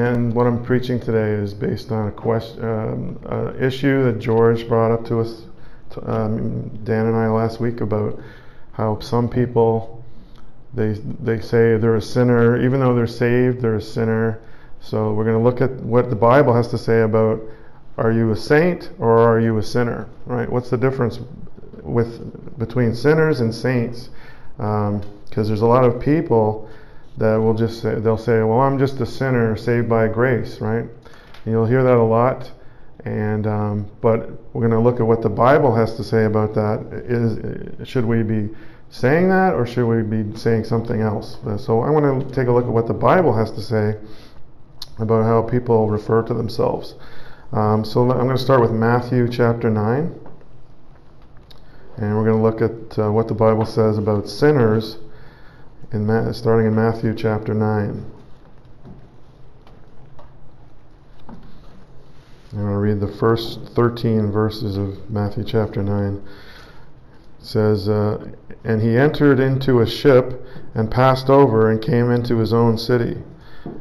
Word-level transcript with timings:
and 0.00 0.34
what 0.34 0.46
I'm 0.46 0.64
preaching 0.64 0.98
today 0.98 1.30
is 1.30 1.52
based 1.52 1.92
on 1.92 2.08
a 2.08 2.12
question, 2.12 2.64
um, 2.64 3.56
issue 3.60 4.04
that 4.04 4.18
George 4.18 4.66
brought 4.66 4.90
up 4.90 5.04
to 5.06 5.20
us, 5.20 5.42
to, 5.90 6.10
um, 6.10 6.68
Dan 6.84 7.06
and 7.06 7.16
I 7.16 7.28
last 7.28 7.60
week 7.60 7.80
about 7.80 8.18
how 8.72 8.98
some 9.00 9.28
people 9.28 10.02
they 10.72 10.92
they 11.22 11.40
say 11.40 11.76
they're 11.76 11.96
a 11.96 12.02
sinner, 12.02 12.62
even 12.62 12.80
though 12.80 12.94
they're 12.94 13.06
saved, 13.06 13.60
they're 13.60 13.76
a 13.76 13.82
sinner. 13.82 14.40
So 14.80 15.12
we're 15.12 15.24
going 15.24 15.36
to 15.36 15.42
look 15.42 15.60
at 15.60 15.72
what 15.82 16.08
the 16.08 16.16
Bible 16.16 16.54
has 16.54 16.68
to 16.68 16.78
say 16.78 17.02
about 17.02 17.40
are 17.98 18.12
you 18.12 18.30
a 18.30 18.36
saint 18.36 18.90
or 18.98 19.18
are 19.18 19.40
you 19.40 19.58
a 19.58 19.62
sinner, 19.62 20.08
right? 20.26 20.50
What's 20.50 20.70
the 20.70 20.78
difference 20.78 21.20
with 21.82 22.58
between 22.58 22.94
sinners 22.94 23.40
and 23.40 23.54
saints? 23.54 24.10
Because 24.56 24.94
um, 24.94 25.02
there's 25.34 25.60
a 25.60 25.66
lot 25.66 25.84
of 25.84 26.00
people 26.00 26.69
that 27.18 27.36
will 27.36 27.54
just 27.54 27.82
say, 27.82 27.94
they'll 27.96 28.16
say, 28.16 28.42
well, 28.42 28.60
I'm 28.60 28.78
just 28.78 29.00
a 29.00 29.06
sinner 29.06 29.56
saved 29.56 29.88
by 29.88 30.08
grace, 30.08 30.60
right? 30.60 30.84
And 30.84 31.46
you'll 31.46 31.66
hear 31.66 31.82
that 31.82 31.96
a 31.96 32.02
lot. 32.02 32.50
And 33.04 33.46
um, 33.46 33.90
but 34.00 34.30
we're 34.52 34.68
going 34.68 34.72
to 34.72 34.80
look 34.80 35.00
at 35.00 35.06
what 35.06 35.22
the 35.22 35.30
Bible 35.30 35.74
has 35.74 35.96
to 35.96 36.04
say 36.04 36.24
about 36.24 36.54
that. 36.54 36.86
Is 37.06 37.88
should 37.88 38.04
we 38.04 38.22
be 38.22 38.50
saying 38.90 39.28
that 39.30 39.54
or 39.54 39.66
should 39.66 39.86
we 39.86 40.02
be 40.02 40.36
saying 40.36 40.64
something 40.64 41.00
else? 41.00 41.38
So 41.58 41.80
I 41.80 41.90
want 41.90 42.28
to 42.28 42.34
take 42.34 42.48
a 42.48 42.52
look 42.52 42.64
at 42.64 42.70
what 42.70 42.86
the 42.86 42.94
Bible 42.94 43.34
has 43.34 43.50
to 43.52 43.62
say 43.62 43.96
about 44.98 45.24
how 45.24 45.42
people 45.42 45.88
refer 45.88 46.22
to 46.22 46.34
themselves. 46.34 46.94
Um, 47.52 47.84
so 47.84 48.02
I'm 48.02 48.26
going 48.26 48.36
to 48.36 48.38
start 48.38 48.60
with 48.60 48.70
Matthew 48.70 49.28
chapter 49.28 49.70
9. 49.70 50.20
And 51.96 52.16
we're 52.16 52.24
going 52.24 52.36
to 52.36 52.42
look 52.42 52.62
at 52.62 52.98
uh, 52.98 53.10
what 53.10 53.28
the 53.28 53.34
Bible 53.34 53.66
says 53.66 53.98
about 53.98 54.28
sinners, 54.28 54.98
in 55.92 56.06
Ma- 56.06 56.30
starting 56.30 56.66
in 56.68 56.74
Matthew 56.74 57.12
chapter 57.14 57.52
9. 57.52 58.04
I'm 61.28 62.58
going 62.58 62.66
to 62.72 62.78
read 62.78 63.00
the 63.00 63.08
first 63.08 63.60
13 63.74 64.30
verses 64.30 64.76
of 64.76 65.10
Matthew 65.10 65.42
chapter 65.42 65.82
9. 65.82 66.14
It 66.14 66.22
says, 67.44 67.88
uh, 67.88 68.24
And 68.62 68.80
he 68.80 68.96
entered 68.96 69.40
into 69.40 69.80
a 69.80 69.86
ship 69.86 70.44
and 70.74 70.88
passed 70.88 71.28
over 71.28 71.70
and 71.70 71.82
came 71.82 72.12
into 72.12 72.38
his 72.38 72.52
own 72.52 72.78
city. 72.78 73.20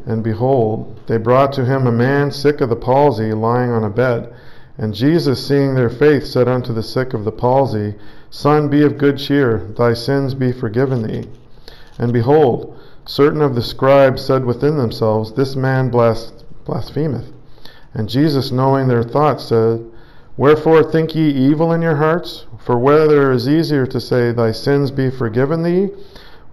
And 0.08 0.24
behold, 0.24 1.00
they 1.06 1.18
brought 1.18 1.54
to 1.54 1.66
him 1.66 1.86
a 1.86 1.92
man 1.92 2.32
sick 2.32 2.60
of 2.60 2.70
the 2.70 2.76
palsy, 2.76 3.34
lying 3.34 3.70
on 3.70 3.84
a 3.84 3.90
bed. 3.90 4.34
And 4.80 4.96
Jesus, 4.96 5.46
seeing 5.46 5.76
their 5.76 5.92
faith, 5.92 6.26
said 6.26 6.48
unto 6.48 6.74
the 6.74 6.82
sick 6.84 7.14
of 7.14 7.24
the 7.24 7.32
palsy, 7.32 7.94
Son, 8.32 8.68
be 8.68 8.82
of 8.82 8.98
good 8.98 9.20
cheer, 9.20 9.60
thy 9.78 9.94
sins 9.94 10.34
be 10.34 10.52
forgiven 10.52 11.04
thee. 11.04 11.30
And 12.00 12.14
behold, 12.14 12.78
certain 13.06 13.42
of 13.42 13.56
the 13.56 13.62
scribes 13.62 14.24
said 14.24 14.46
within 14.46 14.78
themselves, 14.78 15.34
This 15.34 15.58
man 15.58 15.90
blasphemeth. 15.90 17.34
And 17.94 18.08
Jesus, 18.08 18.54
knowing 18.54 18.88
their 18.88 19.04
thoughts, 19.04 19.44
said, 19.44 19.84
Wherefore 20.38 20.82
think 20.82 21.14
ye 21.14 21.30
evil 21.30 21.74
in 21.74 21.82
your 21.82 21.98
hearts? 21.98 22.46
For 22.58 22.80
whether 22.80 23.32
it 23.32 23.36
is 23.36 23.50
easier 23.50 23.86
to 23.88 24.00
say, 24.00 24.32
Thy 24.32 24.54
sins 24.54 24.92
be 24.92 25.10
forgiven 25.10 25.64
thee, 25.64 25.90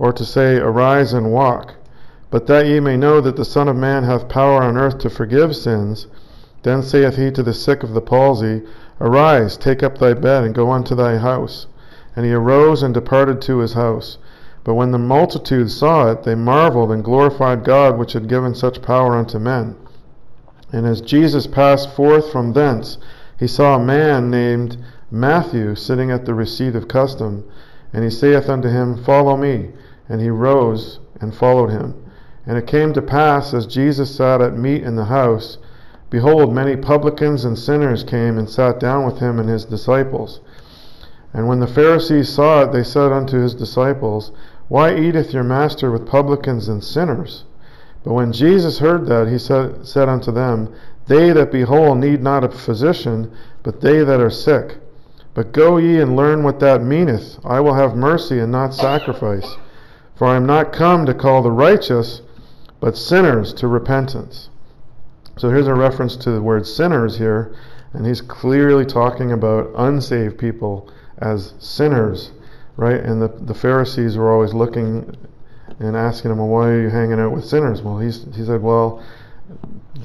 or 0.01 0.13
to 0.13 0.25
say, 0.25 0.57
Arise 0.57 1.13
and 1.13 1.31
walk. 1.31 1.75
But 2.29 2.49
that 2.49 2.67
ye 2.67 2.81
may 2.81 2.97
know 2.97 3.21
that 3.21 3.37
the 3.37 3.45
Son 3.45 3.69
of 3.69 3.77
Man 3.77 4.03
hath 4.03 4.29
power 4.29 4.65
on 4.65 4.77
earth 4.77 4.99
to 4.99 5.11
forgive 5.11 5.55
sins, 5.55 6.09
then 6.65 6.83
saith 6.83 7.15
he 7.15 7.31
to 7.31 7.45
the 7.45 7.55
sick 7.55 7.85
of 7.85 7.95
the 7.95 8.01
palsy, 8.01 8.65
Arise, 9.01 9.57
take 9.57 9.85
up 9.85 9.99
thy 9.99 10.13
bed, 10.13 10.43
and 10.43 10.57
go 10.57 10.73
unto 10.73 10.97
thy 10.97 11.19
house. 11.19 11.69
And 12.17 12.27
he 12.27 12.33
arose 12.33 12.83
and 12.83 12.93
departed 12.93 13.41
to 13.43 13.59
his 13.59 13.75
house. 13.75 14.19
But 14.67 14.75
when 14.75 14.91
the 14.91 14.99
multitude 14.99 15.71
saw 15.71 16.11
it, 16.11 16.25
they 16.25 16.35
marveled 16.35 16.91
and 16.91 17.05
glorified 17.05 17.63
God 17.63 17.97
which 17.97 18.15
had 18.15 18.27
given 18.27 18.53
such 18.53 18.83
power 18.83 19.15
unto 19.15 19.39
men. 19.39 19.77
And 20.73 20.85
as 20.87 21.01
Jesus 21.01 21.47
passed 21.47 21.95
forth 21.95 22.33
from 22.33 22.53
thence, 22.53 22.99
he 23.39 23.47
saw 23.47 23.77
a 23.77 23.85
man 23.85 24.29
named 24.29 24.77
Matthew 25.09 25.77
sitting 25.77 26.11
at 26.11 26.25
the 26.25 26.35
receipt 26.35 26.75
of 26.75 26.89
custom. 26.89 27.45
And 27.93 28.03
he 28.03 28.11
saith 28.11 28.49
unto 28.49 28.69
him, 28.69 28.97
Follow 28.97 29.37
me. 29.37 29.71
And 30.09 30.21
he 30.21 30.31
rose 30.31 30.99
and 31.21 31.33
followed 31.33 31.71
him. 31.71 31.95
And 32.45 32.59
it 32.59 32.67
came 32.67 32.93
to 32.95 33.03
pass, 33.03 33.55
as 33.55 33.69
Jesus 33.69 34.17
sat 34.17 34.41
at 34.41 34.59
meat 34.59 34.83
in 34.83 34.97
the 34.97 35.05
house, 35.05 35.59
behold, 36.11 36.53
many 36.53 36.75
publicans 36.75 37.45
and 37.45 37.57
sinners 37.57 38.03
came 38.03 38.37
and 38.37 38.51
sat 38.51 38.81
down 38.81 39.07
with 39.07 39.19
him 39.19 39.39
and 39.39 39.49
his 39.49 39.65
disciples. 39.65 40.41
And 41.33 41.47
when 41.47 41.61
the 41.61 41.67
Pharisees 41.69 42.29
saw 42.29 42.63
it, 42.63 42.73
they 42.73 42.83
said 42.83 43.13
unto 43.13 43.39
his 43.39 43.55
disciples, 43.55 44.33
Why 44.69 44.97
eateth 44.97 45.33
your 45.33 45.45
master 45.45 45.91
with 45.91 46.07
publicans 46.07 46.69
and 46.69 46.83
sinners? 46.83 47.45
But 48.03 48.15
when 48.15 48.33
Jesus 48.33 48.79
heard 48.79 49.07
that, 49.07 49.29
he 49.29 49.39
said, 49.39 49.87
said 49.87 50.09
unto 50.09 50.33
them, 50.33 50.73
They 51.07 51.33
that 51.33 51.53
be 51.53 51.63
whole 51.63 51.95
need 51.95 52.23
not 52.23 52.45
a 52.45 52.49
physician, 52.49 53.31
but 53.63 53.81
they 53.81 54.05
that 54.05 54.21
are 54.21 54.31
sick. 54.31 54.79
But 55.35 55.53
go 55.53 55.77
ye 55.77 56.01
and 56.01 56.17
learn 56.17 56.43
what 56.43 56.61
that 56.61 56.83
meaneth. 56.83 57.39
I 57.45 57.61
will 57.61 57.75
have 57.75 57.95
mercy 57.95 58.39
and 58.39 58.51
not 58.51 58.75
sacrifice. 58.75 59.57
For 60.15 60.27
I 60.27 60.37
am 60.37 60.47
not 60.47 60.73
come 60.73 61.05
to 61.07 61.15
call 61.15 61.43
the 61.43 61.51
righteous, 61.51 62.23
but 62.81 62.97
sinners 62.97 63.53
to 63.55 63.69
repentance. 63.69 64.49
So 65.37 65.51
here's 65.51 65.67
a 65.67 65.75
reference 65.75 66.17
to 66.17 66.31
the 66.31 66.41
word 66.41 66.67
sinners 66.67 67.19
here, 67.19 67.55
and 67.93 68.07
he's 68.07 68.23
clearly 68.23 68.87
talking 68.87 69.31
about 69.31 69.73
unsaved 69.77 70.39
people 70.39 70.89
as 71.19 71.53
sinners, 71.59 72.33
right? 72.77 73.01
And 73.01 73.21
the, 73.21 73.29
the 73.29 73.55
Pharisees 73.55 74.17
were 74.17 74.33
always 74.33 74.55
looking 74.55 75.17
and 75.79 75.97
asking 75.97 76.31
him, 76.31 76.39
well, 76.39 76.49
why 76.49 76.69
are 76.69 76.83
you 76.83 76.89
hanging 76.89 77.21
out 77.21 77.33
with 77.33 77.45
sinners? 77.45 77.83
Well, 77.83 77.99
he's, 77.99 78.25
he 78.35 78.45
said, 78.45 78.63
well, 78.63 79.05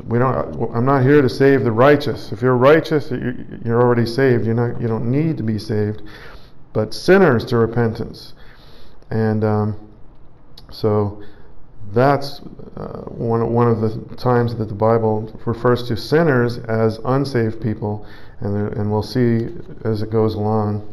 we 0.05 0.19
don't. 0.19 0.71
I'm 0.73 0.85
not 0.85 1.03
here 1.03 1.21
to 1.21 1.29
save 1.29 1.63
the 1.63 1.71
righteous. 1.71 2.31
If 2.31 2.41
you're 2.41 2.55
righteous, 2.55 3.11
you're 3.11 3.81
already 3.81 4.05
saved. 4.05 4.45
You're 4.45 4.55
not. 4.55 4.79
You 4.79 4.87
don't 4.87 5.09
need 5.09 5.37
to 5.37 5.43
be 5.43 5.57
saved, 5.57 6.01
but 6.73 6.93
sinners 6.93 7.43
to 7.45 7.57
repentance. 7.57 8.33
And 9.09 9.43
um, 9.43 9.91
so 10.71 11.21
that's 11.91 12.39
uh, 12.77 13.01
one, 13.07 13.51
one 13.51 13.67
of 13.67 13.81
the 13.81 14.15
times 14.15 14.55
that 14.55 14.69
the 14.69 14.75
Bible 14.75 15.37
refers 15.45 15.87
to 15.89 15.97
sinners 15.97 16.57
as 16.59 16.99
unsaved 17.03 17.61
people, 17.61 18.05
and, 18.39 18.71
and 18.73 18.91
we'll 18.91 19.03
see 19.03 19.47
as 19.83 20.01
it 20.01 20.09
goes 20.09 20.35
along 20.35 20.87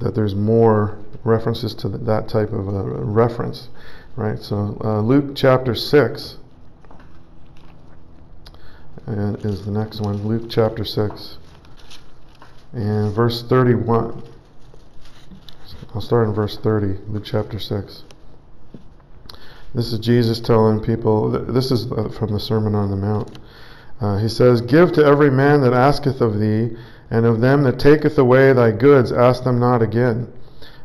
that 0.00 0.14
there's 0.14 0.34
more 0.34 0.98
references 1.24 1.74
to 1.74 1.88
that 1.88 2.28
type 2.28 2.52
of 2.52 2.66
reference, 2.66 3.68
right? 4.16 4.38
So 4.38 4.80
uh, 4.84 5.00
Luke 5.00 5.34
chapter 5.34 5.74
six 5.74 6.38
uh, 9.06 9.36
is 9.40 9.64
the 9.64 9.70
next 9.70 10.00
one. 10.00 10.26
Luke 10.26 10.48
chapter 10.48 10.84
six 10.84 11.38
and 12.72 13.12
verse 13.12 13.42
thirty-one. 13.42 14.22
I'll 15.94 16.00
start 16.00 16.28
in 16.28 16.34
verse 16.34 16.56
thirty. 16.58 16.98
Luke 17.08 17.24
chapter 17.24 17.58
six. 17.58 18.04
This 19.74 19.92
is 19.92 19.98
Jesus 19.98 20.40
telling 20.40 20.80
people, 20.80 21.28
this 21.28 21.70
is 21.70 21.92
uh, 21.92 22.08
from 22.08 22.32
the 22.32 22.40
Sermon 22.40 22.74
on 22.74 22.90
the 22.90 22.96
Mount. 22.96 23.38
Uh, 24.00 24.16
he 24.16 24.28
says, 24.28 24.60
Give 24.62 24.92
to 24.92 25.04
every 25.04 25.30
man 25.30 25.60
that 25.60 25.74
asketh 25.74 26.20
of 26.20 26.38
thee, 26.38 26.74
and 27.10 27.24
of 27.24 27.40
them 27.40 27.62
that 27.62 27.78
taketh 27.78 28.18
away 28.18 28.52
thy 28.52 28.70
goods, 28.70 29.10
ask 29.10 29.44
them 29.44 29.58
not 29.58 29.82
again. 29.82 30.28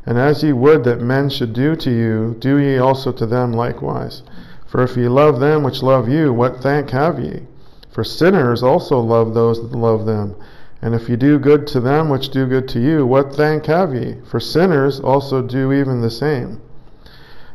And 0.06 0.18
as 0.18 0.44
ye 0.44 0.54
would 0.54 0.84
that 0.84 1.02
men 1.02 1.30
should 1.30 1.54
do 1.54 1.76
to 1.76 1.90
you, 1.90 2.36
do 2.40 2.58
ye 2.58 2.78
also 2.78 3.12
to 3.12 3.26
them 3.26 3.54
likewise. 3.54 4.24
For 4.66 4.82
if 4.82 4.98
ye 4.98 5.08
love 5.08 5.40
them 5.40 5.64
which 5.64 5.84
love 5.84 6.10
you, 6.10 6.34
what 6.34 6.62
thank 6.62 6.90
have 6.90 7.20
ye? 7.20 7.48
For 7.90 8.04
sinners 8.04 8.64
also 8.64 9.00
love 9.00 9.34
those 9.34 9.62
that 9.62 9.78
love 9.78 10.06
them. 10.06 10.36
And 10.82 10.96
if 10.96 11.10
ye 11.10 11.16
do 11.16 11.40
good 11.40 11.68
to 11.68 11.80
them 11.80 12.10
which 12.10 12.30
do 12.30 12.46
good 12.46 12.68
to 12.70 12.80
you, 12.80 13.06
what 13.06 13.34
thank 13.34 13.68
have 13.68 13.94
ye? 13.94 14.18
For 14.26 14.40
sinners 14.40 15.00
also 15.00 15.42
do 15.42 15.72
even 15.72 16.02
the 16.02 16.10
same. 16.10 16.60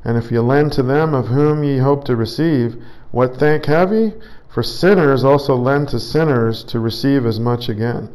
And 0.04 0.16
if 0.16 0.30
ye 0.30 0.38
lend 0.38 0.72
to 0.72 0.82
them 0.82 1.12
of 1.12 1.28
whom 1.28 1.64
ye 1.64 1.78
hope 1.78 2.04
to 2.04 2.16
receive, 2.16 2.76
what 3.10 3.36
thank 3.36 3.66
have 3.66 3.92
ye? 3.92 4.14
For 4.48 4.62
sinners 4.62 5.24
also 5.24 5.56
lend 5.56 5.88
to 5.88 6.00
sinners 6.00 6.64
to 6.64 6.80
receive 6.80 7.26
as 7.26 7.38
much 7.38 7.68
again. 7.68 8.08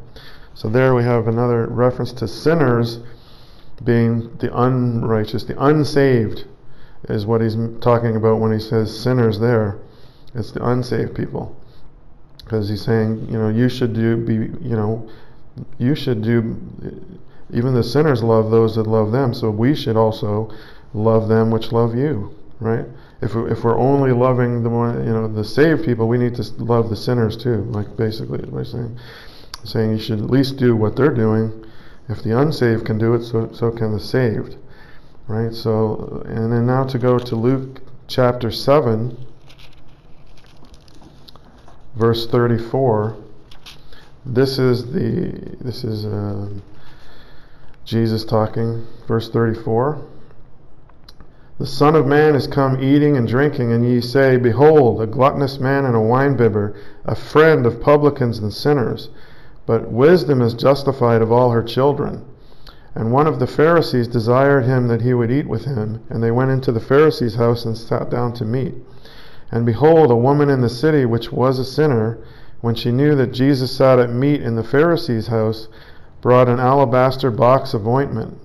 So 0.56 0.70
there 0.70 0.94
we 0.94 1.04
have 1.04 1.28
another 1.28 1.68
reference 1.68 2.14
to 2.14 2.28
sinners 2.28 3.00
being 3.84 4.36
the 4.38 4.56
unrighteous, 4.56 5.44
the 5.44 5.62
unsaved, 5.62 6.46
is 7.10 7.26
what 7.26 7.42
he's 7.42 7.58
talking 7.82 8.16
about 8.16 8.40
when 8.40 8.52
he 8.52 8.60
says 8.60 8.98
sinners 8.98 9.40
there. 9.40 9.80
It's 10.36 10.52
the 10.52 10.66
unsaved 10.66 11.16
people. 11.16 11.60
Because 12.38 12.70
he's 12.70 12.84
saying, 12.84 13.28
you 13.30 13.38
know, 13.38 13.50
you 13.50 13.70
should 13.70 13.94
do, 13.94 14.18
be, 14.18 14.34
you 14.34 14.76
know, 14.76 15.10
you 15.78 15.96
should 15.96 16.22
do, 16.22 16.58
even 17.52 17.74
the 17.74 17.84
sinners 17.84 18.24
love 18.24 18.52
those 18.52 18.76
that 18.76 18.88
love 18.88 19.12
them, 19.12 19.34
so 19.34 19.50
we 19.50 19.76
should 19.76 19.98
also 19.98 20.52
love 20.94 21.28
them 21.28 21.52
which 21.52 21.72
love 21.72 21.96
you, 21.96 22.34
right? 22.60 22.86
If, 23.22 23.36
we, 23.36 23.52
if 23.52 23.64
we're 23.64 23.78
only 23.78 24.12
loving 24.12 24.64
the 24.64 24.70
one, 24.70 25.06
you 25.06 25.14
know, 25.14 25.28
the 25.28 25.44
saved 25.44 25.86
people, 25.86 26.08
we 26.08 26.18
need 26.18 26.36
to 26.36 26.44
love 26.64 26.90
the 26.90 26.96
sinners 26.96 27.38
too. 27.38 27.64
Like 27.70 27.96
basically, 27.96 28.40
what 28.40 28.60
I'm 28.60 28.66
saying, 28.66 29.00
saying 29.64 29.92
you 29.92 30.00
should 30.00 30.20
at 30.20 30.30
least 30.30 30.58
do 30.58 30.76
what 30.76 30.96
they're 30.96 31.14
doing. 31.14 31.66
If 32.10 32.22
the 32.24 32.38
unsaved 32.38 32.86
can 32.86 32.98
do 32.98 33.14
it, 33.14 33.24
so 33.24 33.52
so 33.54 33.72
can 33.72 33.94
the 33.94 34.00
saved, 34.00 34.58
right? 35.28 35.54
So, 35.54 36.24
and 36.26 36.52
then 36.52 36.66
now 36.66 36.84
to 36.84 37.00
go 37.00 37.18
to 37.18 37.36
Luke 37.36 37.82
chapter 38.08 38.52
seven. 38.52 39.18
verse 41.96 42.28
34. 42.28 43.16
This 44.26 44.58
is 44.60 44.92
the 44.92 45.58
this 45.62 45.84
is 45.84 46.06
uh, 46.06 46.50
Jesus 47.86 48.26
talking, 48.26 48.86
verse 49.08 49.30
34. 49.30 50.02
The 51.60 51.68
Son 51.68 51.96
of 51.96 52.08
Man 52.08 52.36
is 52.36 52.48
come 52.48 52.82
eating 52.82 53.16
and 53.16 53.28
drinking, 53.28 53.72
and 53.72 53.86
ye 53.88 54.02
say, 54.02 54.38
Behold, 54.38 55.02
a 55.02 55.08
gluttonous 55.08 55.60
man 55.60 55.86
and 55.86 55.96
a 55.96 56.00
winebibber, 56.00 56.76
a 57.06 57.16
friend 57.16 57.66
of 57.66 57.80
publicans 57.80 58.40
and 58.40 58.52
sinners. 58.52 59.10
But 59.66 59.92
wisdom 59.92 60.42
is 60.42 60.54
justified 60.54 61.22
of 61.22 61.32
all 61.32 61.52
her 61.52 61.64
children. 61.64 62.24
And 62.96 63.12
one 63.12 63.28
of 63.28 63.40
the 63.40 63.48
Pharisees 63.48 64.08
desired 64.08 64.66
him 64.66 64.88
that 64.88 65.02
he 65.02 65.14
would 65.14 65.32
eat 65.32 65.48
with 65.48 65.66
him, 65.66 66.02
and 66.10 66.22
they 66.22 66.32
went 66.32 66.52
into 66.52 66.72
the 66.72 66.80
Pharisee's 66.80 67.36
house 67.36 67.66
and 67.66 67.78
sat 67.78 68.10
down 68.10 68.34
to 68.34 68.46
meat. 68.46 68.76
And 69.52 69.66
behold, 69.66 70.12
a 70.12 70.16
woman 70.16 70.50
in 70.50 70.62
the 70.62 70.70
city 70.70 71.06
which 71.06 71.32
was 71.32 71.60
a 71.60 71.66
sinner, 71.66 72.20
when 72.62 72.76
she 72.76 72.92
knew 72.92 73.16
that 73.16 73.34
Jesus 73.34 73.72
sat 73.72 74.00
at 74.00 74.12
meat 74.12 74.42
in 74.42 74.56
the 74.56 74.64
Pharisee's 74.64 75.28
house, 75.28 75.68
brought 76.22 76.50
an 76.50 76.60
alabaster 76.60 77.32
box 77.32 77.74
of 77.74 77.88
ointment 77.88 78.38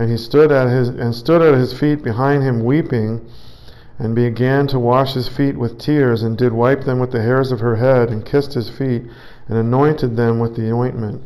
and 0.00 0.10
he 0.10 0.16
stood 0.16 0.50
at 0.50 0.68
his 0.68 0.88
and 0.88 1.14
stood 1.14 1.42
at 1.42 1.58
his 1.58 1.78
feet 1.78 2.02
behind 2.02 2.42
him 2.42 2.64
weeping, 2.64 3.20
and 3.98 4.14
began 4.14 4.66
to 4.66 4.78
wash 4.78 5.12
his 5.12 5.28
feet 5.28 5.58
with 5.58 5.78
tears, 5.78 6.22
and 6.22 6.38
did 6.38 6.54
wipe 6.54 6.84
them 6.84 6.98
with 6.98 7.10
the 7.10 7.20
hairs 7.20 7.52
of 7.52 7.60
her 7.60 7.76
head, 7.76 8.08
and 8.08 8.24
kissed 8.24 8.54
his 8.54 8.70
feet, 8.70 9.02
and 9.50 9.58
anointed 9.58 10.16
them 10.16 10.38
with 10.38 10.54
the 10.54 10.72
ointment. 10.72 11.20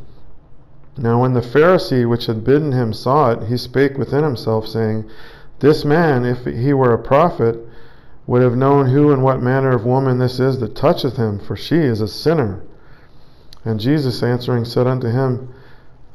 Now 0.97 1.21
when 1.21 1.35
the 1.35 1.43
Pharisee 1.43 2.09
which 2.09 2.25
had 2.25 2.43
bidden 2.43 2.73
him 2.73 2.95
saw 2.95 3.33
it, 3.33 3.45
he 3.45 3.59
spake 3.59 3.99
within 3.99 4.25
himself, 4.25 4.67
saying, 4.67 5.05
This 5.61 5.85
man, 5.85 6.25
if 6.25 6.47
he 6.47 6.73
were 6.73 6.95
a 6.95 6.99
prophet, 6.99 7.59
would 8.27 8.41
have 8.41 8.57
known 8.57 8.87
who 8.87 9.13
and 9.13 9.23
what 9.23 9.43
manner 9.43 9.73
of 9.73 9.85
woman 9.85 10.19
this 10.19 10.41
is 10.41 10.59
that 10.61 10.75
toucheth 10.75 11.17
him, 11.17 11.39
for 11.39 11.55
she 11.55 11.77
is 11.77 12.01
a 12.01 12.09
sinner. 12.09 12.63
And 13.63 13.79
Jesus 13.79 14.23
answering 14.23 14.65
said 14.65 14.87
unto 14.87 15.09
him, 15.09 15.51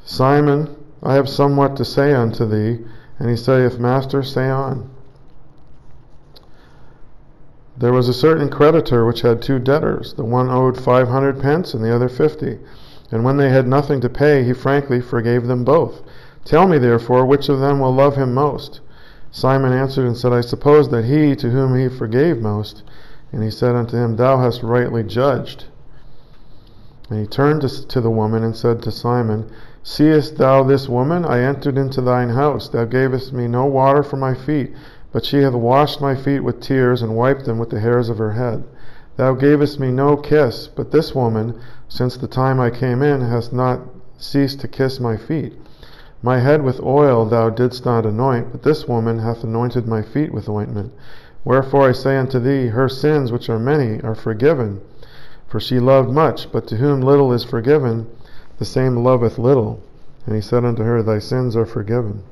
Simon, 0.03 0.75
I 1.03 1.13
have 1.13 1.29
somewhat 1.29 1.75
to 1.75 1.85
say 1.85 2.13
unto 2.13 2.43
thee. 2.43 2.83
And 3.19 3.29
he 3.29 3.35
saith, 3.35 3.77
Master, 3.77 4.23
say 4.23 4.49
on. 4.49 4.89
There 7.79 7.93
was 7.93 8.09
a 8.09 8.13
certain 8.13 8.49
creditor 8.49 9.05
which 9.05 9.21
had 9.21 9.41
two 9.41 9.57
debtors. 9.57 10.13
The 10.13 10.25
one 10.25 10.49
owed 10.49 10.77
five 10.77 11.07
hundred 11.07 11.39
pence, 11.39 11.73
and 11.73 11.81
the 11.81 11.95
other 11.95 12.09
fifty. 12.09 12.59
And 13.09 13.23
when 13.23 13.37
they 13.37 13.49
had 13.49 13.67
nothing 13.67 14.01
to 14.01 14.09
pay, 14.09 14.43
he 14.43 14.51
frankly 14.51 14.99
forgave 14.99 15.47
them 15.47 15.63
both. 15.63 16.01
Tell 16.43 16.67
me, 16.67 16.77
therefore, 16.77 17.25
which 17.25 17.47
of 17.47 17.61
them 17.61 17.79
will 17.79 17.93
love 17.93 18.17
him 18.17 18.33
most? 18.33 18.81
Simon 19.31 19.71
answered 19.71 20.05
and 20.05 20.17
said, 20.17 20.33
I 20.33 20.41
suppose 20.41 20.89
that 20.89 21.05
he 21.05 21.35
to 21.37 21.51
whom 21.51 21.75
he 21.75 21.87
forgave 21.87 22.41
most. 22.41 22.83
And 23.31 23.43
he 23.43 23.49
said 23.49 23.75
unto 23.75 23.95
him, 23.95 24.17
Thou 24.17 24.39
hast 24.39 24.61
rightly 24.61 25.03
judged. 25.03 25.65
And 27.09 27.19
he 27.19 27.27
turned 27.27 27.61
to 27.61 28.01
the 28.01 28.09
woman 28.09 28.43
and 28.43 28.55
said 28.55 28.81
to 28.83 28.91
Simon, 28.91 29.49
Seest 29.83 30.37
thou 30.37 30.63
this 30.63 30.89
woman? 30.89 31.23
I 31.23 31.39
entered 31.41 31.77
into 31.77 32.01
thine 32.01 32.29
house. 32.29 32.67
Thou 32.67 32.85
gavest 32.85 33.31
me 33.31 33.47
no 33.47 33.65
water 33.65 34.03
for 34.03 34.17
my 34.17 34.35
feet, 34.35 34.73
but 35.11 35.25
she 35.25 35.41
hath 35.41 35.53
washed 35.53 35.99
my 35.99 36.15
feet 36.15 36.41
with 36.41 36.59
tears, 36.59 37.01
and 37.01 37.15
wiped 37.15 37.45
them 37.45 37.57
with 37.57 37.69
the 37.69 37.79
hairs 37.79 38.09
of 38.09 38.17
her 38.17 38.33
head. 38.33 38.63
Thou 39.17 39.33
gavest 39.33 39.79
me 39.79 39.91
no 39.91 40.15
kiss, 40.15 40.67
but 40.67 40.91
this 40.91 41.15
woman, 41.15 41.55
since 41.87 42.15
the 42.15 42.27
time 42.27 42.59
I 42.59 42.69
came 42.69 43.01
in, 43.01 43.21
hath 43.21 43.51
not 43.51 43.81
ceased 44.17 44.59
to 44.61 44.67
kiss 44.67 44.99
my 44.99 45.17
feet. 45.17 45.53
My 46.21 46.39
head 46.39 46.63
with 46.63 46.81
oil 46.81 47.25
thou 47.25 47.49
didst 47.49 47.85
not 47.85 48.05
anoint, 48.05 48.51
but 48.51 48.63
this 48.63 48.87
woman 48.87 49.19
hath 49.19 49.43
anointed 49.43 49.87
my 49.87 50.01
feet 50.01 50.33
with 50.33 50.49
ointment. 50.49 50.91
Wherefore 51.43 51.89
I 51.89 51.93
say 51.93 52.17
unto 52.17 52.39
thee, 52.39 52.67
her 52.67 52.89
sins, 52.89 53.31
which 53.31 53.49
are 53.49 53.57
many, 53.57 54.01
are 54.01 54.15
forgiven. 54.15 54.81
For 55.47 55.59
she 55.59 55.79
loved 55.79 56.11
much, 56.11 56.51
but 56.51 56.67
to 56.67 56.75
whom 56.75 57.01
little 57.01 57.33
is 57.33 57.43
forgiven, 57.43 58.07
the 58.57 58.65
same 58.65 58.97
loveth 59.03 59.39
little. 59.39 59.79
And 60.25 60.35
he 60.35 60.41
said 60.41 60.65
unto 60.65 60.83
her, 60.83 61.01
Thy 61.01 61.19
sins 61.19 61.55
are 61.55 61.65
forgiven. 61.65 62.23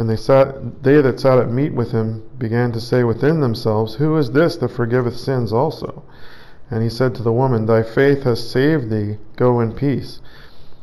And 0.00 0.08
they 0.08 0.16
sat 0.16 0.82
they 0.82 1.02
that 1.02 1.20
sat 1.20 1.36
at 1.36 1.50
meat 1.50 1.74
with 1.74 1.92
him 1.92 2.22
began 2.38 2.72
to 2.72 2.80
say 2.80 3.04
within 3.04 3.40
themselves, 3.40 3.96
Who 3.96 4.16
is 4.16 4.30
this 4.30 4.56
that 4.56 4.70
forgiveth 4.70 5.18
sins 5.18 5.52
also? 5.52 6.04
And 6.70 6.82
he 6.82 6.88
said 6.88 7.14
to 7.16 7.22
the 7.22 7.34
woman, 7.34 7.66
Thy 7.66 7.82
faith 7.82 8.22
has 8.22 8.50
saved 8.50 8.88
thee, 8.88 9.18
go 9.36 9.60
in 9.60 9.74
peace. 9.74 10.22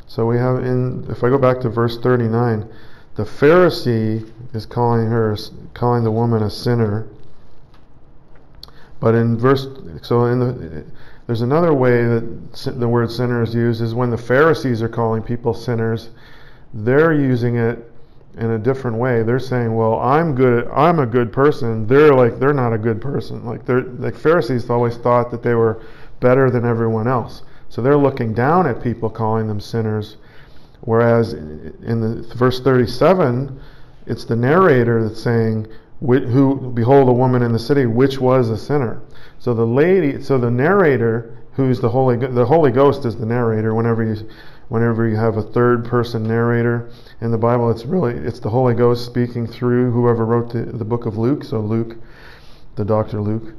So 0.05 0.27
we 0.27 0.37
have 0.37 0.63
in 0.63 1.07
if 1.09 1.23
I 1.23 1.29
go 1.29 1.39
back 1.39 1.61
to 1.61 1.69
verse 1.69 1.97
39, 1.97 2.69
the 3.15 3.23
Pharisee 3.23 4.31
is 4.53 4.67
calling 4.67 5.07
her 5.07 5.35
calling 5.73 6.03
the 6.03 6.11
woman 6.11 6.43
a 6.43 6.51
sinner. 6.51 7.07
But 8.99 9.15
in 9.15 9.35
verse 9.35 9.65
so 10.03 10.25
in 10.25 10.39
the 10.39 10.85
there's 11.25 11.41
another 11.41 11.73
way 11.73 12.03
that 12.03 12.75
the 12.79 12.87
word 12.87 13.09
sinner 13.09 13.41
is 13.41 13.55
used 13.55 13.81
is 13.81 13.95
when 13.95 14.11
the 14.11 14.17
Pharisees 14.19 14.83
are 14.83 14.87
calling 14.87 15.23
people 15.23 15.55
sinners, 15.55 16.11
they're 16.71 17.13
using 17.13 17.55
it 17.55 17.91
in 18.37 18.51
a 18.51 18.57
different 18.57 18.97
way. 18.97 19.23
They're 19.23 19.39
saying, 19.39 19.75
"Well, 19.75 19.99
I'm 19.99 20.35
good. 20.35 20.67
I'm 20.73 20.99
a 20.99 21.05
good 21.05 21.31
person." 21.31 21.87
They're 21.87 22.13
like 22.13 22.39
they're 22.39 22.53
not 22.53 22.73
a 22.73 22.77
good 22.77 23.01
person. 23.01 23.45
Like 23.45 23.65
they're 23.65 23.83
like 23.83 24.15
Pharisees 24.15 24.69
always 24.69 24.97
thought 24.97 25.31
that 25.31 25.43
they 25.43 25.55
were 25.55 25.79
better 26.19 26.49
than 26.49 26.65
everyone 26.65 27.07
else. 27.07 27.43
So 27.69 27.81
they're 27.81 27.97
looking 27.97 28.33
down 28.33 28.67
at 28.67 28.81
people 28.81 29.09
calling 29.09 29.47
them 29.47 29.59
sinners. 29.59 30.17
Whereas 30.81 31.33
in 31.33 32.01
the 32.01 32.33
verse 32.35 32.61
37, 32.61 33.59
it's 34.05 34.23
the 34.25 34.35
narrator 34.35 35.03
that's 35.03 35.21
saying, 35.21 35.67
"Who 35.99 36.71
behold 36.73 37.09
a 37.09 37.13
woman 37.13 37.41
in 37.41 37.51
the 37.51 37.59
city 37.59 37.85
which 37.85 38.21
was 38.21 38.49
a 38.49 38.57
sinner." 38.57 38.99
So 39.39 39.53
the 39.53 39.65
lady, 39.65 40.21
so 40.21 40.37
the 40.37 40.51
narrator, 40.51 41.31
who's 41.53 41.79
the 41.79 41.89
Holy, 41.89 42.17
the 42.17 42.45
Holy 42.45 42.71
Ghost 42.71 43.05
is 43.05 43.15
the 43.15 43.25
narrator. 43.25 43.73
Whenever 43.73 44.03
you, 44.03 44.15
whenever 44.69 45.07
you 45.07 45.15
have 45.15 45.37
a 45.37 45.41
third 45.41 45.85
person 45.85 46.23
narrator 46.23 46.89
in 47.21 47.31
the 47.31 47.37
Bible, 47.37 47.69
it's 47.71 47.85
really 47.85 48.13
it's 48.13 48.39
the 48.39 48.49
Holy 48.49 48.73
Ghost 48.73 49.05
speaking 49.05 49.47
through 49.47 49.91
whoever 49.91 50.25
wrote 50.25 50.51
the, 50.51 50.63
the 50.63 50.85
book 50.85 51.05
of 51.05 51.17
Luke. 51.17 51.43
So 51.43 51.59
Luke, 51.59 51.97
the 52.75 52.85
Doctor 52.85 53.21
Luke. 53.21 53.53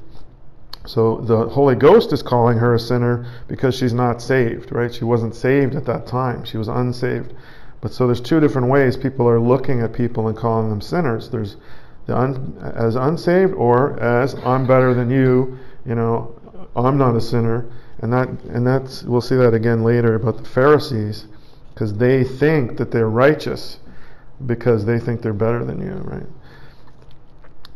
So 0.87 1.17
the 1.17 1.49
Holy 1.49 1.75
Ghost 1.75 2.13
is 2.13 2.23
calling 2.23 2.59
her 2.59 2.75
a 2.75 2.79
sinner 2.79 3.27
because 3.47 3.77
she's 3.77 3.93
not 3.93 4.23
saved, 4.23 4.73
right? 4.73 4.93
She 4.93 5.05
wasn't 5.05 5.35
saved 5.35 5.75
at 5.75 5.85
that 5.85 6.07
time. 6.07 6.45
She 6.45 6.57
was 6.57 6.69
unsaved. 6.69 7.35
But 7.81 7.93
so 7.93 8.07
there's 8.07 8.21
two 8.21 8.41
different 8.41 8.69
ways 8.69 8.97
people 8.97 9.29
are 9.29 9.39
looking 9.39 9.83
at 9.83 9.93
people 9.93 10.29
and 10.29 10.37
calling 10.37 10.71
them 10.71 10.81
sinners. 10.81 11.31
There's 11.31 11.57
the 12.07 12.17
un, 12.17 12.57
as 12.75 12.97
unsaved 12.97 13.53
or 13.53 14.01
as 14.01 14.35
I'm 14.45 14.67
better 14.67 14.95
than 14.95 15.11
you 15.11 15.59
you 15.89 15.95
know, 15.95 16.35
I'm 16.77 16.99
not 16.99 17.17
a 17.17 17.21
sinner, 17.21 17.67
and 18.01 18.13
that 18.13 18.29
and 18.29 18.67
that's 18.67 19.03
we'll 19.03 19.21
see 19.21 19.37
that 19.37 19.55
again 19.55 19.83
later 19.83 20.15
about 20.15 20.39
the 20.39 20.49
Pharisees, 20.49 21.27
because 21.75 21.95
they 21.95 22.25
think 22.25 22.77
that 22.77 22.91
they're 22.91 23.09
righteous 23.09 23.81
because 24.47 24.85
they 24.85 24.99
think 24.99 25.21
they're 25.21 25.33
better 25.33 25.65
than 25.65 25.81
you, 25.81 25.95
right? 26.05 26.27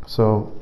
So, 0.06 0.52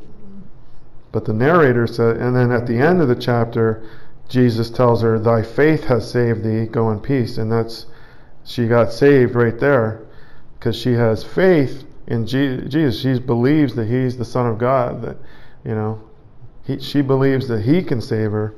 but 1.12 1.26
the 1.26 1.34
narrator 1.34 1.86
said, 1.86 2.16
and 2.16 2.34
then 2.34 2.50
at 2.52 2.66
the 2.66 2.78
end 2.78 3.02
of 3.02 3.08
the 3.08 3.14
chapter, 3.14 3.82
Jesus 4.28 4.70
tells 4.70 5.02
her, 5.02 5.18
"Thy 5.18 5.42
faith 5.42 5.84
has 5.84 6.10
saved 6.10 6.44
thee. 6.44 6.66
Go 6.66 6.90
in 6.90 7.00
peace." 7.00 7.36
And 7.36 7.50
that's 7.50 7.86
she 8.44 8.66
got 8.66 8.92
saved 8.92 9.34
right 9.34 9.58
there 9.58 10.00
because 10.58 10.76
she 10.76 10.92
has 10.92 11.24
faith 11.24 11.84
in 12.06 12.26
Jesus. 12.26 13.00
She 13.00 13.18
believes 13.18 13.74
that 13.74 13.88
He's 13.88 14.16
the 14.16 14.24
Son 14.24 14.46
of 14.46 14.58
God. 14.58 15.02
That 15.02 15.16
you 15.64 15.74
know 15.74 16.00
he, 16.64 16.78
she 16.78 17.02
believes 17.02 17.48
that 17.48 17.62
he 17.62 17.82
can 17.82 18.00
save 18.00 18.32
her. 18.32 18.54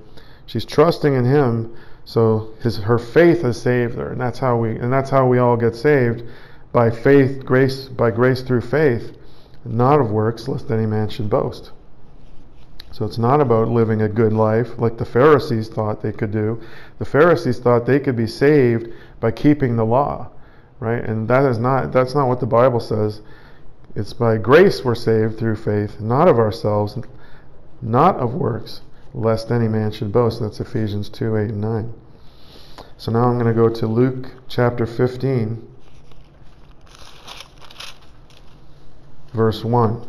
She's 0.52 0.66
trusting 0.66 1.14
in 1.14 1.24
him, 1.24 1.74
so 2.04 2.50
his 2.60 2.76
her 2.76 2.98
faith 2.98 3.40
has 3.40 3.58
saved 3.58 3.94
her, 3.94 4.10
and 4.12 4.20
that's 4.20 4.38
how 4.38 4.58
we 4.58 4.76
and 4.76 4.92
that's 4.92 5.08
how 5.08 5.26
we 5.26 5.38
all 5.38 5.56
get 5.56 5.74
saved 5.74 6.24
by 6.72 6.90
faith, 6.90 7.42
grace 7.42 7.88
by 7.88 8.10
grace 8.10 8.42
through 8.42 8.60
faith, 8.60 9.16
not 9.64 9.98
of 9.98 10.10
works, 10.10 10.48
lest 10.48 10.70
any 10.70 10.84
man 10.84 11.08
should 11.08 11.30
boast. 11.30 11.72
So 12.90 13.06
it's 13.06 13.16
not 13.16 13.40
about 13.40 13.68
living 13.68 14.02
a 14.02 14.10
good 14.10 14.34
life 14.34 14.78
like 14.78 14.98
the 14.98 15.06
Pharisees 15.06 15.70
thought 15.70 16.02
they 16.02 16.12
could 16.12 16.32
do. 16.32 16.60
The 16.98 17.06
Pharisees 17.06 17.58
thought 17.58 17.86
they 17.86 17.98
could 17.98 18.16
be 18.16 18.26
saved 18.26 18.88
by 19.20 19.30
keeping 19.30 19.76
the 19.76 19.86
law, 19.86 20.28
right? 20.80 21.02
And 21.02 21.28
that 21.28 21.46
is 21.46 21.58
not 21.58 21.92
that's 21.92 22.14
not 22.14 22.28
what 22.28 22.40
the 22.40 22.46
Bible 22.60 22.80
says. 22.80 23.22
It's 23.96 24.12
by 24.12 24.36
grace 24.36 24.84
we're 24.84 24.96
saved 24.96 25.38
through 25.38 25.56
faith, 25.56 25.98
not 25.98 26.28
of 26.28 26.38
ourselves, 26.38 26.98
not 27.80 28.16
of 28.16 28.34
works, 28.34 28.82
lest 29.14 29.50
any 29.50 29.68
man 29.68 29.90
should 29.90 30.12
boast. 30.12 30.40
That's 30.40 30.60
Ephesians 30.60 31.08
2 31.08 31.36
8 31.36 31.50
and 31.50 31.60
9. 31.60 31.94
So 32.96 33.12
now 33.12 33.24
I'm 33.24 33.38
going 33.38 33.52
to 33.52 33.60
go 33.60 33.68
to 33.68 33.86
Luke 33.86 34.32
chapter 34.48 34.86
15, 34.86 35.66
verse 39.32 39.64
1. 39.64 40.08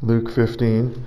Luke 0.00 0.30
15, 0.30 1.04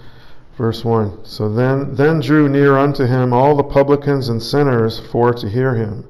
verse 0.58 0.84
1. 0.84 1.24
So 1.24 1.48
then, 1.48 1.96
then 1.96 2.20
drew 2.20 2.50
near 2.50 2.78
unto 2.78 3.06
him 3.06 3.32
all 3.32 3.56
the 3.56 3.64
publicans 3.64 4.28
and 4.28 4.44
sinners 4.44 5.00
for 5.00 5.34
to 5.34 5.48
hear 5.48 5.76
him. 5.76 6.06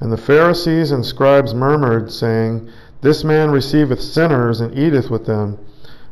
And 0.00 0.12
the 0.12 0.16
Pharisees 0.16 0.90
and 0.90 1.06
scribes 1.06 1.54
murmured, 1.54 2.10
saying, 2.10 2.68
this 3.00 3.22
man 3.22 3.50
receiveth 3.50 4.00
sinners 4.02 4.60
and 4.60 4.76
eateth 4.76 5.10
with 5.10 5.26
them. 5.26 5.58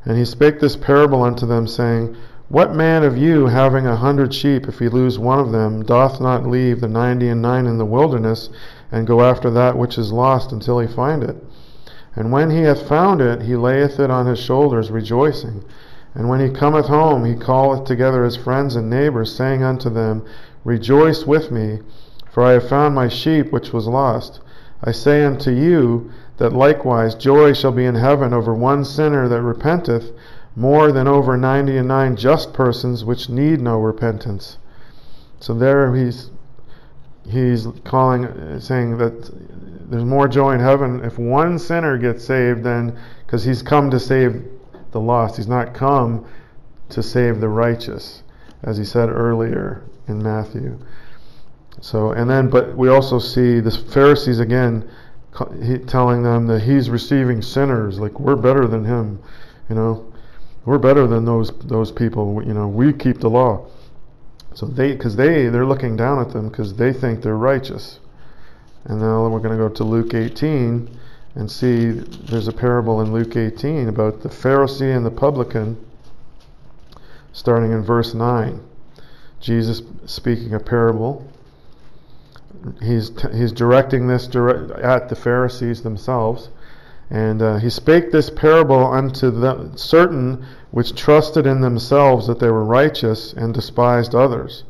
And 0.05 0.19
he 0.19 0.25
spake 0.25 0.61
this 0.61 0.77
parable 0.77 1.23
unto 1.23 1.47
them, 1.47 1.67
saying, 1.67 2.15
What 2.49 2.75
man 2.75 3.05
of 3.05 3.17
you, 3.17 3.47
having 3.47 3.87
a 3.87 3.97
hundred 3.97 4.35
sheep, 4.35 4.69
if 4.69 4.79
he 4.79 4.89
lose 4.89 5.19
one 5.19 5.39
of 5.39 5.51
them, 5.51 5.83
doth 5.83 6.21
not 6.21 6.47
leave 6.47 6.81
the 6.81 6.89
ninety 6.89 7.29
and 7.29 7.41
nine 7.41 7.67
in 7.67 7.79
the 7.79 7.87
wilderness, 7.87 8.51
and 8.93 9.07
go 9.07 9.23
after 9.23 9.51
that 9.51 9.79
which 9.79 9.97
is 9.97 10.13
lost 10.13 10.53
until 10.53 10.79
he 10.79 10.87
find 10.87 11.23
it? 11.25 11.37
And 12.17 12.31
when 12.31 12.51
he 12.51 12.63
hath 12.63 12.87
found 12.87 13.21
it, 13.21 13.43
he 13.43 13.57
layeth 13.57 13.99
it 13.99 14.11
on 14.11 14.27
his 14.27 14.39
shoulders, 14.39 14.91
rejoicing. 14.91 15.65
And 16.15 16.29
when 16.29 16.39
he 16.39 16.49
cometh 16.49 16.87
home, 16.87 17.25
he 17.25 17.35
calleth 17.35 17.85
together 17.85 18.25
his 18.25 18.37
friends 18.37 18.77
and 18.77 18.89
neighbors, 18.89 19.35
saying 19.35 19.65
unto 19.65 19.91
them, 19.91 20.23
Rejoice 20.65 21.27
with 21.27 21.51
me, 21.51 21.81
for 22.31 22.45
I 22.45 22.53
have 22.53 22.69
found 22.69 22.95
my 22.95 23.09
sheep 23.09 23.53
which 23.53 23.73
was 23.73 23.89
lost. 23.89 24.41
I 24.85 24.93
say 24.93 25.25
unto 25.25 25.51
you, 25.51 26.11
that 26.37 26.53
likewise 26.53 27.15
joy 27.15 27.53
shall 27.53 27.73
be 27.73 27.85
in 27.85 27.95
heaven 27.95 28.33
over 28.33 28.55
one 28.55 28.85
sinner 28.85 29.29
that 29.29 29.43
repenteth, 29.43 30.13
more 30.57 30.93
than 30.93 31.09
over 31.09 31.37
ninety 31.37 31.77
and 31.77 31.89
nine 31.89 32.17
just 32.17 32.53
persons 32.53 33.05
which 33.05 33.29
need 33.29 33.61
no 33.61 33.79
repentance. 33.79 34.59
So 35.41 35.55
there 35.55 35.95
he's 35.95 36.31
he's 37.29 37.67
calling, 37.85 38.61
saying 38.61 38.99
that 38.99 39.31
there's 39.91 40.05
more 40.05 40.29
joy 40.29 40.53
in 40.55 40.61
heaven 40.61 41.05
if 41.05 41.19
one 41.19 41.59
sinner 41.59 41.99
gets 41.99 42.25
saved 42.25 42.63
than 42.63 42.99
because 43.27 43.45
he's 43.45 43.63
come 43.63 43.91
to 43.91 44.01
save 44.01 44.45
the 44.93 45.01
lost. 45.01 45.37
He's 45.37 45.49
not 45.49 45.75
come 45.75 46.27
to 46.91 47.03
save 47.03 47.41
the 47.41 47.49
righteous, 47.49 48.23
as 48.63 48.77
he 48.77 48.85
said 48.85 49.09
earlier 49.09 49.83
in 50.07 50.23
Matthew. 50.23 50.79
So, 51.81 52.13
and 52.13 52.31
then, 52.31 52.49
but 52.49 52.77
we 52.77 52.89
also 52.89 53.19
see 53.19 53.61
the 53.61 53.71
Pharisees 53.71 54.39
again 54.39 54.89
telling 55.87 56.23
them 56.23 56.47
that 56.47 56.63
he's 56.63 56.91
receiving 56.91 57.43
sinners. 57.43 57.99
Like 57.99 58.19
we're 58.21 58.37
better 58.37 58.67
than 58.67 58.85
him, 58.85 59.21
you 59.69 59.75
know. 59.75 60.11
We're 60.65 60.79
better 60.79 61.07
than 61.07 61.25
those 61.25 61.51
those 61.59 61.93
people. 61.93 62.43
You 62.43 62.55
know, 62.55 62.69
we 62.69 62.93
keep 62.93 63.21
the 63.21 63.29
law. 63.29 63.67
So 64.55 64.67
they, 64.67 64.93
because 64.93 65.17
they 65.17 65.49
they're 65.49 65.67
looking 65.67 65.97
down 65.97 66.21
at 66.21 66.33
them 66.33 66.49
because 66.49 66.75
they 66.75 66.93
think 66.93 67.23
they're 67.23 67.37
righteous. 67.37 67.99
And 68.85 69.01
now 69.01 69.29
we're 69.29 69.41
going 69.41 69.59
to 69.59 69.69
go 69.69 69.69
to 69.69 69.85
Luke 69.85 70.15
18 70.15 70.89
and 71.35 71.51
see 71.51 71.91
there's 71.91 72.49
a 72.49 72.53
parable 72.53 73.01
in 73.01 73.13
Luke 73.13 73.35
18 73.37 73.89
about 73.89 74.21
the 74.21 74.29
Pharisee 74.29 74.95
and 74.95 75.05
the 75.05 75.11
publican, 75.11 75.85
starting 77.33 77.73
in 77.73 77.83
verse 77.83 78.15
9. 78.15 78.61
Jesus 79.41 79.83
speaking 80.07 80.55
a 80.55 80.61
parable 80.61 81.27
he's, 82.83 83.11
t- 83.11 83.29
he's 83.33 83.53
directing 83.53 84.07
this 84.07 84.27
direct 84.27 84.71
at 84.71 85.09
the 85.09 85.17
Pharisees 85.17 85.83
themselves. 85.83 86.49
And 87.11 87.43
uh, 87.43 87.57
he 87.59 87.71
spake 87.71 88.11
this 88.11 88.31
parable 88.31 88.87
unto 88.87 89.31
the 89.31 89.73
certain 89.77 90.45
which 90.71 90.95
trusted 90.95 91.47
in 91.47 91.61
themselves 91.61 92.27
that 92.27 92.41
they 92.41 92.51
were 92.51 92.65
righteous 92.65 93.33
and 93.33 93.53
despised 93.53 94.15
others. 94.15 94.65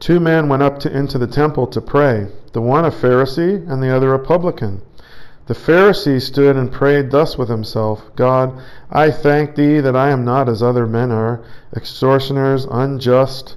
Two 0.00 0.18
men 0.18 0.48
went 0.48 0.62
up 0.62 0.80
to, 0.80 0.90
into 0.90 1.18
the 1.18 1.26
temple 1.26 1.66
to 1.68 1.80
pray, 1.80 2.26
the 2.52 2.60
one 2.60 2.84
a 2.84 2.90
Pharisee 2.90 3.70
and 3.70 3.82
the 3.82 3.94
other 3.94 4.12
a 4.14 4.18
publican. 4.18 4.82
The 5.46 5.54
Pharisee 5.54 6.20
stood 6.20 6.56
and 6.56 6.72
prayed 6.72 7.10
thus 7.10 7.36
with 7.36 7.48
himself 7.48 8.10
God, 8.16 8.58
I 8.90 9.10
thank 9.10 9.54
thee 9.54 9.80
that 9.80 9.94
I 9.94 10.10
am 10.10 10.24
not 10.24 10.48
as 10.48 10.62
other 10.62 10.86
men 10.86 11.12
are, 11.12 11.42
extortioners, 11.76 12.66
unjust 12.70 13.56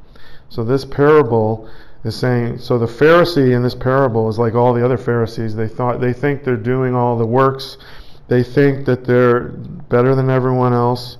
So 0.51 0.65
this 0.65 0.83
parable 0.83 1.69
is 2.03 2.13
saying 2.13 2.57
so 2.57 2.77
the 2.77 2.85
Pharisee 2.85 3.55
in 3.55 3.63
this 3.63 3.73
parable 3.73 4.27
is 4.27 4.37
like 4.37 4.53
all 4.53 4.73
the 4.73 4.83
other 4.83 4.97
Pharisees. 4.97 5.55
They 5.55 5.69
thought 5.69 6.01
they 6.01 6.11
think 6.11 6.43
they're 6.43 6.57
doing 6.57 6.93
all 6.93 7.17
the 7.17 7.25
works. 7.25 7.77
They 8.27 8.43
think 8.43 8.85
that 8.85 9.05
they're 9.05 9.43
better 9.89 10.13
than 10.13 10.29
everyone 10.29 10.73
else. 10.73 11.17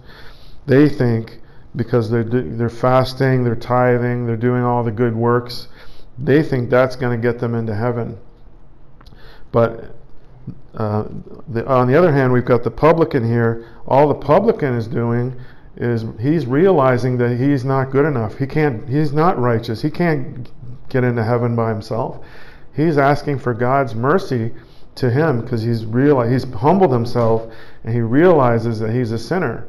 They 0.65 0.89
think 0.89 1.39
because 1.77 2.09
they're 2.11 2.25
they're 2.25 2.69
fasting, 2.69 3.45
they're 3.45 3.55
tithing, 3.55 4.27
they're 4.27 4.35
doing 4.35 4.63
all 4.63 4.83
the 4.83 4.91
good 4.91 5.15
works. 5.15 5.69
They 6.19 6.43
think 6.43 6.69
that's 6.69 6.97
going 6.97 7.19
to 7.19 7.21
get 7.21 7.39
them 7.39 7.55
into 7.55 7.73
heaven. 7.73 8.17
But 9.53 9.95
uh, 10.75 11.05
the, 11.47 11.65
on 11.67 11.87
the 11.87 11.95
other 11.95 12.11
hand, 12.11 12.33
we've 12.33 12.43
got 12.43 12.63
the 12.63 12.71
publican 12.71 13.25
here. 13.25 13.65
All 13.87 14.09
the 14.09 14.15
publican 14.15 14.75
is 14.75 14.87
doing 14.87 15.39
is 15.81 16.05
he's 16.19 16.45
realizing 16.45 17.17
that 17.17 17.37
he's 17.37 17.65
not 17.65 17.89
good 17.89 18.05
enough. 18.05 18.37
He 18.37 18.45
can't 18.45 18.87
he's 18.87 19.11
not 19.11 19.39
righteous. 19.39 19.81
He 19.81 19.89
can't 19.89 20.47
get 20.89 21.03
into 21.03 21.23
heaven 21.23 21.55
by 21.55 21.69
himself. 21.69 22.23
He's 22.75 22.99
asking 22.99 23.39
for 23.39 23.55
God's 23.55 23.95
mercy 23.95 24.51
to 24.93 25.09
him 25.09 25.41
because 25.41 25.63
he's 25.63 25.85
real 25.85 26.21
he's 26.21 26.43
humbled 26.53 26.93
himself 26.93 27.51
and 27.83 27.93
he 27.93 28.01
realizes 28.01 28.79
that 28.79 28.91
he's 28.91 29.11
a 29.11 29.17
sinner. 29.17 29.67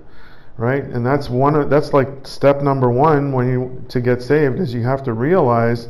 Right? 0.58 0.84
And 0.84 1.04
that's 1.04 1.30
one 1.30 1.54
of, 1.54 1.70
that's 1.70 1.94
like 1.94 2.26
step 2.26 2.60
number 2.60 2.90
1 2.90 3.32
when 3.32 3.48
you 3.48 3.84
to 3.88 4.00
get 4.02 4.20
saved 4.20 4.60
is 4.60 4.74
you 4.74 4.82
have 4.82 5.02
to 5.04 5.14
realize 5.14 5.88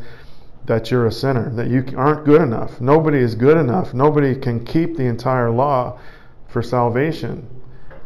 that 0.67 0.89
you're 0.93 1.07
a 1.07 1.13
sinner, 1.13 1.51
that 1.57 1.67
you 1.67 1.85
aren't 1.97 2.25
good 2.25 2.41
enough. 2.41 2.81
Nobody 2.81 3.19
is 3.19 3.35
good 3.35 3.57
enough. 3.57 3.93
Nobody 3.93 4.37
can 4.37 4.65
keep 4.65 4.97
the 4.97 5.03
entire 5.03 5.51
law 5.51 5.99
for 6.47 6.63
salvation. 6.63 7.62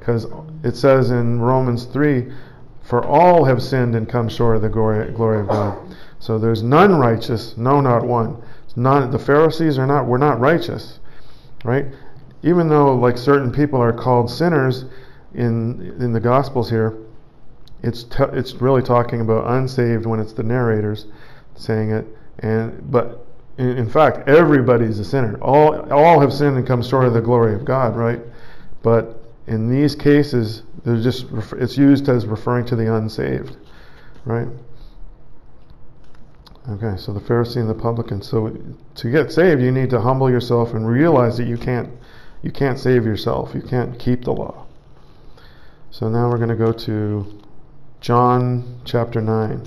Because 0.07 0.27
it 0.63 0.77
says 0.77 1.11
in 1.11 1.41
Romans 1.41 1.85
3 1.87 2.33
For 2.81 3.05
all 3.05 3.45
have 3.45 3.61
sinned 3.61 3.97
and 3.97 4.09
come 4.09 4.29
short 4.29 4.55
of 4.55 4.63
the 4.63 4.69
glory, 4.69 5.11
glory 5.11 5.41
of 5.41 5.49
God. 5.49 5.97
So 6.21 6.39
there's 6.39 6.63
none 6.63 6.95
righteous, 6.95 7.57
no, 7.57 7.81
not 7.81 8.07
one. 8.07 8.41
None, 8.77 9.11
the 9.11 9.19
Pharisees 9.19 9.79
are 9.79 9.87
not, 9.87 10.07
we're 10.07 10.19
not 10.19 10.39
righteous, 10.39 11.01
right? 11.65 11.87
Even 12.45 12.69
though, 12.69 12.95
like 12.95 13.19
certain 13.19 13.51
people 13.51 13.81
are 13.81 13.93
called 13.93 14.31
sinners 14.31 14.85
in 15.35 15.97
in 16.01 16.13
the 16.13 16.21
Gospels 16.21 16.71
here, 16.71 16.97
it's 17.83 18.05
t- 18.05 18.33
it's 18.33 18.55
really 18.55 18.83
talking 18.83 19.21
about 19.21 19.51
unsaved 19.51 20.07
when 20.07 20.21
it's 20.21 20.35
the 20.35 20.45
narrators 20.45 21.07
saying 21.57 21.91
it, 21.91 22.07
and 22.39 22.93
but 22.93 23.27
in, 23.59 23.71
in 23.71 23.91
fact, 23.91 24.29
everybody's 24.29 25.01
a 25.01 25.05
sinner. 25.05 25.37
All 25.43 25.91
all 25.91 26.21
have 26.21 26.33
sinned 26.33 26.57
and 26.57 26.67
come 26.67 26.81
short 26.81 27.07
of 27.07 27.13
the 27.13 27.21
glory 27.21 27.55
of 27.55 27.65
God, 27.65 27.97
right? 27.97 28.21
But 28.83 29.26
in 29.47 29.71
these 29.71 29.95
cases, 29.95 30.63
just 30.85 31.27
it's 31.53 31.79
used 31.79 32.09
as 32.09 32.27
referring 32.27 32.67
to 32.67 32.77
the 32.77 32.95
unsaved, 32.95 33.57
right? 34.25 34.49
Okay, 36.69 36.97
so 36.97 37.13
the 37.13 37.21
Pharisee 37.21 37.61
and 37.61 37.71
the 37.71 37.75
publican. 37.75 38.21
So 38.23 38.57
to 38.97 39.11
get 39.11 39.31
saved, 39.31 39.63
you 39.63 39.71
need 39.71 39.91
to 39.91 40.01
humble 40.01 40.29
yourself 40.29 40.75
and 40.75 40.89
realize 40.89 41.37
that 41.37 41.47
you 41.47 41.57
can't 41.57 41.91
you 42.43 42.51
can't 42.51 42.79
save 42.79 43.05
yourself. 43.05 43.55
You 43.55 43.63
can't 43.63 43.99
keep 43.99 44.25
the 44.25 44.33
law. 44.33 44.67
So 45.91 46.09
now 46.09 46.29
we're 46.29 46.37
going 46.37 46.51
to 46.51 46.57
go 46.57 46.73
to 46.73 47.41
John 48.01 48.81
chapter 48.85 49.21
9. 49.21 49.63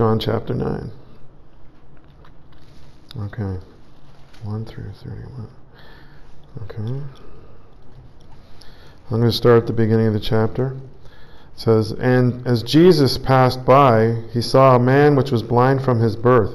John 0.00 0.18
chapter 0.18 0.54
9. 0.54 0.90
Okay. 3.18 3.58
1 4.44 4.64
through 4.64 4.92
31. 4.92 5.46
Okay. 6.62 6.78
I'm 6.80 7.04
going 9.10 9.24
to 9.24 9.30
start 9.30 9.58
at 9.58 9.66
the 9.66 9.74
beginning 9.74 10.06
of 10.06 10.14
the 10.14 10.18
chapter. 10.18 10.68
It 10.68 11.60
says, 11.60 11.92
And 11.92 12.46
as 12.46 12.62
Jesus 12.62 13.18
passed 13.18 13.66
by, 13.66 14.22
he 14.32 14.40
saw 14.40 14.74
a 14.74 14.80
man 14.80 15.16
which 15.16 15.30
was 15.30 15.42
blind 15.42 15.82
from 15.82 16.00
his 16.00 16.16
birth. 16.16 16.54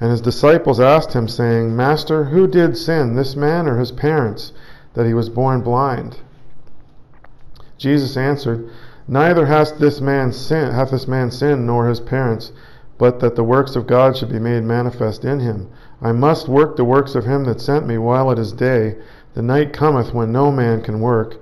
And 0.00 0.10
his 0.10 0.22
disciples 0.22 0.80
asked 0.80 1.12
him, 1.12 1.28
saying, 1.28 1.76
Master, 1.76 2.24
who 2.24 2.46
did 2.46 2.78
sin, 2.78 3.16
this 3.16 3.36
man 3.36 3.68
or 3.68 3.78
his 3.78 3.92
parents, 3.92 4.52
that 4.94 5.04
he 5.04 5.12
was 5.12 5.28
born 5.28 5.60
blind? 5.60 6.20
Jesus 7.76 8.16
answered, 8.16 8.70
Neither 9.08 9.46
hath 9.46 9.78
this 9.78 10.00
man 10.00 10.30
sin, 10.30 10.70
hath 10.70 10.92
this 10.92 11.08
man 11.08 11.32
sinned, 11.32 11.66
nor 11.66 11.88
his 11.88 11.98
parents, 11.98 12.52
but 12.98 13.18
that 13.18 13.34
the 13.34 13.42
works 13.42 13.74
of 13.74 13.88
God 13.88 14.16
should 14.16 14.30
be 14.30 14.38
made 14.38 14.62
manifest 14.62 15.24
in 15.24 15.40
him. 15.40 15.66
I 16.00 16.12
must 16.12 16.48
work 16.48 16.76
the 16.76 16.84
works 16.84 17.16
of 17.16 17.24
him 17.24 17.44
that 17.46 17.60
sent 17.60 17.84
me 17.84 17.98
while 17.98 18.30
it 18.30 18.38
is 18.38 18.52
day. 18.52 18.96
The 19.34 19.42
night 19.42 19.72
cometh 19.72 20.14
when 20.14 20.30
no 20.30 20.52
man 20.52 20.82
can 20.82 21.00
work. 21.00 21.38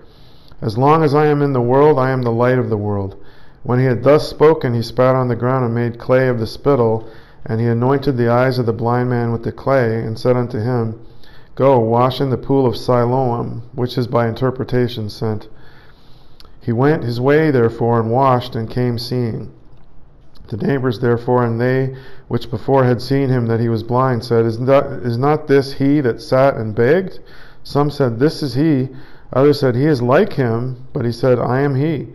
As 0.63 0.79
long 0.79 1.03
as 1.03 1.15
I 1.15 1.27
am 1.27 1.43
in 1.43 1.53
the 1.53 1.61
world, 1.61 1.99
I 1.99 2.11
am 2.11 2.23
the 2.23 2.33
light 2.33 2.59
of 2.59 2.71
the 2.71 2.79
world. 2.79 3.17
When 3.63 3.79
he 3.79 3.85
had 3.85 4.05
thus 4.05 4.27
spoken, 4.27 4.73
he 4.73 4.81
spat 4.81 5.15
on 5.15 5.29
the 5.29 5.37
ground 5.37 5.67
and 5.67 5.75
made 5.75 5.99
clay 5.99 6.29
of 6.29 6.39
the 6.39 6.47
spittle, 6.47 7.07
And 7.45 7.61
he 7.61 7.67
anointed 7.67 8.17
the 8.17 8.31
eyes 8.31 8.59
of 8.59 8.65
the 8.65 8.73
blind 8.73 9.11
man 9.11 9.33
with 9.33 9.43
the 9.43 9.53
clay, 9.53 10.03
and 10.03 10.19
said 10.19 10.35
unto 10.35 10.59
him, 10.59 10.99
Go, 11.57 11.79
wash 11.79 12.23
in 12.23 12.31
the 12.31 12.39
pool 12.39 12.65
of 12.65 12.75
Siloam, 12.75 13.65
which 13.75 13.99
is 13.99 14.07
by 14.07 14.29
interpretation 14.29 15.11
sent. 15.11 15.49
He 16.61 16.73
went 16.73 17.05
his 17.05 17.21
way 17.21 17.51
therefore, 17.51 17.99
and 18.01 18.11
washed, 18.11 18.55
and 18.55 18.69
came 18.69 18.99
seeing. 18.99 19.51
The 20.49 20.57
neighbors 20.57 20.99
therefore, 20.99 21.45
and 21.45 21.61
they 21.61 21.95
which 22.29 22.51
before 22.51 22.85
had 22.85 23.01
seen 23.01 23.29
him 23.29 23.47
that 23.47 23.61
he 23.61 23.69
was 23.69 23.83
blind, 23.83 24.25
said, 24.25 24.45
Is 24.45 24.59
not, 24.59 24.85
is 24.87 25.17
not 25.17 25.47
this 25.47 25.75
he 25.75 26.01
that 26.01 26.21
sat 26.21 26.57
and 26.57 26.75
begged? 26.75 27.21
Some 27.63 27.89
said, 27.89 28.19
This 28.19 28.43
is 28.43 28.55
he. 28.55 28.89
Others 29.33 29.61
said, 29.61 29.75
He 29.75 29.87
is 29.87 30.03
like 30.03 30.33
him. 30.33 30.77
But 30.93 31.05
he 31.05 31.13
said, 31.13 31.39
I 31.39 31.61
am 31.61 31.77
he. 31.77 32.09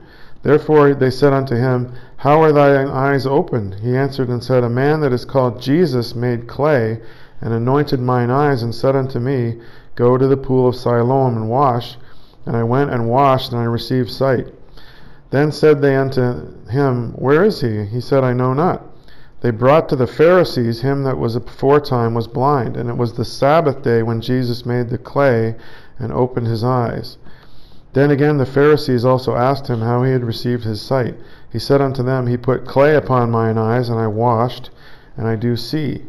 Therefore 0.44 0.94
they 0.94 1.10
said 1.10 1.34
unto 1.34 1.56
him, 1.56 1.94
How 2.18 2.44
are 2.44 2.52
thine 2.52 2.88
eyes 2.88 3.26
opened? 3.26 3.76
He 3.82 3.96
answered 3.96 4.30
and 4.30 4.44
said, 4.44 4.64
A 4.64 4.70
man 4.70 5.00
that 5.00 5.14
is 5.14 5.26
called 5.26 5.60
Jesus 5.62 6.14
made 6.14 6.46
clay, 6.46 7.00
and 7.42 7.52
anointed 7.52 8.00
mine 8.00 8.30
eyes, 8.30 8.62
and 8.62 8.76
said 8.76 8.96
unto 8.96 9.18
me, 9.18 9.60
Go 9.96 10.18
to 10.18 10.28
the 10.28 10.38
pool 10.38 10.68
of 10.68 10.76
Siloam 10.76 11.36
and 11.36 11.50
wash. 11.50 11.98
And 12.46 12.56
I 12.56 12.64
went 12.64 12.92
and 12.92 13.10
washed, 13.10 13.52
and 13.52 13.60
I 13.60 13.66
received 13.66 14.12
sight. 14.12 14.48
Then 15.32 15.52
said 15.52 15.82
they 15.82 15.96
unto 15.96 16.68
him, 16.70 17.14
Where 17.14 17.44
is 17.44 17.62
he? 17.62 17.86
He 17.86 18.00
said, 18.00 18.24
I 18.24 18.34
know 18.34 18.54
not. 18.54 18.84
They 19.42 19.52
brought 19.52 19.90
to 19.90 19.96
the 19.96 20.08
Pharisees 20.08 20.82
him 20.82 21.04
that 21.04 21.18
was 21.18 21.36
aforetime 21.36 22.14
was 22.14 22.28
blind, 22.28 22.78
and 22.78 22.90
it 22.90 22.98
was 22.98 23.14
the 23.14 23.26
Sabbath 23.26 23.82
day 23.84 24.02
when 24.02 24.22
Jesus 24.22 24.66
made 24.66 24.90
the 24.90 24.98
clay 24.98 25.56
and 26.00 26.12
opened 26.14 26.48
his 26.48 26.64
eyes. 26.64 27.18
Then 27.94 28.12
again 28.12 28.38
the 28.38 28.46
Pharisees 28.46 29.06
also 29.06 29.36
asked 29.36 29.68
him 29.68 29.82
how 29.82 30.04
he 30.04 30.12
had 30.12 30.24
received 30.24 30.64
his 30.64 30.82
sight. 30.82 31.16
He 31.50 31.60
said 31.60 31.82
unto 31.82 32.02
them, 32.02 32.28
He 32.28 32.38
put 32.38 32.66
clay 32.66 32.96
upon 32.96 33.32
mine 33.32 33.58
eyes, 33.58 33.90
and 33.90 34.00
I 34.00 34.08
washed, 34.08 34.70
and 35.16 35.28
I 35.28 35.36
do 35.36 35.56
see. 35.56 36.06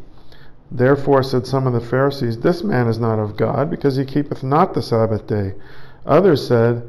Therefore 0.71 1.23
said 1.23 1.47
some 1.47 1.66
of 1.66 1.73
the 1.73 1.81
Pharisees, 1.81 2.38
This 2.38 2.64
man 2.64 2.88
is 2.88 2.99
not 2.99 3.19
of 3.19 3.37
God, 3.37 3.71
because 3.71 3.97
he 3.97 4.05
keepeth 4.05 4.43
not 4.43 4.75
the 4.75 4.83
Sabbath 4.83 5.26
day. 5.26 5.55
Others 6.06 6.46
said, 6.46 6.82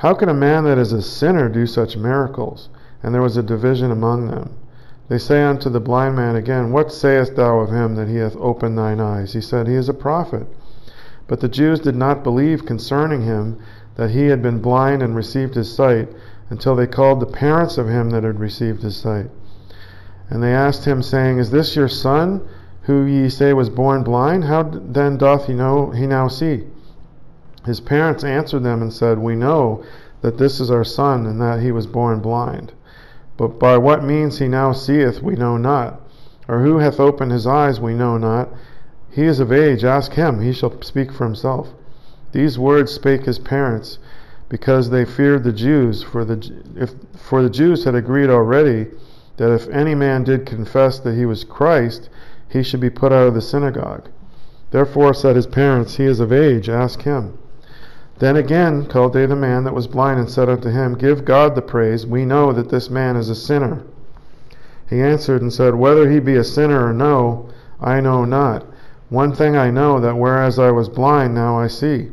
how 0.00 0.14
can 0.14 0.30
a 0.30 0.34
man 0.34 0.64
that 0.64 0.78
is 0.78 0.94
a 0.94 1.02
sinner 1.02 1.50
do 1.50 1.66
such 1.66 1.98
miracles? 1.98 2.70
And 3.02 3.12
there 3.12 3.20
was 3.20 3.36
a 3.36 3.42
division 3.42 3.90
among 3.90 4.28
them. 4.28 4.56
They 5.08 5.18
say 5.18 5.42
unto 5.44 5.68
the 5.68 5.78
blind 5.78 6.16
man 6.16 6.36
again, 6.36 6.72
What 6.72 6.90
sayest 6.90 7.36
thou 7.36 7.58
of 7.58 7.68
him 7.68 7.96
that 7.96 8.08
he 8.08 8.16
hath 8.16 8.34
opened 8.36 8.78
thine 8.78 8.98
eyes? 8.98 9.34
He 9.34 9.42
said, 9.42 9.68
He 9.68 9.74
is 9.74 9.90
a 9.90 9.92
prophet. 9.92 10.46
But 11.28 11.40
the 11.40 11.50
Jews 11.50 11.80
did 11.80 11.96
not 11.96 12.24
believe 12.24 12.64
concerning 12.64 13.24
him 13.24 13.58
that 13.96 14.12
he 14.12 14.28
had 14.28 14.40
been 14.40 14.62
blind 14.62 15.02
and 15.02 15.14
received 15.14 15.54
his 15.54 15.70
sight, 15.70 16.08
until 16.48 16.74
they 16.74 16.86
called 16.86 17.20
the 17.20 17.26
parents 17.26 17.76
of 17.76 17.90
him 17.90 18.08
that 18.08 18.24
had 18.24 18.40
received 18.40 18.82
his 18.82 18.96
sight. 18.96 19.28
And 20.30 20.42
they 20.42 20.54
asked 20.54 20.86
him, 20.86 21.02
saying, 21.02 21.36
Is 21.36 21.50
this 21.50 21.76
your 21.76 21.88
son, 21.88 22.40
who 22.84 23.04
ye 23.04 23.28
say 23.28 23.52
was 23.52 23.68
born 23.68 24.02
blind? 24.02 24.44
How 24.44 24.62
then 24.62 25.18
doth 25.18 25.46
he 25.46 25.52
know 25.52 25.90
he 25.90 26.06
now 26.06 26.28
see? 26.28 26.64
His 27.66 27.80
parents 27.80 28.24
answered 28.24 28.62
them 28.62 28.80
and 28.80 28.92
said, 28.92 29.18
We 29.18 29.36
know 29.36 29.84
that 30.22 30.38
this 30.38 30.60
is 30.60 30.70
our 30.70 30.84
son, 30.84 31.26
and 31.26 31.40
that 31.40 31.60
he 31.60 31.72
was 31.72 31.86
born 31.86 32.20
blind. 32.20 32.72
But 33.36 33.58
by 33.58 33.76
what 33.76 34.04
means 34.04 34.38
he 34.38 34.48
now 34.48 34.72
seeth, 34.72 35.22
we 35.22 35.34
know 35.34 35.56
not. 35.56 36.00
Or 36.48 36.60
who 36.60 36.78
hath 36.78 36.98
opened 36.98 37.32
his 37.32 37.46
eyes, 37.46 37.80
we 37.80 37.94
know 37.94 38.18
not. 38.18 38.48
He 39.10 39.24
is 39.24 39.40
of 39.40 39.52
age, 39.52 39.84
ask 39.84 40.12
him, 40.12 40.40
he 40.40 40.52
shall 40.52 40.80
speak 40.82 41.12
for 41.12 41.24
himself. 41.24 41.74
These 42.32 42.58
words 42.58 42.92
spake 42.92 43.24
his 43.24 43.38
parents, 43.38 43.98
because 44.48 44.90
they 44.90 45.04
feared 45.04 45.44
the 45.44 45.52
Jews, 45.52 46.02
for 46.02 46.24
the, 46.24 46.52
if, 46.76 46.94
for 47.14 47.42
the 47.42 47.50
Jews 47.50 47.84
had 47.84 47.94
agreed 47.94 48.30
already 48.30 48.86
that 49.36 49.52
if 49.52 49.68
any 49.68 49.94
man 49.94 50.24
did 50.24 50.46
confess 50.46 50.98
that 51.00 51.14
he 51.14 51.26
was 51.26 51.44
Christ, 51.44 52.08
he 52.48 52.62
should 52.62 52.80
be 52.80 52.90
put 52.90 53.12
out 53.12 53.28
of 53.28 53.34
the 53.34 53.40
synagogue. 53.40 54.08
Therefore 54.70 55.14
said 55.14 55.36
his 55.36 55.46
parents, 55.46 55.96
He 55.96 56.04
is 56.04 56.20
of 56.20 56.32
age, 56.32 56.68
ask 56.68 57.02
him. 57.02 57.38
Then 58.20 58.36
again 58.36 58.84
called 58.84 59.14
they 59.14 59.24
the 59.24 59.34
man 59.34 59.64
that 59.64 59.74
was 59.74 59.86
blind, 59.86 60.20
and 60.20 60.28
said 60.28 60.50
unto 60.50 60.68
him, 60.68 60.94
Give 60.94 61.24
God 61.24 61.54
the 61.54 61.62
praise, 61.62 62.06
we 62.06 62.26
know 62.26 62.52
that 62.52 62.68
this 62.68 62.90
man 62.90 63.16
is 63.16 63.30
a 63.30 63.34
sinner. 63.34 63.82
He 64.90 65.00
answered 65.00 65.40
and 65.40 65.50
said, 65.50 65.74
Whether 65.74 66.10
he 66.10 66.20
be 66.20 66.36
a 66.36 66.44
sinner 66.44 66.86
or 66.86 66.92
no, 66.92 67.48
I 67.80 68.00
know 68.00 68.26
not. 68.26 68.66
One 69.08 69.32
thing 69.32 69.56
I 69.56 69.70
know, 69.70 70.00
that 70.00 70.18
whereas 70.18 70.58
I 70.58 70.70
was 70.70 70.90
blind, 70.90 71.34
now 71.34 71.58
I 71.58 71.66
see. 71.66 72.10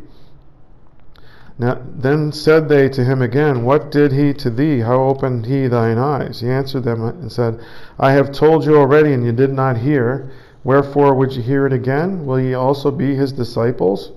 Now, 1.60 1.78
then 1.86 2.32
said 2.32 2.70
they 2.70 2.88
to 2.88 3.04
him 3.04 3.22
again, 3.22 3.65
What 3.65 3.91
did 3.91 4.13
he 4.13 4.34
to 4.36 4.50
thee? 4.50 4.80
How 4.80 5.02
opened 5.02 5.46
he 5.46 5.67
thine 5.67 5.98
eyes? 5.98 6.39
He 6.39 6.50
answered 6.50 6.86
them 6.86 7.04
and 7.04 7.30
said, 7.30 7.60
I 8.00 8.13
have 8.13 8.32
told 8.32 8.65
you 8.65 8.78
already, 8.78 9.12
and 9.12 9.26
you 9.26 9.34
did 9.34 9.52
not 9.52 9.76
hear. 9.76 10.32
Wherefore 10.63 11.15
would 11.15 11.34
you 11.34 11.41
hear 11.41 11.65
it 11.65 11.74
again? 11.74 12.26
Will 12.26 12.39
ye 12.39 12.54
also 12.54 12.91
be 12.91 13.13
his 13.13 13.34
disciples? 13.34 14.13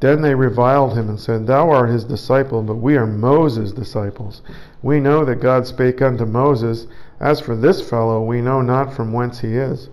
Then 0.00 0.20
they 0.20 0.34
reviled 0.34 0.92
him 0.92 1.08
and 1.08 1.18
said, 1.18 1.46
Thou 1.46 1.70
art 1.70 1.88
his 1.88 2.04
disciple, 2.04 2.62
but 2.62 2.76
we 2.76 2.96
are 2.96 3.06
Moses' 3.06 3.72
disciples. 3.72 4.42
We 4.82 5.00
know 5.00 5.24
that 5.24 5.40
God 5.40 5.66
spake 5.66 6.02
unto 6.02 6.26
Moses. 6.26 6.86
As 7.18 7.40
for 7.40 7.56
this 7.56 7.80
fellow, 7.80 8.22
we 8.22 8.42
know 8.42 8.60
not 8.60 8.92
from 8.92 9.12
whence 9.12 9.40
he 9.40 9.56
is. 9.56 9.88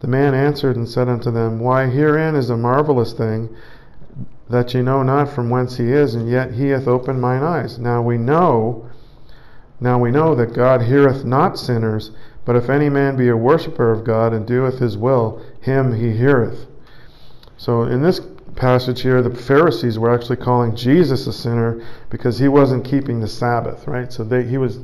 The 0.00 0.06
man 0.06 0.34
answered 0.34 0.76
and 0.76 0.88
said 0.88 1.08
unto 1.08 1.32
them, 1.32 1.58
Why, 1.58 1.86
herein 1.86 2.36
is 2.36 2.50
a 2.50 2.56
marvelous 2.56 3.12
thing, 3.12 3.48
that 4.48 4.72
ye 4.74 4.82
know 4.82 5.02
not 5.02 5.28
from 5.28 5.50
whence 5.50 5.76
he 5.76 5.90
is, 5.90 6.14
and 6.14 6.28
yet 6.28 6.52
he 6.52 6.68
hath 6.68 6.86
opened 6.86 7.20
mine 7.20 7.42
eyes. 7.42 7.80
Now 7.80 8.02
we 8.02 8.18
know, 8.18 8.86
now 9.80 9.98
we 9.98 10.12
know 10.12 10.36
that 10.36 10.54
God 10.54 10.82
heareth 10.82 11.24
not 11.24 11.58
sinners, 11.58 12.12
but 12.44 12.54
if 12.54 12.70
any 12.70 12.88
man 12.88 13.16
be 13.16 13.28
a 13.28 13.36
worshipper 13.36 13.90
of 13.90 14.04
God 14.04 14.32
and 14.32 14.46
doeth 14.46 14.78
his 14.78 14.96
will, 14.96 15.42
him 15.60 15.94
he 15.94 16.12
heareth. 16.12 16.68
So 17.56 17.82
in 17.82 18.02
this 18.02 18.20
passage 18.56 19.02
here, 19.02 19.22
the 19.22 19.34
Pharisees 19.34 19.98
were 19.98 20.12
actually 20.12 20.36
calling 20.36 20.74
Jesus 20.74 21.26
a 21.26 21.32
sinner 21.32 21.86
because 22.10 22.38
he 22.38 22.48
wasn't 22.48 22.84
keeping 22.84 23.20
the 23.20 23.28
Sabbath, 23.28 23.86
right? 23.86 24.12
So 24.12 24.24
they 24.24 24.42
he 24.44 24.58
was 24.58 24.80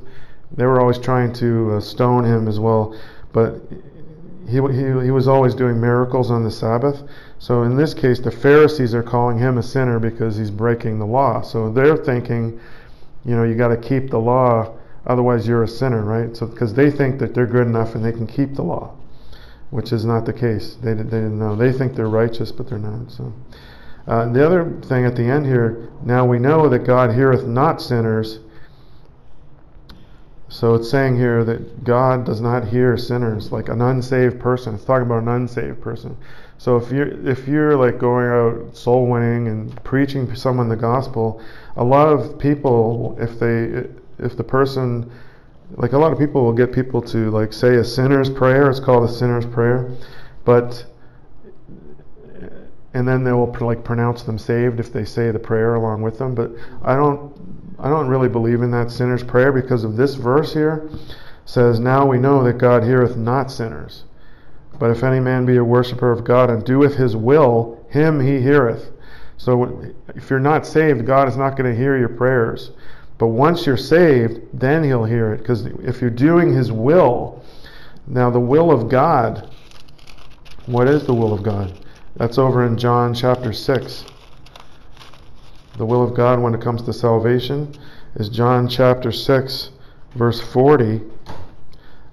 they 0.54 0.66
were 0.66 0.80
always 0.80 0.98
trying 0.98 1.32
to 1.34 1.72
uh, 1.72 1.80
stone 1.80 2.24
him 2.24 2.46
as 2.46 2.60
well, 2.60 2.94
but 3.32 3.60
he, 4.46 4.60
he 4.60 5.04
he 5.04 5.10
was 5.10 5.26
always 5.26 5.54
doing 5.54 5.80
miracles 5.80 6.30
on 6.30 6.44
the 6.44 6.50
Sabbath. 6.50 7.02
So 7.38 7.62
in 7.62 7.76
this 7.76 7.94
case, 7.94 8.20
the 8.20 8.30
Pharisees 8.30 8.94
are 8.94 9.02
calling 9.02 9.38
him 9.38 9.58
a 9.58 9.62
sinner 9.62 9.98
because 9.98 10.36
he's 10.36 10.50
breaking 10.50 10.98
the 10.98 11.06
law. 11.06 11.40
So 11.40 11.72
they're 11.72 11.96
thinking, 11.96 12.60
you 13.24 13.34
know, 13.34 13.42
you 13.42 13.54
got 13.54 13.68
to 13.68 13.76
keep 13.76 14.10
the 14.10 14.20
law, 14.20 14.74
otherwise 15.06 15.48
you're 15.48 15.64
a 15.64 15.68
sinner, 15.68 16.02
right? 16.02 16.36
So 16.36 16.46
because 16.46 16.74
they 16.74 16.90
think 16.90 17.18
that 17.18 17.34
they're 17.34 17.46
good 17.46 17.66
enough 17.66 17.94
and 17.94 18.04
they 18.04 18.12
can 18.12 18.26
keep 18.26 18.54
the 18.54 18.62
law 18.62 18.94
which 19.72 19.90
is 19.90 20.04
not 20.04 20.26
the 20.26 20.32
case. 20.34 20.76
They, 20.82 20.92
they 20.92 21.02
didn't 21.02 21.38
know. 21.38 21.56
They 21.56 21.72
think 21.72 21.96
they're 21.96 22.06
righteous, 22.06 22.52
but 22.52 22.68
they're 22.68 22.78
not. 22.78 23.10
So, 23.10 23.32
uh, 24.06 24.28
the 24.30 24.44
other 24.44 24.70
thing 24.82 25.06
at 25.06 25.16
the 25.16 25.22
end 25.22 25.46
here, 25.46 25.88
now 26.04 26.26
we 26.26 26.38
know 26.38 26.68
that 26.68 26.80
God 26.80 27.14
heareth 27.14 27.46
not 27.46 27.80
sinners. 27.80 28.40
So 30.50 30.74
it's 30.74 30.90
saying 30.90 31.16
here 31.16 31.42
that 31.44 31.84
God 31.84 32.26
does 32.26 32.42
not 32.42 32.68
hear 32.68 32.98
sinners, 32.98 33.50
like 33.50 33.70
an 33.70 33.80
unsaved 33.80 34.38
person. 34.38 34.74
It's 34.74 34.84
talking 34.84 35.06
about 35.06 35.22
an 35.22 35.28
unsaved 35.28 35.80
person. 35.80 36.18
So 36.58 36.76
if 36.76 36.92
you're 36.92 37.26
if 37.26 37.48
you're 37.48 37.74
like 37.74 37.98
going 37.98 38.26
out 38.26 38.76
soul 38.76 39.06
winning 39.06 39.48
and 39.48 39.82
preaching 39.84 40.32
someone 40.36 40.68
the 40.68 40.76
gospel, 40.76 41.40
a 41.76 41.84
lot 41.84 42.08
of 42.08 42.38
people, 42.38 43.16
if 43.18 43.38
they 43.40 43.88
if 44.18 44.36
the 44.36 44.44
person 44.44 45.10
like 45.76 45.92
a 45.92 45.98
lot 45.98 46.12
of 46.12 46.18
people 46.18 46.42
will 46.42 46.52
get 46.52 46.72
people 46.72 47.00
to 47.02 47.30
like 47.30 47.52
say 47.52 47.76
a 47.76 47.84
sinner's 47.84 48.30
prayer. 48.30 48.70
It's 48.70 48.80
called 48.80 49.08
a 49.08 49.12
sinner's 49.12 49.46
prayer, 49.46 49.90
but 50.44 50.84
and 52.94 53.08
then 53.08 53.24
they 53.24 53.32
will 53.32 53.54
like 53.60 53.84
pronounce 53.84 54.22
them 54.22 54.38
saved 54.38 54.80
if 54.80 54.92
they 54.92 55.04
say 55.04 55.30
the 55.30 55.38
prayer 55.38 55.74
along 55.74 56.02
with 56.02 56.18
them. 56.18 56.34
But 56.34 56.52
I 56.82 56.94
don't 56.94 57.32
I 57.78 57.88
don't 57.88 58.08
really 58.08 58.28
believe 58.28 58.62
in 58.62 58.70
that 58.72 58.90
sinner's 58.90 59.22
prayer 59.22 59.50
because 59.50 59.84
of 59.84 59.96
this 59.96 60.14
verse 60.14 60.52
here 60.52 60.88
says 61.44 61.80
now 61.80 62.06
we 62.06 62.18
know 62.18 62.44
that 62.44 62.58
God 62.58 62.84
heareth 62.84 63.16
not 63.16 63.50
sinners. 63.50 64.04
But 64.78 64.90
if 64.90 65.02
any 65.02 65.20
man 65.20 65.46
be 65.46 65.56
a 65.56 65.64
worshipper 65.64 66.10
of 66.10 66.24
God 66.24 66.50
and 66.50 66.64
doeth 66.64 66.94
his 66.94 67.16
will, 67.16 67.84
him 67.90 68.20
he 68.20 68.40
heareth. 68.40 68.90
So 69.36 69.84
if 70.14 70.30
you're 70.30 70.38
not 70.38 70.66
saved, 70.66 71.06
God 71.06 71.28
is 71.28 71.36
not 71.36 71.56
going 71.56 71.70
to 71.70 71.76
hear 71.76 71.98
your 71.98 72.08
prayers. 72.08 72.70
But 73.22 73.28
once 73.28 73.66
you're 73.66 73.76
saved, 73.76 74.40
then 74.52 74.82
He'll 74.82 75.04
hear 75.04 75.32
it. 75.32 75.38
Because 75.38 75.66
if 75.66 76.00
you're 76.00 76.10
doing 76.10 76.52
His 76.52 76.72
will, 76.72 77.40
now 78.08 78.30
the 78.30 78.40
will 78.40 78.72
of 78.72 78.88
God, 78.88 79.48
what 80.66 80.88
is 80.88 81.06
the 81.06 81.14
will 81.14 81.32
of 81.32 81.44
God? 81.44 81.72
That's 82.16 82.36
over 82.36 82.66
in 82.66 82.76
John 82.76 83.14
chapter 83.14 83.52
6. 83.52 84.04
The 85.78 85.86
will 85.86 86.02
of 86.02 86.14
God 86.14 86.40
when 86.40 86.52
it 86.52 86.60
comes 86.60 86.82
to 86.82 86.92
salvation 86.92 87.72
is 88.16 88.28
John 88.28 88.66
chapter 88.66 89.12
6, 89.12 89.70
verse 90.16 90.40
40. 90.40 91.02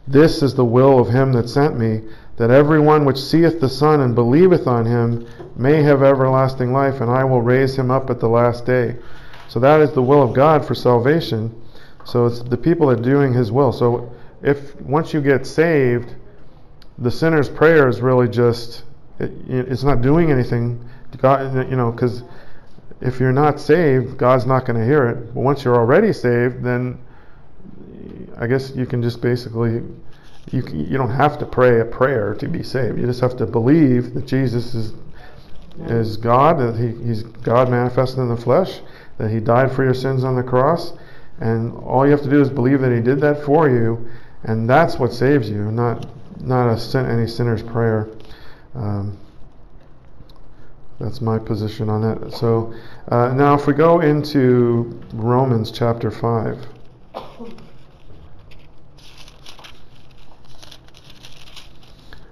This 0.07 0.43
is 0.43 0.53
the 0.53 0.63
will 0.63 0.99
of 0.99 1.09
Him 1.09 1.33
that 1.33 1.49
sent 1.49 1.75
me, 1.75 2.01
that 2.37 2.51
everyone 2.51 3.03
which 3.03 3.17
seeth 3.17 3.59
the 3.59 3.67
Son 3.67 4.01
and 4.01 4.13
believeth 4.13 4.67
on 4.67 4.85
Him 4.85 5.25
may 5.55 5.81
have 5.81 6.03
everlasting 6.03 6.71
life, 6.71 7.01
and 7.01 7.09
I 7.09 7.23
will 7.23 7.41
raise 7.41 7.75
him 7.75 7.89
up 7.89 8.11
at 8.11 8.19
the 8.19 8.29
last 8.29 8.67
day. 8.67 8.97
So 9.49 9.59
that 9.59 9.81
is 9.81 9.91
the 9.91 10.01
will 10.01 10.21
of 10.21 10.33
God 10.33 10.65
for 10.65 10.75
salvation. 10.75 11.53
So 12.05 12.27
it's 12.27 12.41
the 12.41 12.57
people 12.57 12.88
that 12.88 12.99
are 12.99 13.03
doing 13.03 13.33
His 13.33 13.51
will. 13.51 13.71
So 13.73 14.12
if 14.41 14.79
once 14.81 15.13
you 15.13 15.21
get 15.21 15.45
saved, 15.45 16.15
the 16.99 17.12
sinner's 17.12 17.49
prayer 17.49 17.89
is 17.89 17.99
really 17.99 18.29
just 18.29 18.83
it, 19.19 19.31
it's 19.47 19.83
not 19.83 20.01
doing 20.01 20.31
anything. 20.31 20.88
God, 21.17 21.69
you 21.69 21.75
know, 21.75 21.91
because 21.91 22.23
if 23.01 23.19
you're 23.19 23.33
not 23.33 23.59
saved, 23.59 24.17
God's 24.17 24.45
not 24.45 24.65
going 24.65 24.79
to 24.79 24.85
hear 24.85 25.07
it. 25.09 25.33
But 25.33 25.41
once 25.41 25.63
you're 25.63 25.75
already 25.75 26.13
saved, 26.13 26.63
then 26.63 26.99
I 28.38 28.47
guess 28.47 28.71
you 28.75 28.85
can 28.85 29.01
just 29.01 29.19
basically 29.21 29.81
you 30.51 30.63
you 30.71 30.97
don't 30.97 31.12
have 31.12 31.39
to 31.39 31.45
pray 31.45 31.79
a 31.79 31.85
prayer 31.85 32.35
to 32.35 32.47
be 32.47 32.62
saved. 32.62 32.99
You 32.99 33.07
just 33.07 33.21
have 33.21 33.35
to 33.38 33.45
believe 33.45 34.13
that 34.13 34.27
Jesus 34.27 34.75
is 34.75 34.93
is 35.85 36.17
God, 36.17 36.59
that 36.59 36.75
he, 36.75 36.88
He's 37.05 37.23
God 37.23 37.69
manifested 37.69 38.19
in 38.19 38.29
the 38.29 38.38
flesh, 38.38 38.81
that 39.19 39.29
He 39.29 39.39
died 39.39 39.71
for 39.71 39.84
your 39.84 39.93
sins 39.93 40.23
on 40.23 40.36
the 40.36 40.41
cross, 40.41 40.93
and 41.39 41.77
all 41.77 42.05
you 42.05 42.12
have 42.12 42.23
to 42.23 42.29
do 42.29 42.41
is 42.41 42.49
believe 42.49 42.82
that 42.82 42.91
He 42.91 43.01
did 43.01 43.21
that 43.21 43.43
for 43.45 43.69
you, 43.69 44.10
and 44.43 44.67
that's 44.67 44.97
what 44.97 45.13
saves 45.13 45.49
you, 45.49 45.71
not 45.71 46.08
not 46.41 46.71
a 46.71 46.79
sin, 46.79 47.05
any 47.05 47.27
sinner's 47.27 47.62
prayer. 47.62 48.08
Um, 48.73 49.17
that's 50.99 51.21
my 51.21 51.38
position 51.38 51.89
on 51.89 52.01
that. 52.01 52.34
So 52.34 52.73
uh, 53.10 53.34
now, 53.34 53.53
if 53.53 53.67
we 53.67 53.73
go 53.73 53.99
into 53.99 54.99
Romans 55.13 55.71
chapter 55.71 56.10
five. 56.10 56.58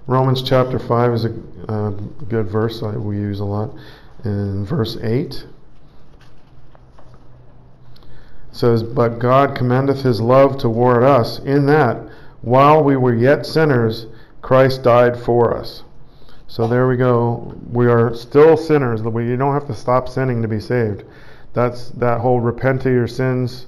Romans 0.08 0.40
chapter 0.42 0.78
5 0.78 1.12
is 1.12 1.24
a 1.26 1.34
uh, 1.68 1.90
good 2.30 2.48
verse 2.48 2.80
we 2.80 3.16
use 3.16 3.40
a 3.40 3.44
lot. 3.44 3.74
In 4.24 4.64
verse 4.64 4.96
8, 5.02 5.44
says, 8.58 8.82
But 8.82 9.20
God 9.20 9.54
commendeth 9.54 10.02
his 10.02 10.20
love 10.20 10.58
toward 10.58 11.04
us, 11.04 11.38
in 11.38 11.66
that, 11.66 11.96
while 12.42 12.82
we 12.82 12.96
were 12.96 13.14
yet 13.14 13.46
sinners, 13.46 14.06
Christ 14.42 14.82
died 14.82 15.16
for 15.16 15.56
us. 15.56 15.84
So 16.48 16.66
there 16.66 16.88
we 16.88 16.96
go. 16.96 17.54
We 17.70 17.86
are 17.86 18.14
still 18.14 18.56
sinners. 18.56 19.00
You 19.02 19.36
don't 19.36 19.54
have 19.54 19.66
to 19.68 19.74
stop 19.74 20.08
sinning 20.08 20.42
to 20.42 20.48
be 20.48 20.58
saved. 20.58 21.04
That's 21.52 21.90
that 21.90 22.20
whole 22.20 22.40
repent 22.40 22.84
of 22.86 22.92
your 22.92 23.06
sins 23.06 23.66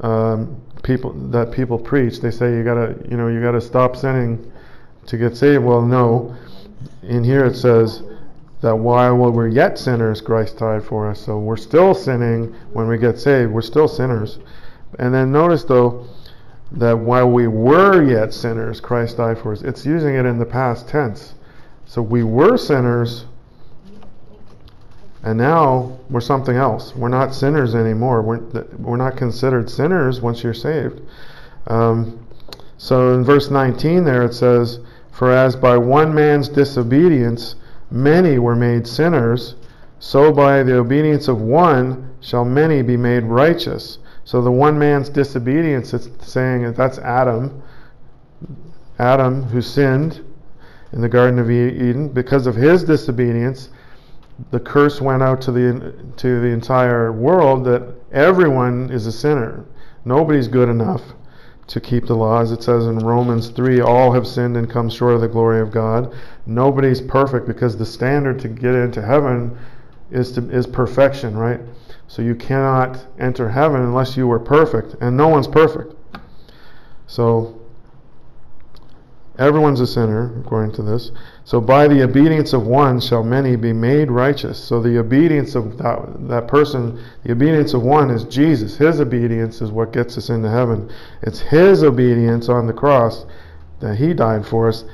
um, 0.00 0.60
people 0.82 1.12
that 1.30 1.50
people 1.50 1.78
preach. 1.78 2.20
They 2.20 2.30
say 2.30 2.56
you 2.56 2.64
gotta, 2.64 2.96
you 3.10 3.16
know, 3.16 3.28
you 3.28 3.42
gotta 3.42 3.60
stop 3.60 3.96
sinning 3.96 4.50
to 5.06 5.16
get 5.16 5.36
saved? 5.36 5.64
Well, 5.64 5.82
no. 5.82 6.36
In 7.02 7.24
here 7.24 7.44
it 7.46 7.56
says 7.56 8.02
that 8.60 8.76
while 8.76 9.16
we're 9.16 9.48
yet 9.48 9.78
sinners, 9.78 10.20
Christ 10.20 10.58
died 10.58 10.84
for 10.84 11.08
us. 11.08 11.20
So 11.24 11.38
we're 11.38 11.56
still 11.56 11.94
sinning 11.94 12.54
when 12.72 12.88
we 12.88 12.98
get 12.98 13.18
saved. 13.18 13.52
We're 13.52 13.62
still 13.62 13.88
sinners. 13.88 14.38
And 14.98 15.14
then 15.14 15.32
notice, 15.32 15.64
though, 15.64 16.06
that 16.72 16.98
while 16.98 17.30
we 17.30 17.46
were 17.48 18.02
yet 18.02 18.34
sinners, 18.34 18.80
Christ 18.80 19.16
died 19.16 19.38
for 19.38 19.52
us. 19.52 19.62
It's 19.62 19.86
using 19.86 20.14
it 20.14 20.26
in 20.26 20.38
the 20.38 20.46
past 20.46 20.88
tense. 20.88 21.34
So 21.86 22.02
we 22.02 22.22
were 22.22 22.56
sinners, 22.56 23.24
and 25.22 25.38
now 25.38 25.98
we're 26.08 26.20
something 26.20 26.56
else. 26.56 26.94
We're 26.94 27.08
not 27.08 27.34
sinners 27.34 27.74
anymore. 27.74 28.22
We're, 28.22 28.40
we're 28.78 28.96
not 28.96 29.16
considered 29.16 29.68
sinners 29.68 30.20
once 30.20 30.44
you're 30.44 30.54
saved. 30.54 31.00
Um, 31.66 32.26
so 32.78 33.14
in 33.14 33.24
verse 33.24 33.50
19 33.50 34.04
there 34.04 34.22
it 34.22 34.34
says, 34.34 34.80
For 35.12 35.30
as 35.30 35.56
by 35.56 35.76
one 35.76 36.14
man's 36.14 36.48
disobedience 36.48 37.56
many 37.90 38.38
were 38.38 38.56
made 38.56 38.86
sinners, 38.86 39.56
so 39.98 40.32
by 40.32 40.62
the 40.62 40.76
obedience 40.76 41.28
of 41.28 41.40
one 41.40 42.14
shall 42.20 42.44
many 42.44 42.82
be 42.82 42.96
made 42.96 43.24
righteous. 43.24 43.98
So 44.24 44.40
the 44.40 44.50
one 44.50 44.78
man's 44.78 45.08
disobedience, 45.08 45.92
it's 45.92 46.08
saying 46.26 46.62
that 46.62 46.76
that's 46.76 46.98
Adam. 46.98 47.62
Adam 48.98 49.42
who 49.44 49.62
sinned 49.62 50.20
in 50.92 51.00
the 51.00 51.08
Garden 51.08 51.38
of 51.38 51.50
Eden. 51.50 52.08
Because 52.08 52.46
of 52.46 52.54
his 52.54 52.84
disobedience, 52.84 53.70
the 54.50 54.60
curse 54.60 55.00
went 55.00 55.22
out 55.22 55.40
to 55.42 55.52
the 55.52 55.94
to 56.16 56.40
the 56.40 56.48
entire 56.48 57.12
world 57.12 57.64
that 57.64 57.94
everyone 58.12 58.90
is 58.90 59.06
a 59.06 59.12
sinner. 59.12 59.64
Nobody's 60.04 60.48
good 60.48 60.68
enough 60.68 61.02
to 61.70 61.80
keep 61.80 62.06
the 62.06 62.16
laws. 62.16 62.50
It 62.50 62.64
says 62.64 62.86
in 62.86 62.98
Romans 62.98 63.48
3 63.48 63.80
all 63.80 64.12
have 64.12 64.26
sinned 64.26 64.56
and 64.56 64.68
come 64.68 64.90
short 64.90 65.14
of 65.14 65.20
the 65.20 65.28
glory 65.28 65.60
of 65.60 65.70
God. 65.70 66.12
Nobody's 66.44 67.00
perfect 67.00 67.46
because 67.46 67.76
the 67.76 67.86
standard 67.86 68.40
to 68.40 68.48
get 68.48 68.74
into 68.74 69.00
heaven 69.00 69.56
is 70.10 70.32
to, 70.32 70.50
is 70.50 70.66
perfection, 70.66 71.36
right? 71.36 71.60
So 72.08 72.22
you 72.22 72.34
cannot 72.34 73.06
enter 73.20 73.48
heaven 73.48 73.82
unless 73.82 74.16
you 74.16 74.26
were 74.26 74.40
perfect, 74.40 74.96
and 75.00 75.16
no 75.16 75.28
one's 75.28 75.46
perfect. 75.46 75.94
So 77.06 77.59
Everyone's 79.40 79.80
a 79.80 79.86
sinner, 79.86 80.38
according 80.44 80.72
to 80.72 80.82
this. 80.82 81.12
So 81.44 81.62
by 81.62 81.88
the 81.88 82.02
obedience 82.02 82.52
of 82.52 82.66
one 82.66 83.00
shall 83.00 83.24
many 83.24 83.56
be 83.56 83.72
made 83.72 84.10
righteous. 84.10 84.62
So 84.62 84.82
the 84.82 84.98
obedience 84.98 85.54
of 85.54 85.78
that, 85.78 86.28
that 86.28 86.46
person, 86.46 87.02
the 87.24 87.32
obedience 87.32 87.72
of 87.72 87.82
one 87.82 88.10
is 88.10 88.24
Jesus. 88.24 88.76
His 88.76 89.00
obedience 89.00 89.62
is 89.62 89.70
what 89.70 89.94
gets 89.94 90.18
us 90.18 90.28
into 90.28 90.50
heaven. 90.50 90.92
It's 91.22 91.40
His 91.40 91.82
obedience 91.82 92.50
on 92.50 92.66
the 92.66 92.74
cross 92.74 93.24
that 93.80 93.96
He 93.96 94.12
died 94.12 94.46
for 94.46 94.68
us. 94.68 94.84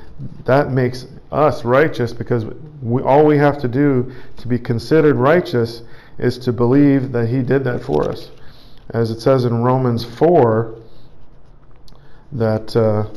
That 0.45 0.71
makes 0.71 1.07
us 1.29 1.65
righteous 1.65 2.13
because 2.13 2.45
we, 2.81 3.01
all 3.01 3.25
we 3.25 3.37
have 3.37 3.59
to 3.59 3.67
do 3.67 4.15
to 4.37 4.47
be 4.47 4.57
considered 4.57 5.17
righteous 5.17 5.81
is 6.19 6.37
to 6.37 6.53
believe 6.53 7.11
that 7.11 7.27
He 7.27 7.41
did 7.41 7.65
that 7.65 7.83
for 7.83 8.09
us. 8.09 8.31
As 8.91 9.11
it 9.11 9.19
says 9.19 9.43
in 9.43 9.61
Romans 9.61 10.05
4, 10.05 10.73
that. 12.31 12.73
Uh, 12.73 13.07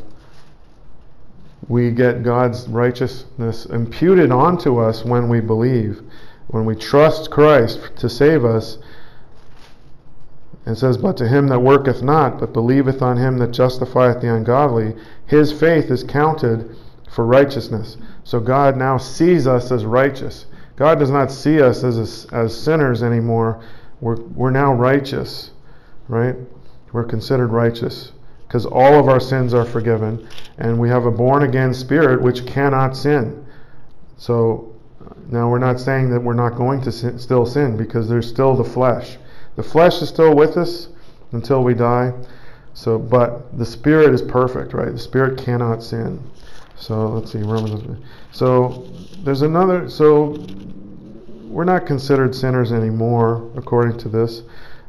we 1.70 1.92
get 1.92 2.24
God's 2.24 2.66
righteousness 2.66 3.64
imputed 3.66 4.32
onto 4.32 4.78
us 4.78 5.04
when 5.04 5.28
we 5.28 5.38
believe. 5.38 6.02
When 6.48 6.64
we 6.64 6.74
trust 6.74 7.30
Christ 7.30 7.92
to 7.98 8.08
save 8.08 8.44
us, 8.44 8.78
it 10.66 10.74
says, 10.74 10.98
But 10.98 11.16
to 11.18 11.28
him 11.28 11.46
that 11.46 11.60
worketh 11.60 12.02
not, 12.02 12.40
but 12.40 12.52
believeth 12.52 13.02
on 13.02 13.18
him 13.18 13.38
that 13.38 13.52
justifieth 13.52 14.20
the 14.20 14.34
ungodly, 14.34 14.96
his 15.26 15.52
faith 15.52 15.92
is 15.92 16.02
counted 16.02 16.74
for 17.08 17.24
righteousness. 17.24 17.96
So 18.24 18.40
God 18.40 18.76
now 18.76 18.98
sees 18.98 19.46
us 19.46 19.70
as 19.70 19.84
righteous. 19.84 20.46
God 20.74 20.98
does 20.98 21.10
not 21.10 21.30
see 21.30 21.62
us 21.62 21.84
as, 21.84 22.26
as 22.32 22.60
sinners 22.60 23.04
anymore. 23.04 23.62
We're, 24.00 24.20
we're 24.34 24.50
now 24.50 24.74
righteous, 24.74 25.52
right? 26.08 26.34
We're 26.92 27.04
considered 27.04 27.52
righteous 27.52 28.10
because 28.50 28.66
all 28.66 28.98
of 28.98 29.08
our 29.08 29.20
sins 29.20 29.54
are 29.54 29.64
forgiven, 29.64 30.26
and 30.58 30.76
we 30.76 30.88
have 30.88 31.06
a 31.06 31.10
born 31.10 31.44
again 31.44 31.72
spirit 31.72 32.20
which 32.20 32.44
cannot 32.46 32.96
sin. 32.96 33.46
So 34.16 34.74
now 35.28 35.48
we're 35.48 35.60
not 35.60 35.78
saying 35.78 36.10
that 36.10 36.20
we're 36.20 36.34
not 36.34 36.56
going 36.56 36.80
to 36.80 36.90
sin, 36.90 37.16
still 37.20 37.46
sin 37.46 37.76
because 37.76 38.08
there's 38.08 38.28
still 38.28 38.56
the 38.56 38.64
flesh. 38.64 39.18
The 39.54 39.62
flesh 39.62 40.02
is 40.02 40.08
still 40.08 40.34
with 40.34 40.56
us 40.56 40.88
until 41.30 41.62
we 41.62 41.74
die. 41.74 42.12
So, 42.74 42.98
but 42.98 43.56
the 43.56 43.64
spirit 43.64 44.12
is 44.12 44.20
perfect, 44.20 44.74
right? 44.74 44.90
The 44.90 44.98
spirit 44.98 45.38
cannot 45.38 45.80
sin. 45.80 46.20
So 46.74 47.06
let's 47.06 47.30
see, 47.30 47.42
Romans. 47.42 48.04
So 48.32 48.90
there's 49.22 49.42
another. 49.42 49.88
So 49.88 50.44
we're 51.44 51.62
not 51.62 51.86
considered 51.86 52.34
sinners 52.34 52.72
anymore 52.72 53.48
according 53.54 53.98
to 53.98 54.08
this. 54.08 54.42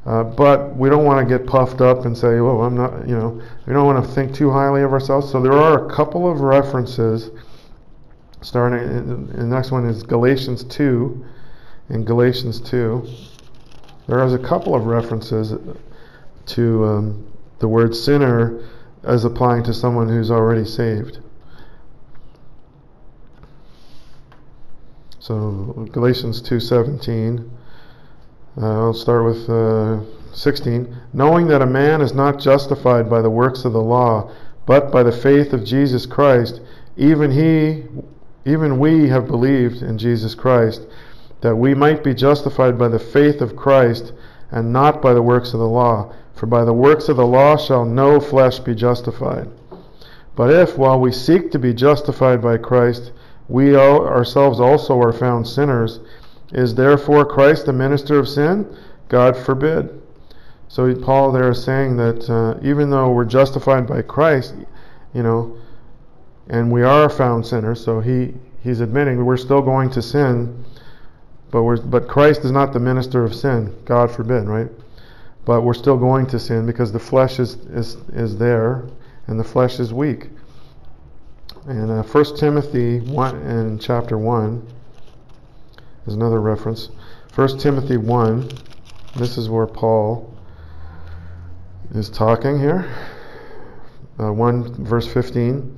Uh, 0.06 0.24
but 0.24 0.76
we 0.76 0.90
don't 0.90 1.06
want 1.06 1.28
to 1.28 1.38
get 1.38 1.46
puffed 1.46 1.80
up 1.80 2.06
and 2.06 2.18
say, 2.18 2.40
"Oh, 2.40 2.62
I'm 2.62 2.76
not," 2.76 3.08
you 3.08 3.16
know. 3.16 3.40
We 3.68 3.74
don't 3.74 3.86
want 3.86 4.04
to 4.04 4.12
think 4.12 4.34
too 4.34 4.50
highly 4.50 4.82
of 4.82 4.94
ourselves. 4.94 5.32
So 5.32 5.42
there 5.42 5.54
are 5.54 5.88
a 5.88 5.94
couple 5.94 6.30
of 6.30 6.42
references. 6.42 7.30
Starting, 8.42 9.28
the 9.28 9.44
next 9.44 9.72
one 9.72 9.86
is 9.86 10.02
Galatians 10.02 10.64
2. 10.64 11.26
In 11.90 12.04
Galatians 12.04 12.60
2, 12.62 13.08
there 14.08 14.24
is 14.24 14.34
a 14.34 14.40
couple 14.40 14.74
of 14.74 14.88
references 14.88 15.54
to 16.48 16.86
um, 16.86 17.32
the 17.60 17.68
word 17.68 17.96
sinner 17.96 18.64
as 19.04 19.26
applying 19.26 19.64
to 19.64 19.74
someone 19.74 20.08
who's 20.08 20.32
already 20.32 20.66
saved. 20.66 21.20
So 25.20 25.88
Galatians 25.92 26.42
2:17 26.42 27.50
uh, 28.58 28.86
I'll 28.86 28.94
start 28.94 29.26
with 29.26 29.50
uh, 29.50 30.02
16. 30.34 30.96
Knowing 31.14 31.48
that 31.48 31.62
a 31.62 31.66
man 31.66 32.02
is 32.02 32.14
not 32.14 32.40
justified 32.40 33.10
by 33.10 33.22
the 33.22 33.30
works 33.30 33.66
of 33.66 33.74
the 33.74 33.82
law, 33.82 34.32
but 34.66 34.92
by 34.92 35.04
the 35.04 35.12
faith 35.12 35.54
of 35.54 35.64
Jesus 35.64 36.06
Christ, 36.06 36.62
even 36.98 37.32
he, 37.32 37.84
even 38.46 38.80
we 38.80 39.08
have 39.10 39.28
believed 39.28 39.82
in 39.82 39.98
Jesus 39.98 40.36
Christ, 40.36 40.86
that 41.42 41.56
we 41.56 41.74
might 41.74 42.04
be 42.04 42.14
justified 42.14 42.78
by 42.78 42.88
the 42.88 43.00
faith 43.00 43.42
of 43.42 43.56
Christ, 43.56 44.14
and 44.52 44.74
not 44.74 45.02
by 45.02 45.14
the 45.14 45.22
works 45.22 45.54
of 45.54 45.60
the 45.60 45.68
law. 45.68 46.14
For 46.34 46.46
by 46.46 46.66
the 46.66 46.74
works 46.74 47.08
of 47.08 47.18
the 47.18 47.26
law 47.26 47.56
shall 47.58 47.86
no 47.86 48.20
flesh 48.20 48.60
be 48.60 48.76
justified. 48.76 49.48
But 50.36 50.52
if, 50.52 50.78
while 50.78 51.00
we 51.00 51.12
seek 51.12 51.52
to 51.52 51.60
be 51.60 51.74
justified 51.74 52.42
by 52.42 52.58
Christ, 52.58 53.12
we 53.48 53.76
ourselves 53.76 54.60
also 54.60 55.00
are 55.00 55.14
found 55.14 55.48
sinners, 55.48 56.00
is 56.52 56.76
therefore 56.76 57.26
Christ 57.26 57.66
the 57.66 57.74
minister 57.74 58.18
of 58.20 58.28
sin? 58.28 58.68
God 59.10 59.36
forbid. 59.36 60.02
So 60.68 60.96
Paul 60.96 61.32
there 61.32 61.50
is 61.50 61.62
saying 61.62 61.98
that 61.98 62.30
uh, 62.30 62.58
even 62.66 62.90
though 62.90 63.12
we're 63.12 63.26
justified 63.26 63.86
by 63.88 64.02
Christ, 64.02 64.56
you 65.14 65.22
know, 65.22 65.58
and 66.48 66.72
we 66.72 66.84
are 66.84 67.10
found 67.10 67.46
sinners. 67.46 67.84
So 67.84 68.00
he 68.00 68.34
he's 68.64 68.80
admitting 68.80 69.26
we're 69.26 69.38
still 69.38 69.62
going 69.62 69.90
to 69.92 70.02
sin, 70.02 70.64
but 71.52 71.64
we're 71.64 71.78
but 71.78 72.08
Christ 72.08 72.46
is 72.46 72.52
not 72.52 72.72
the 72.72 72.80
minister 72.80 73.26
of 73.26 73.36
sin. 73.36 73.76
God 73.84 74.12
forbid, 74.12 74.48
right? 74.48 74.70
But 75.44 75.62
we're 75.62 75.74
still 75.74 75.98
going 75.98 76.28
to 76.28 76.40
sin 76.40 76.66
because 76.66 76.92
the 76.92 77.00
flesh 77.00 77.40
is 77.40 77.56
is 77.74 77.96
is 78.14 78.38
there, 78.38 78.86
and 79.28 79.38
the 79.38 79.44
flesh 79.44 79.80
is 79.80 79.94
weak. 79.94 80.30
And 81.68 81.92
uh, 81.92 82.04
1 82.04 82.38
Timothy 82.38 83.02
1 83.02 83.36
in 83.42 83.78
chapter 83.78 84.18
1 84.18 84.66
is 86.06 86.14
another 86.14 86.42
reference. 86.42 86.90
1 87.36 87.60
Timothy 87.60 87.98
1, 87.98 88.50
this 89.16 89.38
is 89.38 89.50
where 89.50 89.68
Paul 89.68 90.34
is 91.94 92.10
talking 92.10 92.60
here. 92.60 92.94
Uh, 94.20 94.32
1 94.32 94.86
verse 94.86 95.12
15 95.12 95.78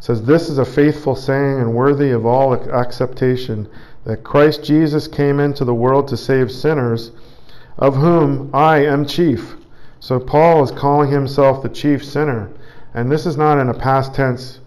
says, 0.00 0.22
This 0.22 0.48
is 0.48 0.58
a 0.58 0.64
faithful 0.64 1.14
saying 1.14 1.60
and 1.60 1.74
worthy 1.74 2.10
of 2.10 2.26
all 2.26 2.54
acceptation 2.72 3.68
that 4.04 4.24
Christ 4.24 4.64
Jesus 4.64 5.08
came 5.08 5.40
into 5.40 5.64
the 5.64 5.74
world 5.74 6.08
to 6.08 6.16
save 6.16 6.50
sinners, 6.50 7.12
of 7.78 7.96
whom 7.96 8.50
I 8.54 8.84
am 8.84 9.06
chief. 9.06 9.56
So 10.00 10.20
Paul 10.20 10.62
is 10.62 10.70
calling 10.70 11.10
himself 11.10 11.62
the 11.62 11.68
chief 11.68 12.04
sinner. 12.04 12.50
And 12.92 13.10
this 13.10 13.26
is 13.26 13.36
not 13.36 13.58
in 13.58 13.68
a 13.68 13.74
past 13.74 14.14
tense 14.14 14.60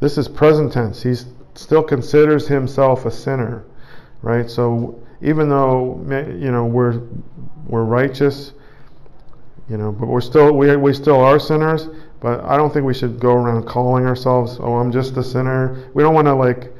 this 0.00 0.16
is 0.16 0.28
present 0.28 0.72
tense. 0.72 1.02
He 1.02 1.14
still 1.54 1.82
considers 1.82 2.48
himself 2.48 3.04
a 3.04 3.10
sinner, 3.10 3.64
right? 4.22 4.50
So 4.50 5.00
even 5.22 5.48
though 5.48 6.00
you 6.08 6.50
know 6.50 6.66
we're 6.66 7.02
we're 7.66 7.84
righteous, 7.84 8.52
you 9.68 9.76
know, 9.76 9.92
but 9.92 10.06
we're 10.06 10.20
still 10.20 10.52
we 10.52 10.74
we 10.76 10.92
still 10.92 11.20
are 11.20 11.38
sinners. 11.38 11.88
But 12.20 12.44
I 12.44 12.56
don't 12.56 12.72
think 12.72 12.84
we 12.84 12.92
should 12.92 13.18
go 13.18 13.32
around 13.32 13.64
calling 13.66 14.06
ourselves, 14.06 14.58
"Oh, 14.60 14.74
I'm 14.74 14.92
just 14.92 15.16
a 15.16 15.22
sinner." 15.22 15.88
We 15.94 16.02
don't 16.02 16.14
want 16.14 16.26
to 16.26 16.34
like, 16.34 16.72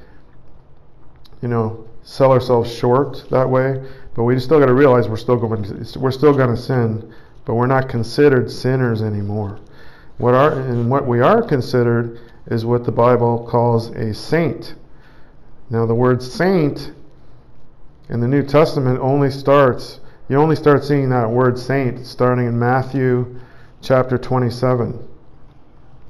you 1.40 1.48
know, 1.48 1.88
sell 2.02 2.32
ourselves 2.32 2.72
short 2.72 3.24
that 3.30 3.48
way. 3.48 3.82
But 4.14 4.24
we 4.24 4.38
still 4.38 4.58
got 4.58 4.66
to 4.66 4.74
realize 4.74 5.08
we're 5.08 5.16
still 5.16 5.36
going 5.36 5.62
to, 5.62 5.98
we're 5.98 6.10
still 6.10 6.34
going 6.34 6.54
to 6.54 6.60
sin, 6.60 7.14
but 7.44 7.54
we're 7.54 7.66
not 7.66 7.88
considered 7.88 8.50
sinners 8.50 9.02
anymore. 9.02 9.58
What 10.18 10.34
are 10.34 10.52
and 10.52 10.90
what 10.90 11.06
we 11.06 11.20
are 11.20 11.42
considered 11.42 12.20
is 12.46 12.66
what 12.66 12.84
the 12.84 12.92
Bible 12.92 13.46
calls 13.48 13.88
a 13.90 14.12
saint. 14.12 14.74
Now, 15.70 15.86
the 15.86 15.94
word 15.94 16.22
saint 16.22 16.92
in 18.10 18.20
the 18.20 18.28
New 18.28 18.42
Testament 18.42 18.98
only 19.00 19.30
starts, 19.30 20.00
you 20.28 20.36
only 20.36 20.56
start 20.56 20.84
seeing 20.84 21.08
that 21.10 21.30
word 21.30 21.58
saint 21.58 22.04
starting 22.06 22.46
in 22.46 22.58
Matthew 22.58 23.40
chapter 23.80 24.18
27. 24.18 24.92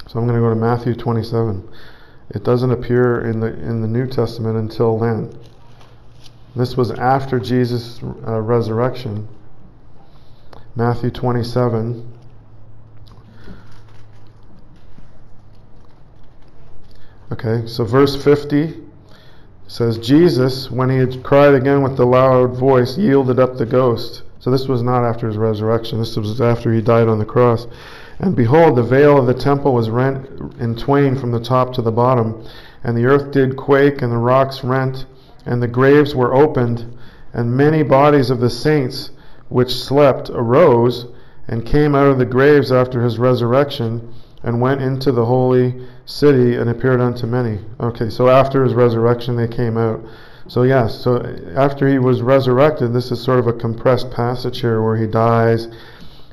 So 0.09 0.19
I'm 0.19 0.27
going 0.27 0.35
to 0.35 0.41
go 0.41 0.49
to 0.49 0.57
Matthew 0.57 0.95
27. 0.95 1.69
It 2.31 2.43
doesn't 2.43 2.71
appear 2.71 3.21
in 3.29 3.41
the 3.41 3.49
in 3.49 3.83
the 3.83 3.89
New 3.89 4.07
Testament 4.07 4.57
until 4.57 4.99
then. 4.99 5.33
This 6.57 6.77
was 6.77 6.91
after 6.91 7.39
Jesus' 7.39 8.01
uh, 8.03 8.41
resurrection. 8.41 9.29
Matthew 10.75 11.11
27 11.11 12.11
Okay, 17.33 17.65
so 17.67 17.85
verse 17.85 18.21
50 18.23 18.90
says, 19.71 19.99
Jesus, 19.99 20.69
when 20.69 20.91
he 20.91 20.97
had 20.97 21.23
cried 21.23 21.55
again 21.55 21.81
with 21.81 21.97
a 22.01 22.05
loud 22.05 22.57
voice, 22.57 22.99
yielded 22.99 23.39
up 23.39 23.57
the 23.57 23.65
ghost. 23.65 24.25
So 24.41 24.51
this 24.51 24.67
was 24.67 24.83
not 24.83 25.05
after 25.05 25.29
his 25.29 25.37
resurrection, 25.37 26.01
this 26.01 26.17
was 26.17 26.41
after 26.41 26.73
he 26.73 26.81
died 26.81 27.07
on 27.07 27.21
the 27.21 27.25
cross. 27.25 27.69
And 28.19 28.35
behold, 28.35 28.75
the 28.75 28.83
veil 28.83 29.17
of 29.17 29.27
the 29.27 29.33
temple 29.33 29.73
was 29.73 29.89
rent 29.89 30.27
in 30.59 30.75
twain 30.75 31.15
from 31.15 31.31
the 31.31 31.39
top 31.39 31.73
to 31.75 31.83
the 31.83 31.93
bottom, 31.93 32.45
and 32.83 32.97
the 32.97 33.05
earth 33.05 33.31
did 33.31 33.57
quake, 33.57 34.03
and 34.03 34.11
the 34.11 34.17
rocks 34.19 34.65
rent, 34.65 35.07
and 35.47 35.63
the 35.63 35.69
graves 35.69 36.17
were 36.17 36.35
opened, 36.35 36.85
and 37.33 37.57
many 37.57 37.85
bodies 37.85 38.29
of 38.29 38.41
the 38.41 38.51
saints 38.51 39.11
which 39.51 39.73
slept 39.73 40.31
arose 40.31 41.07
and 41.47 41.65
came 41.65 41.95
out 41.95 42.09
of 42.09 42.19
the 42.19 42.27
graves 42.27 42.73
after 42.73 43.05
his 43.05 43.21
resurrection 43.21 44.13
and 44.43 44.61
went 44.61 44.81
into 44.81 45.13
the 45.13 45.25
holy 45.25 45.87
city 46.07 46.57
and 46.57 46.71
appeared 46.71 47.01
unto 47.01 47.27
many. 47.27 47.59
Okay, 47.79 48.11
so 48.11 48.29
after 48.29 48.65
his 48.65 48.75
resurrection, 48.75 49.37
they 49.37 49.49
came 49.49 49.77
out. 49.77 50.01
So, 50.49 50.63
yes, 50.63 50.99
so 51.01 51.23
after 51.55 51.87
he 51.87 51.99
was 51.99 52.23
resurrected, 52.23 52.93
this 52.93 53.11
is 53.13 53.23
sort 53.23 53.39
of 53.39 53.47
a 53.47 53.53
compressed 53.53 54.11
passage 54.11 54.61
here 54.61 54.83
where 54.83 54.97
he 54.97 55.07
dies 55.07 55.69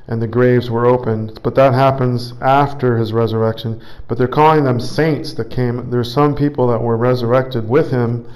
and 0.08 0.22
the 0.22 0.28
graves 0.28 0.70
were 0.70 0.86
opened. 0.86 1.40
But 1.44 1.56
that 1.56 1.74
happens 1.74 2.34
after 2.42 2.98
his 2.98 3.14
resurrection. 3.14 3.82
But 4.08 4.18
they're 4.18 4.28
calling 4.28 4.64
them 4.64 4.80
saints 4.80 5.34
that 5.34 5.52
came. 5.52 5.90
There's 5.90 6.12
some 6.12 6.34
people 6.36 6.68
that 6.68 6.82
were 6.82 6.98
resurrected 6.98 7.68
with 7.68 7.92
him. 7.92 8.28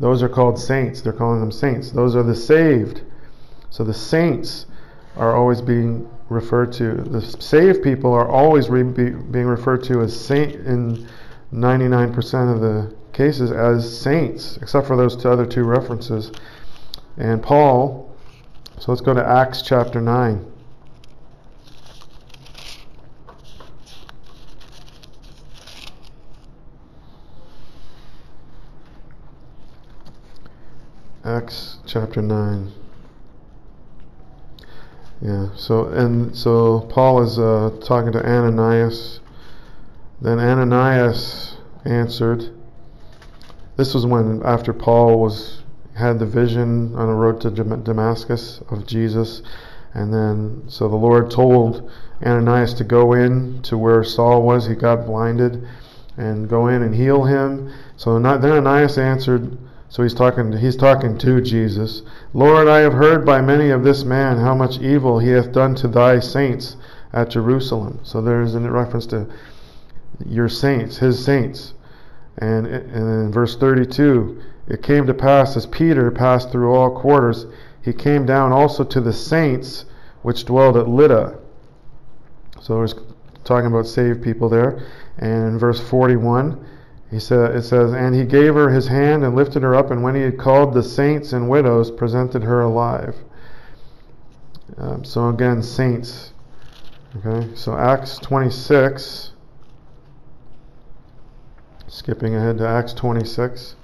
Those 0.00 0.22
are 0.22 0.28
called 0.28 0.58
saints. 0.58 1.00
They're 1.00 1.12
calling 1.12 1.40
them 1.40 1.52
saints. 1.52 1.92
Those 1.92 2.16
are 2.16 2.24
the 2.24 2.34
saved. 2.34 3.02
So 3.70 3.84
the 3.84 3.94
saints 3.94 4.66
are 5.16 5.34
always 5.36 5.60
being 5.60 6.08
referred 6.28 6.72
to. 6.74 6.94
The 6.94 7.20
saved 7.20 7.82
people 7.82 8.12
are 8.12 8.28
always 8.28 8.68
re- 8.68 8.82
be, 8.82 9.10
being 9.10 9.46
referred 9.46 9.84
to 9.84 10.00
as 10.02 10.18
saint 10.18 10.54
in 10.66 11.06
99% 11.52 12.52
of 12.52 12.60
the 12.60 12.94
cases 13.12 13.52
as 13.52 14.00
saints, 14.00 14.56
except 14.58 14.86
for 14.86 14.96
those 14.96 15.16
two 15.16 15.30
other 15.30 15.46
two 15.46 15.64
references. 15.64 16.32
And 17.16 17.42
Paul, 17.42 18.14
so 18.78 18.90
let's 18.90 19.00
go 19.00 19.14
to 19.14 19.24
Acts 19.24 19.62
chapter 19.62 20.00
9. 20.00 20.50
Acts 31.24 31.78
chapter 31.86 32.20
9. 32.20 32.83
Yeah. 35.24 35.48
So 35.56 35.86
and 35.86 36.36
so 36.36 36.80
Paul 36.90 37.22
is 37.22 37.38
uh, 37.38 37.70
talking 37.82 38.12
to 38.12 38.22
Ananias. 38.22 39.20
Then 40.20 40.38
Ananias 40.38 41.56
answered. 41.86 42.50
This 43.76 43.94
was 43.94 44.04
when 44.04 44.42
after 44.44 44.74
Paul 44.74 45.18
was 45.20 45.62
had 45.96 46.18
the 46.18 46.26
vision 46.26 46.94
on 46.94 47.06
the 47.06 47.14
road 47.14 47.40
to 47.40 47.50
Damascus 47.50 48.60
of 48.68 48.86
Jesus, 48.86 49.40
and 49.94 50.12
then 50.12 50.64
so 50.68 50.88
the 50.88 50.96
Lord 50.96 51.30
told 51.30 51.90
Ananias 52.22 52.74
to 52.74 52.84
go 52.84 53.14
in 53.14 53.62
to 53.62 53.78
where 53.78 54.04
Saul 54.04 54.42
was. 54.42 54.66
He 54.66 54.74
got 54.74 55.06
blinded, 55.06 55.66
and 56.18 56.50
go 56.50 56.66
in 56.68 56.82
and 56.82 56.94
heal 56.94 57.24
him. 57.24 57.72
So 57.96 58.18
then 58.20 58.26
Ananias 58.26 58.98
answered. 58.98 59.56
So 59.94 60.02
he's 60.02 60.12
talking 60.12 60.50
he's 60.50 60.74
talking 60.74 61.16
to 61.18 61.40
Jesus. 61.40 62.02
Lord, 62.32 62.66
I 62.66 62.80
have 62.80 62.94
heard 62.94 63.24
by 63.24 63.40
many 63.40 63.70
of 63.70 63.84
this 63.84 64.02
man 64.02 64.38
how 64.38 64.52
much 64.52 64.80
evil 64.80 65.20
he 65.20 65.28
hath 65.28 65.52
done 65.52 65.76
to 65.76 65.86
thy 65.86 66.18
saints 66.18 66.76
at 67.12 67.30
Jerusalem. 67.30 68.00
So 68.02 68.20
there's 68.20 68.56
a 68.56 68.60
reference 68.60 69.06
to 69.06 69.28
your 70.26 70.48
saints, 70.48 70.96
his 70.96 71.24
saints. 71.24 71.74
And, 72.38 72.66
and 72.66 73.24
in 73.26 73.30
verse 73.30 73.56
32, 73.56 74.42
it 74.66 74.82
came 74.82 75.06
to 75.06 75.14
pass 75.14 75.56
as 75.56 75.64
Peter 75.64 76.10
passed 76.10 76.50
through 76.50 76.74
all 76.74 76.90
quarters, 77.00 77.46
he 77.80 77.92
came 77.92 78.26
down 78.26 78.50
also 78.50 78.82
to 78.82 79.00
the 79.00 79.12
saints 79.12 79.84
which 80.22 80.44
dwelled 80.44 80.76
at 80.76 80.88
Lydda. 80.88 81.38
So 82.60 82.80
he's 82.80 82.96
talking 83.44 83.68
about 83.68 83.86
saved 83.86 84.24
people 84.24 84.48
there. 84.48 84.84
And 85.18 85.50
in 85.50 85.58
verse 85.60 85.78
41, 85.88 86.66
he 87.14 87.18
it 87.18 87.62
says, 87.62 87.92
And 87.92 88.12
he 88.12 88.24
gave 88.24 88.54
her 88.54 88.70
his 88.70 88.88
hand 88.88 89.22
and 89.22 89.36
lifted 89.36 89.62
her 89.62 89.72
up, 89.72 89.92
and 89.92 90.02
when 90.02 90.16
he 90.16 90.22
had 90.22 90.36
called 90.36 90.74
the 90.74 90.82
saints 90.82 91.32
and 91.32 91.48
widows, 91.48 91.92
presented 91.92 92.42
her 92.42 92.62
alive. 92.62 93.14
Um, 94.76 95.04
so 95.04 95.28
again, 95.28 95.62
saints. 95.62 96.32
Okay, 97.24 97.54
so 97.54 97.76
Acts 97.76 98.18
26. 98.18 99.30
Skipping 101.86 102.34
ahead 102.34 102.58
to 102.58 102.66
Acts 102.66 102.92
26, 102.92 103.76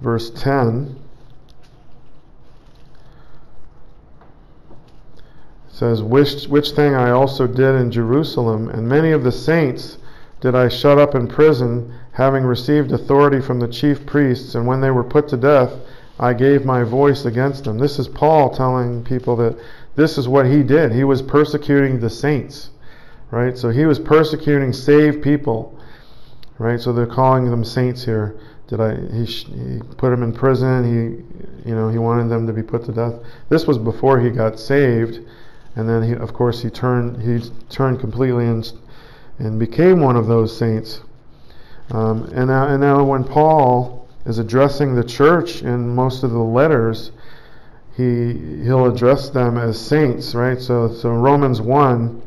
verse 0.00 0.30
10. 0.30 0.96
says, 5.68 6.02
which, 6.02 6.46
which 6.46 6.70
thing 6.70 6.94
I 6.94 7.10
also 7.10 7.48
did 7.48 7.74
in 7.74 7.90
Jerusalem, 7.90 8.68
and 8.68 8.88
many 8.88 9.10
of 9.10 9.24
the 9.24 9.32
saints 9.32 9.98
did 10.40 10.54
I 10.54 10.68
shut 10.68 10.98
up 10.98 11.16
in 11.16 11.26
prison, 11.26 11.92
having 12.14 12.44
received 12.44 12.92
authority 12.92 13.40
from 13.40 13.58
the 13.58 13.68
chief 13.68 14.06
priests, 14.06 14.54
and 14.54 14.66
when 14.66 14.80
they 14.80 14.90
were 14.90 15.04
put 15.04 15.28
to 15.28 15.36
death, 15.36 15.72
I 16.18 16.32
gave 16.32 16.64
my 16.64 16.84
voice 16.84 17.24
against 17.24 17.64
them. 17.64 17.78
This 17.78 17.98
is 17.98 18.06
Paul 18.06 18.54
telling 18.54 19.02
people 19.02 19.34
that 19.36 19.58
this 19.96 20.16
is 20.16 20.28
what 20.28 20.46
he 20.46 20.62
did. 20.62 20.92
He 20.92 21.02
was 21.02 21.22
persecuting 21.22 21.98
the 21.98 22.08
saints, 22.08 22.70
right? 23.32 23.58
So 23.58 23.70
he 23.70 23.84
was 23.84 23.98
persecuting 23.98 24.72
saved 24.72 25.24
people, 25.24 25.76
right? 26.58 26.80
So 26.80 26.92
they're 26.92 27.06
calling 27.06 27.50
them 27.50 27.64
saints 27.64 28.04
here. 28.04 28.38
Did 28.68 28.80
I? 28.80 28.94
He, 29.12 29.24
he 29.24 29.80
put 29.96 30.10
them 30.10 30.22
in 30.22 30.32
prison. 30.32 30.84
He, 30.84 31.68
you 31.68 31.74
know, 31.74 31.88
he 31.88 31.98
wanted 31.98 32.28
them 32.28 32.46
to 32.46 32.52
be 32.52 32.62
put 32.62 32.84
to 32.84 32.92
death. 32.92 33.14
This 33.48 33.66
was 33.66 33.76
before 33.76 34.20
he 34.20 34.30
got 34.30 34.60
saved, 34.60 35.18
and 35.74 35.88
then 35.88 36.04
he, 36.04 36.12
of 36.12 36.32
course, 36.32 36.62
he 36.62 36.70
turned 36.70 37.20
he 37.20 37.50
turned 37.70 37.98
completely 37.98 38.46
and 38.46 38.72
and 39.40 39.58
became 39.58 40.00
one 40.00 40.14
of 40.14 40.28
those 40.28 40.56
saints. 40.56 41.00
Um, 41.90 42.24
and, 42.34 42.48
now, 42.48 42.66
and 42.66 42.80
now, 42.80 43.04
when 43.04 43.24
Paul 43.24 44.08
is 44.24 44.38
addressing 44.38 44.94
the 44.94 45.04
church 45.04 45.62
in 45.62 45.94
most 45.94 46.22
of 46.22 46.30
the 46.30 46.38
letters, 46.38 47.12
he 47.96 48.62
he'll 48.64 48.86
address 48.86 49.30
them 49.30 49.56
as 49.56 49.78
saints, 49.78 50.34
right? 50.34 50.60
So, 50.60 50.92
so 50.92 51.10
Romans 51.10 51.60
one, 51.60 52.22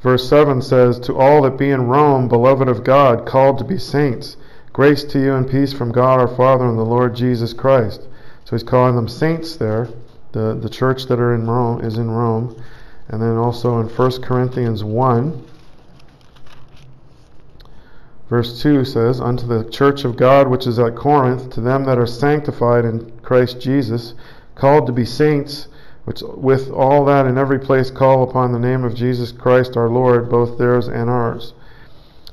verse 0.00 0.28
seven 0.28 0.62
says, 0.62 0.98
"To 1.00 1.16
all 1.16 1.42
that 1.42 1.58
be 1.58 1.70
in 1.70 1.86
Rome, 1.86 2.28
beloved 2.28 2.68
of 2.68 2.82
God, 2.82 3.26
called 3.26 3.58
to 3.58 3.64
be 3.64 3.78
saints, 3.78 4.36
grace 4.72 5.04
to 5.04 5.20
you 5.20 5.34
and 5.34 5.48
peace 5.48 5.72
from 5.72 5.92
God 5.92 6.18
our 6.18 6.28
Father 6.28 6.66
and 6.66 6.78
the 6.78 6.82
Lord 6.82 7.14
Jesus 7.14 7.52
Christ." 7.52 8.08
So 8.44 8.56
he's 8.56 8.62
calling 8.62 8.96
them 8.96 9.08
saints 9.08 9.56
there. 9.56 9.88
The 10.32 10.58
the 10.60 10.68
church 10.68 11.06
that 11.06 11.20
are 11.20 11.34
in 11.34 11.46
Rome 11.46 11.82
is 11.82 11.98
in 11.98 12.10
Rome, 12.10 12.56
and 13.08 13.20
then 13.20 13.36
also 13.36 13.78
in 13.80 13.88
1 13.88 14.22
Corinthians 14.22 14.82
one. 14.82 15.44
Verse 18.28 18.60
2 18.60 18.84
says, 18.84 19.20
Unto 19.20 19.46
the 19.46 19.68
church 19.70 20.04
of 20.04 20.16
God 20.16 20.48
which 20.48 20.66
is 20.66 20.78
at 20.78 20.94
Corinth, 20.96 21.50
to 21.50 21.60
them 21.60 21.84
that 21.84 21.98
are 21.98 22.06
sanctified 22.06 22.84
in 22.84 23.10
Christ 23.22 23.60
Jesus, 23.60 24.14
called 24.54 24.86
to 24.86 24.92
be 24.92 25.04
saints, 25.04 25.68
which 26.04 26.22
with 26.22 26.70
all 26.70 27.04
that 27.06 27.26
in 27.26 27.38
every 27.38 27.58
place 27.58 27.90
call 27.90 28.22
upon 28.22 28.52
the 28.52 28.58
name 28.58 28.84
of 28.84 28.94
Jesus 28.94 29.32
Christ 29.32 29.76
our 29.76 29.88
Lord, 29.88 30.28
both 30.28 30.58
theirs 30.58 30.88
and 30.88 31.08
ours. 31.08 31.54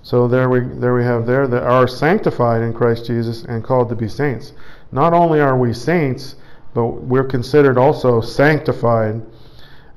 So 0.01 0.27
there 0.27 0.49
we 0.49 0.59
there 0.59 0.93
we 0.93 1.03
have 1.03 1.25
there 1.25 1.47
that 1.47 1.63
are 1.63 1.87
sanctified 1.87 2.61
in 2.61 2.73
Christ 2.73 3.05
Jesus 3.05 3.43
and 3.45 3.63
called 3.63 3.89
to 3.89 3.95
be 3.95 4.07
saints. 4.07 4.53
Not 4.91 5.13
only 5.13 5.39
are 5.39 5.57
we 5.57 5.73
saints, 5.73 6.35
but 6.73 6.85
we're 6.85 7.23
considered 7.23 7.77
also 7.77 8.21
sanctified 8.21 9.21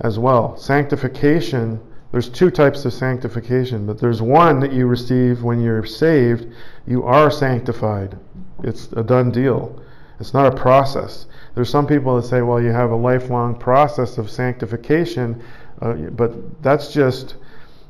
as 0.00 0.18
well. 0.18 0.56
Sanctification 0.56 1.80
there's 2.10 2.28
two 2.28 2.50
types 2.50 2.84
of 2.84 2.92
sanctification, 2.92 3.86
but 3.86 4.00
there's 4.00 4.22
one 4.22 4.60
that 4.60 4.72
you 4.72 4.86
receive 4.86 5.42
when 5.42 5.60
you're 5.60 5.84
saved. 5.84 6.46
You 6.86 7.04
are 7.04 7.30
sanctified. 7.30 8.18
It's 8.62 8.90
a 8.92 9.02
done 9.02 9.30
deal. 9.30 9.80
It's 10.18 10.32
not 10.32 10.52
a 10.52 10.56
process. 10.56 11.26
There's 11.54 11.70
some 11.70 11.86
people 11.86 12.16
that 12.16 12.26
say, 12.26 12.42
well, 12.42 12.60
you 12.60 12.70
have 12.70 12.90
a 12.90 12.96
lifelong 12.96 13.54
process 13.54 14.16
of 14.18 14.30
sanctification, 14.30 15.42
uh, 15.82 15.92
but 15.92 16.62
that's 16.62 16.92
just 16.92 17.36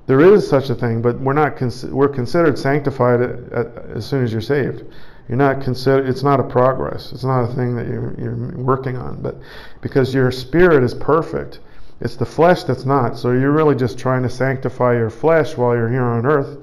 there 0.07 0.21
is 0.21 0.49
such 0.49 0.71
a 0.71 0.75
thing, 0.75 1.01
but 1.01 1.21
we're 1.21 1.33
not 1.33 1.57
cons- 1.57 1.87
we're 1.87 2.09
considered 2.09 2.59
sanctified 2.59 3.21
at, 3.21 3.53
at, 3.53 3.67
as 3.95 4.07
soon 4.07 4.25
as 4.25 4.33
you're 4.33 4.41
saved. 4.41 4.85
You're 5.29 5.39
not 5.39 5.63
considered. 5.63 6.09
It's 6.09 6.23
not 6.23 6.41
a 6.41 6.45
progress. 6.45 7.13
It's 7.13 7.25
not 7.25 7.43
a 7.43 7.55
thing 7.55 7.77
that 7.77 7.87
you're, 7.87 8.15
you're 8.19 8.57
working 8.57 8.97
on, 8.97 9.21
but 9.23 9.37
because 9.81 10.15
your 10.15 10.31
spirit 10.31 10.83
is 10.83 10.95
perfect 10.95 11.61
it's 12.01 12.17
the 12.17 12.27
flesh 12.27 12.65
that's 12.65 12.85
not. 12.85 13.19
So 13.19 13.33
you're 13.33 13.53
really 13.53 13.75
just 13.75 13.99
trying 13.99 14.23
to 14.23 14.31
sanctify 14.31 14.95
your 14.95 15.11
flesh 15.11 15.57
while 15.57 15.75
you're 15.75 15.91
here 15.91 16.05
on 16.05 16.27
earth. 16.27 16.59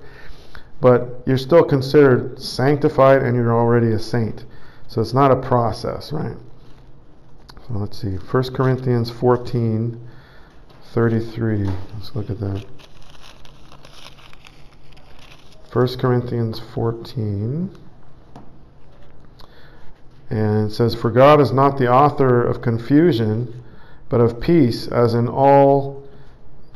But 0.80 1.24
you're 1.26 1.38
still 1.38 1.64
considered 1.64 2.42
sanctified 2.42 3.22
and 3.22 3.36
you're 3.36 3.54
already 3.54 3.92
a 3.92 4.00
saint. 4.00 4.46
So 4.88 5.02
it's 5.02 5.14
not 5.14 5.32
a 5.32 5.36
process, 5.36 6.14
right? 6.14 6.38
So 7.68 7.74
let's 7.74 8.00
see. 8.00 8.16
1 8.16 8.54
Corinthians 8.54 9.10
14 9.10 10.00
33. 10.94 11.66
Let's 11.66 12.16
look 12.16 12.30
at 12.30 12.40
that. 12.40 12.66
1 15.74 15.98
Corinthians 15.98 16.62
14. 16.74 17.70
And 20.30 20.72
it 20.72 20.74
says, 20.74 20.96
For 20.96 21.12
God 21.12 21.42
is 21.42 21.52
not 21.52 21.78
the 21.78 21.92
author 21.92 22.42
of 22.42 22.62
confusion 22.62 23.65
but 24.10 24.22
of 24.22 24.40
peace, 24.40 24.88
as 24.88 25.14
in 25.14 25.28
all 25.28 26.08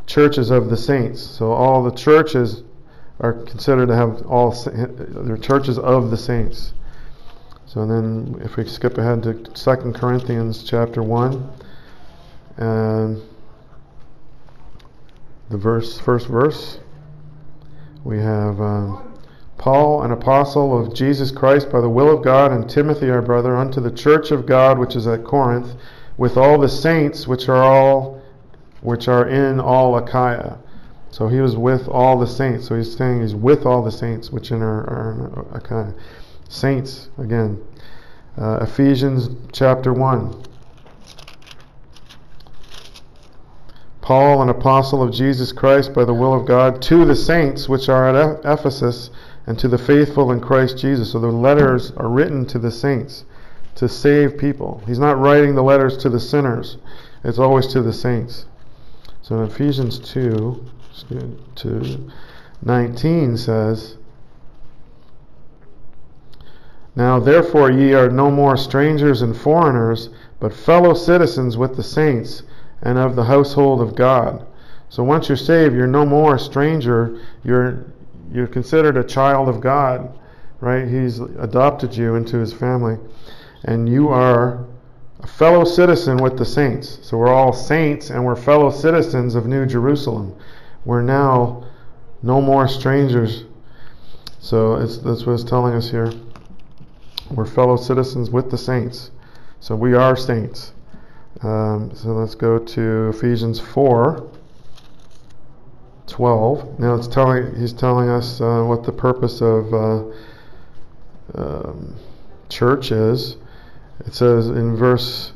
churches 0.07 0.49
of 0.49 0.69
the 0.69 0.77
saints. 0.77 1.21
So 1.21 1.51
all 1.51 1.83
the 1.83 1.91
churches 1.91 2.63
are 3.19 3.33
considered 3.33 3.87
to 3.87 3.95
have 3.95 4.25
all 4.25 4.51
they're 4.51 5.37
churches 5.37 5.77
of 5.77 6.09
the 6.09 6.17
saints. 6.17 6.73
So 7.65 7.85
then, 7.85 8.41
if 8.43 8.57
we 8.57 8.65
skip 8.65 8.97
ahead 8.97 9.21
to 9.23 9.33
2 9.33 9.91
Corinthians 9.93 10.63
chapter 10.63 11.03
one, 11.03 11.51
and 12.57 13.21
the 15.49 15.57
verse, 15.57 15.99
first 15.99 16.27
verse, 16.27 16.79
we 18.03 18.17
have 18.17 18.59
um, 18.59 19.19
Paul, 19.59 20.01
an 20.01 20.11
apostle 20.11 20.79
of 20.79 20.95
Jesus 20.95 21.31
Christ 21.31 21.71
by 21.71 21.81
the 21.81 21.89
will 21.89 22.09
of 22.17 22.23
God, 22.23 22.51
and 22.51 22.67
Timothy, 22.67 23.11
our 23.11 23.21
brother, 23.21 23.55
unto 23.55 23.81
the 23.81 23.91
church 23.91 24.31
of 24.31 24.47
God 24.47 24.79
which 24.79 24.95
is 24.95 25.05
at 25.05 25.23
Corinth 25.23 25.75
with 26.19 26.35
all 26.35 26.59
the 26.59 26.67
saints 26.67 27.25
which 27.29 27.47
are 27.47 27.63
all 27.63 28.21
which 28.81 29.07
are 29.07 29.27
in 29.27 29.59
all 29.59 29.97
Achaia. 29.97 30.57
So 31.11 31.29
he 31.29 31.39
was 31.39 31.55
with 31.55 31.87
all 31.87 32.19
the 32.19 32.27
saints. 32.27 32.67
So 32.67 32.75
he's 32.75 32.95
saying 32.95 33.21
he's 33.21 33.35
with 33.35 33.65
all 33.65 33.81
the 33.83 33.91
saints 33.91 34.29
which 34.29 34.51
in 34.51 34.61
are, 34.61 34.83
are 34.83 35.11
in 35.13 35.57
Achaia. 35.57 35.93
Saints 36.49 37.09
again. 37.17 37.61
Uh, 38.37 38.59
Ephesians 38.61 39.29
chapter 39.53 39.93
one. 39.93 40.43
Paul, 44.01 44.41
an 44.41 44.49
apostle 44.49 45.01
of 45.01 45.13
Jesus 45.13 45.51
Christ 45.53 45.93
by 45.93 46.03
the 46.03 46.13
will 46.13 46.33
of 46.33 46.45
God, 46.45 46.81
to 46.83 47.05
the 47.05 47.15
saints 47.15 47.69
which 47.69 47.87
are 47.87 48.09
at 48.09 48.39
Ephesus, 48.43 49.09
and 49.47 49.57
to 49.59 49.67
the 49.67 49.77
faithful 49.77 50.31
in 50.31 50.41
Christ 50.41 50.77
Jesus. 50.79 51.11
So 51.11 51.19
the 51.19 51.27
letters 51.27 51.91
are 51.91 52.09
written 52.09 52.45
to 52.47 52.59
the 52.59 52.71
saints 52.71 53.23
to 53.75 53.87
save 53.87 54.37
people. 54.37 54.81
He's 54.85 54.99
not 54.99 55.19
writing 55.19 55.55
the 55.55 55.63
letters 55.63 55.97
to 55.97 56.09
the 56.09 56.19
sinners, 56.19 56.77
it's 57.23 57.39
always 57.39 57.67
to 57.67 57.81
the 57.81 57.93
saints. 57.93 58.45
So 59.21 59.37
in 59.37 59.43
Ephesians 59.45 59.99
2 59.99 60.65
to 61.55 62.11
19 62.63 63.37
says, 63.37 63.97
Now 66.95 67.19
therefore 67.19 67.71
ye 67.71 67.93
are 67.93 68.09
no 68.09 68.31
more 68.31 68.57
strangers 68.57 69.21
and 69.21 69.37
foreigners, 69.37 70.09
but 70.39 70.53
fellow 70.53 70.93
citizens 70.93 71.57
with 71.57 71.75
the 71.75 71.83
saints 71.83 72.43
and 72.81 72.97
of 72.97 73.15
the 73.15 73.25
household 73.25 73.81
of 73.81 73.95
God. 73.95 74.45
So 74.89 75.03
once 75.03 75.29
you're 75.29 75.37
saved, 75.37 75.75
you're 75.75 75.87
no 75.87 76.05
more 76.05 76.35
a 76.35 76.39
stranger. 76.39 77.19
You're 77.43 77.85
you're 78.31 78.47
considered 78.47 78.97
a 78.97 79.03
child 79.03 79.49
of 79.49 79.59
God, 79.59 80.17
right? 80.59 80.87
He's 80.87 81.19
adopted 81.19 81.95
you 81.95 82.15
into 82.15 82.37
his 82.37 82.53
family 82.53 82.97
and 83.63 83.89
you 83.89 84.09
are 84.09 84.65
a 85.19 85.27
fellow 85.27 85.65
citizen 85.65 86.17
with 86.17 86.37
the 86.37 86.45
saints. 86.45 86.99
So 87.01 87.17
we're 87.17 87.33
all 87.33 87.53
saints 87.53 88.09
and 88.09 88.23
we're 88.23 88.35
fellow 88.35 88.69
citizens 88.69 89.35
of 89.35 89.45
New 89.45 89.65
Jerusalem. 89.65 90.35
We're 90.85 91.01
now 91.01 91.65
no 92.21 92.41
more 92.41 92.67
strangers. 92.67 93.43
So 94.39 94.79
that's 94.79 95.25
what 95.25 95.33
it's 95.33 95.43
telling 95.43 95.75
us 95.75 95.89
here. 95.89 96.11
We're 97.31 97.45
fellow 97.45 97.75
citizens 97.75 98.29
with 98.29 98.49
the 98.49 98.57
saints. 98.57 99.11
So 99.59 99.75
we 99.75 99.93
are 99.93 100.15
saints. 100.15 100.73
Um, 101.41 101.91
so 101.93 102.09
let's 102.09 102.35
go 102.35 102.57
to 102.57 103.09
Ephesians 103.09 103.59
4. 103.59 104.29
12. 106.07 106.79
Now 106.79 106.95
it's 106.95 107.07
telling 107.07 107.55
he's 107.55 107.71
telling 107.71 108.09
us 108.09 108.41
uh, 108.41 108.63
what 108.63 108.83
the 108.83 108.91
purpose 108.91 109.41
of 109.41 109.73
uh, 109.73 110.03
um, 111.35 111.95
church 112.49 112.91
is. 112.91 113.37
It 114.05 114.13
says 114.13 114.47
in 114.47 114.77
verse 114.77 115.33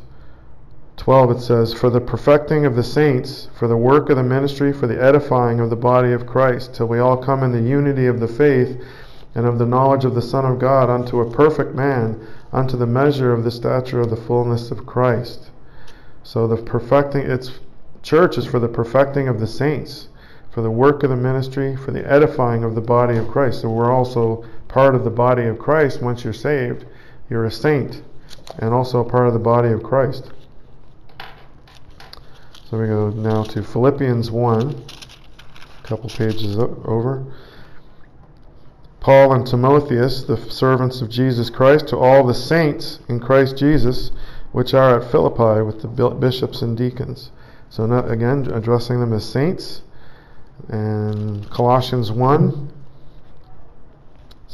12, 0.95 1.31
it 1.31 1.41
says, 1.41 1.73
For 1.73 1.89
the 1.89 1.99
perfecting 1.99 2.65
of 2.65 2.77
the 2.77 2.83
saints, 2.83 3.49
for 3.53 3.67
the 3.67 3.75
work 3.75 4.09
of 4.09 4.15
the 4.15 4.23
ministry, 4.23 4.71
for 4.71 4.87
the 4.87 5.03
edifying 5.03 5.59
of 5.59 5.69
the 5.69 5.75
body 5.75 6.13
of 6.13 6.25
Christ, 6.25 6.73
till 6.73 6.87
we 6.87 6.99
all 6.99 7.17
come 7.17 7.43
in 7.43 7.51
the 7.51 7.61
unity 7.61 8.05
of 8.05 8.21
the 8.21 8.27
faith 8.27 8.81
and 9.35 9.45
of 9.45 9.59
the 9.59 9.65
knowledge 9.65 10.05
of 10.05 10.15
the 10.15 10.21
Son 10.21 10.45
of 10.45 10.59
God, 10.59 10.89
unto 10.89 11.19
a 11.19 11.29
perfect 11.29 11.75
man, 11.75 12.25
unto 12.53 12.77
the 12.77 12.87
measure 12.87 13.33
of 13.33 13.43
the 13.43 13.51
stature 13.51 13.99
of 13.99 14.09
the 14.09 14.15
fullness 14.15 14.71
of 14.71 14.85
Christ. 14.85 15.51
So 16.23 16.47
the 16.47 16.55
perfecting, 16.55 17.29
its 17.29 17.51
church 18.01 18.37
is 18.37 18.45
for 18.45 18.59
the 18.59 18.69
perfecting 18.69 19.27
of 19.27 19.41
the 19.41 19.47
saints, 19.47 20.07
for 20.51 20.61
the 20.61 20.71
work 20.71 21.03
of 21.03 21.09
the 21.09 21.17
ministry, 21.17 21.75
for 21.75 21.91
the 21.91 22.09
edifying 22.09 22.63
of 22.63 22.75
the 22.75 22.81
body 22.81 23.17
of 23.17 23.27
Christ. 23.27 23.59
So 23.59 23.69
we're 23.69 23.91
also 23.91 24.45
part 24.69 24.95
of 24.95 25.03
the 25.03 25.09
body 25.09 25.47
of 25.47 25.59
Christ 25.59 26.01
once 26.01 26.23
you're 26.23 26.31
saved. 26.31 26.85
You're 27.29 27.43
a 27.43 27.51
saint 27.51 28.03
and 28.59 28.73
also 28.73 28.99
a 28.99 29.09
part 29.09 29.27
of 29.27 29.33
the 29.33 29.39
body 29.39 29.69
of 29.69 29.83
Christ. 29.83 30.31
So 32.69 32.79
we 32.79 32.87
go 32.87 33.09
now 33.11 33.43
to 33.43 33.61
Philippians 33.61 34.31
1, 34.31 34.85
a 35.83 35.87
couple 35.87 36.09
pages 36.09 36.57
over. 36.57 37.25
Paul 38.99 39.33
and 39.33 39.45
Timotheus, 39.45 40.23
the 40.23 40.37
servants 40.49 41.01
of 41.01 41.09
Jesus 41.09 41.49
Christ, 41.49 41.89
to 41.89 41.97
all 41.97 42.25
the 42.25 42.33
saints 42.33 42.99
in 43.09 43.19
Christ 43.19 43.57
Jesus, 43.57 44.11
which 44.53 44.73
are 44.73 44.99
at 44.99 45.11
Philippi 45.11 45.61
with 45.61 45.81
the 45.81 46.09
bishops 46.09 46.61
and 46.61 46.77
deacons. 46.77 47.31
So, 47.69 47.83
again, 48.07 48.49
addressing 48.51 48.99
them 48.99 49.13
as 49.13 49.25
saints. 49.25 49.81
And 50.69 51.49
Colossians 51.49 52.11
1 52.11 52.72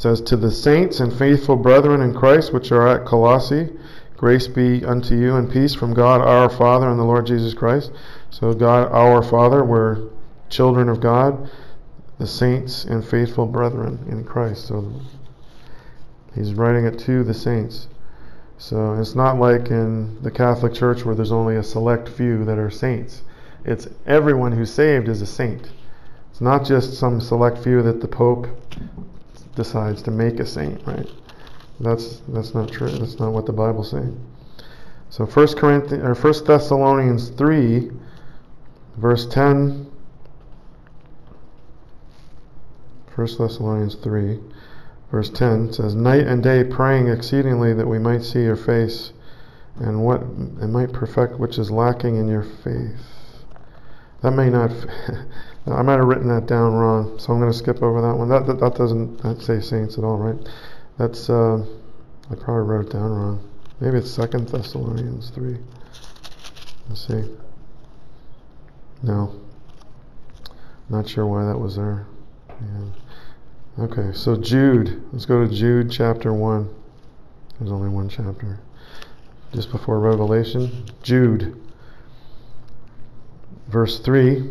says, 0.00 0.22
To 0.22 0.36
the 0.38 0.50
saints 0.50 0.98
and 0.98 1.12
faithful 1.12 1.56
brethren 1.56 2.00
in 2.00 2.14
Christ 2.14 2.54
which 2.54 2.72
are 2.72 2.88
at 2.88 3.04
Colossae, 3.04 3.68
grace 4.16 4.48
be 4.48 4.82
unto 4.82 5.14
you 5.14 5.36
and 5.36 5.52
peace 5.52 5.74
from 5.74 5.92
God 5.92 6.22
our 6.22 6.48
Father 6.48 6.88
and 6.88 6.98
the 6.98 7.04
Lord 7.04 7.26
Jesus 7.26 7.52
Christ. 7.52 7.92
So, 8.30 8.54
God 8.54 8.90
our 8.92 9.22
Father, 9.22 9.62
we're 9.62 10.08
children 10.48 10.88
of 10.88 11.00
God. 11.00 11.50
the 12.16 12.26
saints 12.26 12.84
and 12.84 13.04
faithful 13.04 13.44
brethren 13.44 13.98
in 14.10 14.24
Christ. 14.24 14.68
So 14.68 14.90
he's 16.34 16.54
writing 16.54 16.86
it 16.86 16.98
to 17.00 17.22
the 17.22 17.34
saints. 17.34 17.88
So 18.56 18.94
it's 18.94 19.14
not 19.14 19.38
like 19.38 19.70
in 19.70 20.22
the 20.22 20.30
Catholic 20.30 20.72
Church 20.72 21.04
where 21.04 21.14
there's 21.14 21.32
only 21.32 21.56
a 21.56 21.62
select 21.62 22.08
few 22.08 22.44
that 22.46 22.58
are 22.58 22.70
saints. 22.70 23.22
It's 23.64 23.88
everyone 24.06 24.52
who's 24.52 24.72
saved 24.72 25.08
is 25.08 25.22
a 25.22 25.26
saint. 25.26 25.70
It's 26.30 26.40
not 26.40 26.64
just 26.64 26.94
some 26.94 27.20
select 27.20 27.58
few 27.58 27.82
that 27.82 28.00
the 28.00 28.08
Pope 28.08 28.48
decides 29.54 30.02
to 30.02 30.10
make 30.10 30.40
a 30.40 30.46
saint, 30.46 30.86
right? 30.86 31.08
That's 31.80 32.20
that's 32.28 32.54
not 32.54 32.70
true. 32.70 32.90
That's 32.90 33.18
not 33.18 33.32
what 33.32 33.46
the 33.46 33.52
Bible 33.52 33.84
says. 33.84 34.12
So 35.08 35.26
1 35.26 35.54
Corinthians 35.56 36.04
or 36.04 36.14
1 36.14 36.44
Thessalonians 36.44 37.30
3 37.30 37.90
verse 38.96 39.26
10 39.26 39.90
1 43.16 43.26
Thessalonians 43.38 43.96
3 43.96 44.38
verse 45.10 45.30
10 45.30 45.72
says 45.72 45.94
night 45.94 46.26
and 46.26 46.42
day 46.42 46.62
praying 46.62 47.08
exceedingly 47.08 47.74
that 47.74 47.86
we 47.86 47.98
might 47.98 48.22
see 48.22 48.42
your 48.42 48.56
face 48.56 49.12
and 49.76 50.04
what 50.04 50.20
and 50.20 50.72
might 50.72 50.92
perfect 50.92 51.38
which 51.38 51.58
is 51.58 51.70
lacking 51.70 52.16
in 52.16 52.28
your 52.28 52.44
faith. 52.44 53.19
That 54.22 54.32
may 54.32 54.50
not 54.50 54.70
I 55.66 55.82
might 55.82 55.98
have 55.98 56.06
written 56.06 56.28
that 56.28 56.46
down 56.46 56.72
wrong, 56.72 57.18
so 57.18 57.32
I'm 57.32 57.38
going 57.38 57.52
to 57.52 57.56
skip 57.56 57.82
over 57.82 58.00
that 58.00 58.16
one. 58.16 58.28
That 58.28 58.46
that, 58.46 58.60
that 58.60 58.74
doesn't 58.74 59.40
say 59.42 59.60
saints 59.60 59.98
at 59.98 60.04
all, 60.04 60.16
right? 60.16 60.48
That's 60.98 61.28
uh, 61.28 61.64
I 62.30 62.34
probably 62.34 62.62
wrote 62.62 62.86
it 62.86 62.92
down 62.92 63.10
wrong. 63.10 63.48
Maybe 63.80 63.98
it's 63.98 64.10
Second 64.10 64.48
Thessalonians 64.48 65.30
three. 65.30 65.58
Let's 66.88 67.06
see. 67.06 67.24
No. 69.02 69.40
Not 70.88 71.08
sure 71.08 71.26
why 71.26 71.44
that 71.44 71.58
was 71.58 71.76
there. 71.76 72.06
Yeah. 72.48 73.84
Okay, 73.84 74.10
so 74.12 74.36
Jude. 74.36 75.02
Let's 75.12 75.24
go 75.24 75.46
to 75.46 75.54
Jude 75.54 75.90
chapter 75.90 76.32
1. 76.34 76.68
There's 77.58 77.70
only 77.70 77.88
one 77.88 78.08
chapter. 78.08 78.58
Just 79.54 79.70
before 79.70 80.00
Revelation. 80.00 80.84
Jude. 81.02 81.56
Verse 83.70 84.00
3 84.00 84.50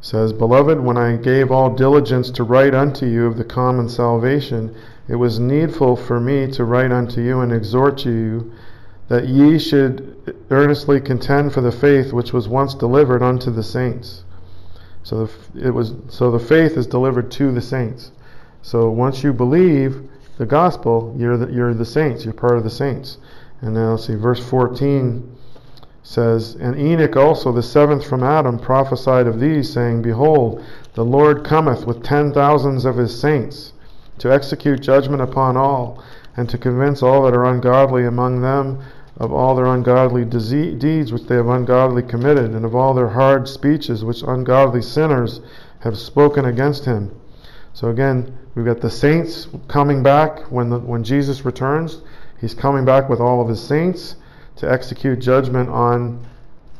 says, 0.00 0.32
Beloved, 0.32 0.80
when 0.80 0.96
I 0.96 1.16
gave 1.16 1.50
all 1.50 1.74
diligence 1.74 2.30
to 2.30 2.44
write 2.44 2.74
unto 2.74 3.04
you 3.04 3.26
of 3.26 3.36
the 3.36 3.44
common 3.44 3.90
salvation, 3.90 4.74
it 5.06 5.16
was 5.16 5.38
needful 5.38 5.96
for 5.96 6.18
me 6.18 6.50
to 6.52 6.64
write 6.64 6.92
unto 6.92 7.20
you 7.20 7.40
and 7.40 7.52
exhort 7.52 8.06
you 8.06 8.52
that 9.08 9.28
ye 9.28 9.58
should 9.58 10.34
earnestly 10.50 10.98
contend 10.98 11.52
for 11.52 11.60
the 11.60 11.70
faith 11.70 12.12
which 12.12 12.32
was 12.32 12.48
once 12.48 12.74
delivered 12.74 13.22
unto 13.22 13.50
the 13.50 13.62
saints. 13.62 14.24
So 15.02 15.26
the, 15.26 15.66
it 15.66 15.70
was 15.70 15.92
so 16.08 16.30
the 16.30 16.38
faith 16.38 16.76
is 16.76 16.86
delivered 16.86 17.30
to 17.32 17.52
the 17.52 17.60
saints. 17.60 18.12
So 18.62 18.88
once 18.88 19.22
you 19.22 19.32
believe 19.32 20.08
the 20.38 20.46
gospel, 20.46 21.14
you're 21.18 21.36
the, 21.36 21.52
you're 21.52 21.74
the 21.74 21.84
saints. 21.84 22.24
You're 22.24 22.34
part 22.34 22.56
of 22.56 22.64
the 22.64 22.70
saints. 22.70 23.18
And 23.60 23.74
now 23.74 23.96
see, 23.96 24.14
verse 24.14 24.40
14 24.48 25.36
says, 26.06 26.54
And 26.60 26.78
Enoch 26.78 27.16
also, 27.16 27.50
the 27.50 27.64
seventh 27.64 28.06
from 28.06 28.22
Adam, 28.22 28.60
prophesied 28.60 29.26
of 29.26 29.40
these, 29.40 29.72
saying, 29.72 30.02
Behold, 30.02 30.62
the 30.94 31.04
Lord 31.04 31.42
cometh 31.42 31.84
with 31.84 32.04
ten 32.04 32.32
thousands 32.32 32.84
of 32.84 32.96
his 32.96 33.18
saints 33.18 33.72
to 34.18 34.32
execute 34.32 34.80
judgment 34.80 35.20
upon 35.20 35.56
all, 35.56 36.00
and 36.36 36.48
to 36.48 36.58
convince 36.58 37.02
all 37.02 37.24
that 37.24 37.34
are 37.34 37.44
ungodly 37.44 38.06
among 38.06 38.40
them 38.40 38.78
of 39.16 39.32
all 39.32 39.56
their 39.56 39.66
ungodly 39.66 40.24
deeds 40.24 41.12
which 41.12 41.26
they 41.26 41.34
have 41.34 41.48
ungodly 41.48 42.04
committed, 42.04 42.52
and 42.52 42.64
of 42.64 42.76
all 42.76 42.94
their 42.94 43.08
hard 43.08 43.48
speeches 43.48 44.04
which 44.04 44.22
ungodly 44.22 44.82
sinners 44.82 45.40
have 45.80 45.98
spoken 45.98 46.44
against 46.44 46.84
him. 46.84 47.10
So 47.72 47.88
again, 47.88 48.32
we've 48.54 48.64
got 48.64 48.80
the 48.80 48.90
saints 48.90 49.48
coming 49.66 50.04
back 50.04 50.38
when 50.52 50.70
the, 50.70 50.78
when 50.78 51.02
Jesus 51.02 51.44
returns. 51.44 51.98
He's 52.40 52.54
coming 52.54 52.84
back 52.84 53.08
with 53.08 53.18
all 53.18 53.40
of 53.40 53.48
his 53.48 53.60
saints 53.60 54.14
to 54.56 54.70
execute 54.70 55.18
judgment 55.18 55.68
on 55.68 56.26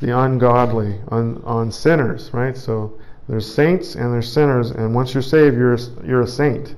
the 0.00 0.18
ungodly, 0.18 0.98
on, 1.08 1.42
on 1.44 1.70
sinners, 1.70 2.30
right? 2.32 2.56
So 2.56 2.98
there's 3.28 3.52
saints 3.52 3.94
and 3.94 4.12
there's 4.12 4.30
sinners, 4.30 4.70
and 4.70 4.94
once 4.94 5.14
you're 5.14 5.22
saved, 5.22 5.56
you're 5.56 5.74
a, 5.74 5.78
you're 6.04 6.22
a 6.22 6.26
saint. 6.26 6.74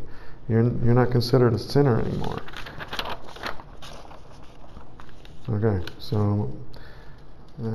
You're, 0.49 0.62
you're 0.62 0.94
not 0.94 1.11
considered 1.11 1.53
a 1.53 1.59
sinner 1.59 2.01
anymore. 2.01 2.38
Okay, 5.51 5.84
so 5.99 6.53
uh, 7.62 7.66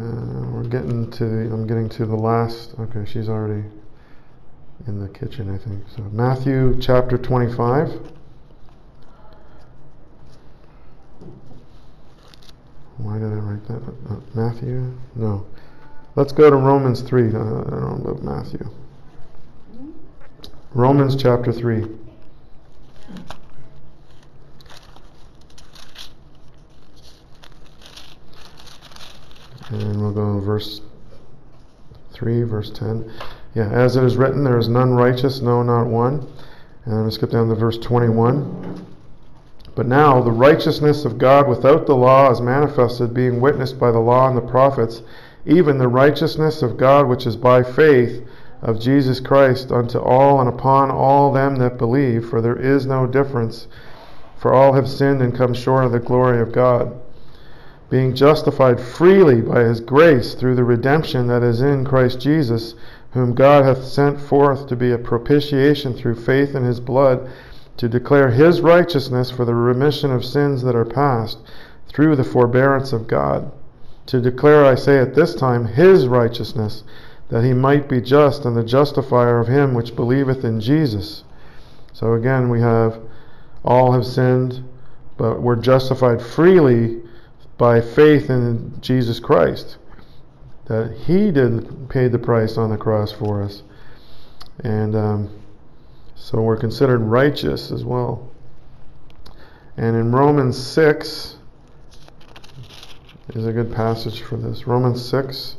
we're 0.51 0.63
getting 0.63 1.09
to 1.11 1.25
the, 1.25 1.53
I'm 1.53 1.67
getting 1.67 1.89
to 1.89 2.05
the 2.05 2.15
last. 2.15 2.75
Okay, 2.79 3.03
she's 3.05 3.29
already 3.29 3.63
in 4.87 4.99
the 4.99 5.09
kitchen, 5.09 5.53
I 5.53 5.57
think. 5.57 5.83
So 5.95 6.03
Matthew 6.11 6.77
chapter 6.79 7.17
25. 7.17 8.11
Why 12.97 13.17
did 13.17 13.25
I 13.25 13.35
write 13.35 13.65
that? 13.67 13.81
Uh, 14.09 14.19
Matthew? 14.35 14.93
No. 15.15 15.45
Let's 16.15 16.31
go 16.31 16.49
to 16.49 16.55
Romans 16.55 17.01
3. 17.01 17.23
Uh, 17.23 17.27
I 17.27 17.31
don't 17.31 18.05
know 18.05 18.19
Matthew. 18.21 18.69
Romans 20.73 21.15
chapter 21.15 21.51
3. 21.51 21.85
And 29.69 30.01
we'll 30.01 30.11
go 30.11 30.35
to 30.35 30.45
verse 30.45 30.81
3, 32.11 32.43
verse 32.43 32.69
10. 32.69 33.11
Yeah, 33.55 33.69
as 33.69 33.95
it 33.95 34.03
is 34.03 34.17
written, 34.17 34.43
there 34.43 34.59
is 34.59 34.67
none 34.67 34.91
righteous, 34.91 35.41
no, 35.41 35.63
not 35.63 35.87
one. 35.87 36.27
And 36.85 36.93
I'm 36.93 36.99
going 37.01 37.05
to 37.09 37.11
skip 37.11 37.31
down 37.31 37.49
to 37.49 37.55
verse 37.55 37.77
21. 37.79 38.85
But 39.75 39.87
now 39.87 40.21
the 40.21 40.31
righteousness 40.31 41.03
of 41.03 41.17
God 41.17 41.47
without 41.47 41.87
the 41.87 41.95
law 41.95 42.31
is 42.31 42.41
manifested, 42.41 43.13
being 43.13 43.41
witnessed 43.41 43.79
by 43.79 43.91
the 43.91 43.99
law 43.99 44.27
and 44.27 44.37
the 44.37 44.41
prophets, 44.41 45.01
even 45.45 45.77
the 45.79 45.87
righteousness 45.87 46.61
of 46.61 46.77
God 46.77 47.07
which 47.07 47.25
is 47.25 47.35
by 47.35 47.63
faith 47.63 48.23
of 48.61 48.79
Jesus 48.79 49.19
Christ 49.19 49.71
unto 49.71 49.97
all 49.97 50.39
and 50.39 50.47
upon 50.47 50.91
all 50.91 51.31
them 51.31 51.55
that 51.57 51.77
believe, 51.77 52.29
for 52.29 52.39
there 52.39 52.55
is 52.55 52.85
no 52.85 53.07
difference, 53.07 53.67
for 54.37 54.53
all 54.53 54.73
have 54.73 54.87
sinned 54.87 55.21
and 55.21 55.35
come 55.35 55.53
short 55.53 55.85
of 55.85 55.91
the 55.91 55.99
glory 55.99 56.39
of 56.39 56.51
God. 56.51 56.93
Being 57.89 58.15
justified 58.15 58.79
freely 58.79 59.41
by 59.41 59.63
his 59.63 59.79
grace 59.79 60.33
through 60.33 60.55
the 60.55 60.63
redemption 60.63 61.27
that 61.27 61.43
is 61.43 61.61
in 61.61 61.83
Christ 61.83 62.19
Jesus, 62.19 62.75
whom 63.11 63.33
God 63.33 63.65
hath 63.65 63.83
sent 63.83 64.19
forth 64.19 64.67
to 64.67 64.75
be 64.75 64.91
a 64.91 64.97
propitiation 64.97 65.93
through 65.93 66.15
faith 66.15 66.55
in 66.55 66.63
his 66.63 66.79
blood, 66.79 67.27
to 67.77 67.89
declare 67.89 68.31
his 68.31 68.61
righteousness 68.61 69.31
for 69.31 69.45
the 69.45 69.55
remission 69.55 70.11
of 70.11 70.25
sins 70.25 70.61
that 70.63 70.75
are 70.75 70.85
past, 70.85 71.39
through 71.87 72.15
the 72.15 72.23
forbearance 72.23 72.93
of 72.93 73.07
God. 73.07 73.51
To 74.07 74.19
declare, 74.19 74.65
I 74.65 74.75
say 74.75 74.99
at 74.99 75.15
this 75.15 75.35
time, 75.35 75.65
his 75.65 76.07
righteousness, 76.07 76.83
that 77.29 77.43
he 77.43 77.53
might 77.53 77.87
be 77.87 78.01
just 78.01 78.45
and 78.45 78.55
the 78.55 78.63
justifier 78.63 79.39
of 79.39 79.47
him 79.47 79.73
which 79.73 79.95
believeth 79.95 80.43
in 80.43 80.59
Jesus. 80.59 81.23
So 81.93 82.13
again, 82.13 82.49
we 82.49 82.59
have 82.61 82.99
all 83.63 83.93
have 83.93 84.05
sinned, 84.05 84.63
but 85.17 85.41
we're 85.41 85.55
justified 85.55 86.21
freely 86.21 87.01
by 87.57 87.79
faith 87.79 88.29
in 88.29 88.73
Jesus 88.81 89.19
Christ. 89.19 89.77
That 90.65 90.95
He 91.05 91.31
did 91.31 91.89
pay 91.89 92.07
the 92.07 92.19
price 92.19 92.57
on 92.57 92.69
the 92.69 92.77
cross 92.77 93.11
for 93.11 93.41
us. 93.41 93.63
And 94.63 94.95
um, 94.95 95.42
so 96.23 96.41
we're 96.41 96.55
considered 96.55 96.99
righteous 96.99 97.69
as 97.69 97.83
well. 97.83 98.31
And 99.75 99.93
in 99.93 100.13
Romans 100.13 100.57
6 100.57 101.35
is 103.35 103.45
a 103.45 103.51
good 103.51 103.73
passage 103.73 104.21
for 104.21 104.37
this. 104.37 104.65
Romans 104.65 105.03
6. 105.03 105.57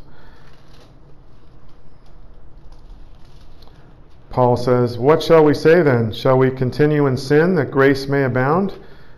Paul 4.31 4.57
says, 4.57 4.97
What 4.97 5.23
shall 5.23 5.45
we 5.45 5.53
say 5.53 5.83
then? 5.83 6.11
Shall 6.15 6.39
we 6.39 6.51
continue 6.51 7.09
in 7.09 7.19
sin 7.19 7.55
that 7.57 7.71
grace 7.71 8.09
may 8.09 8.25
abound? 8.25 8.73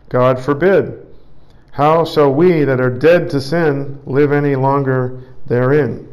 God 0.09 0.41
forbid. 0.41 1.07
How 1.71 2.05
shall 2.05 2.35
we 2.35 2.65
that 2.65 2.81
are 2.81 2.91
dead 2.91 3.31
to 3.31 3.41
sin 3.41 4.01
live 4.05 4.33
any 4.33 4.57
longer 4.57 5.23
therein? 5.47 6.13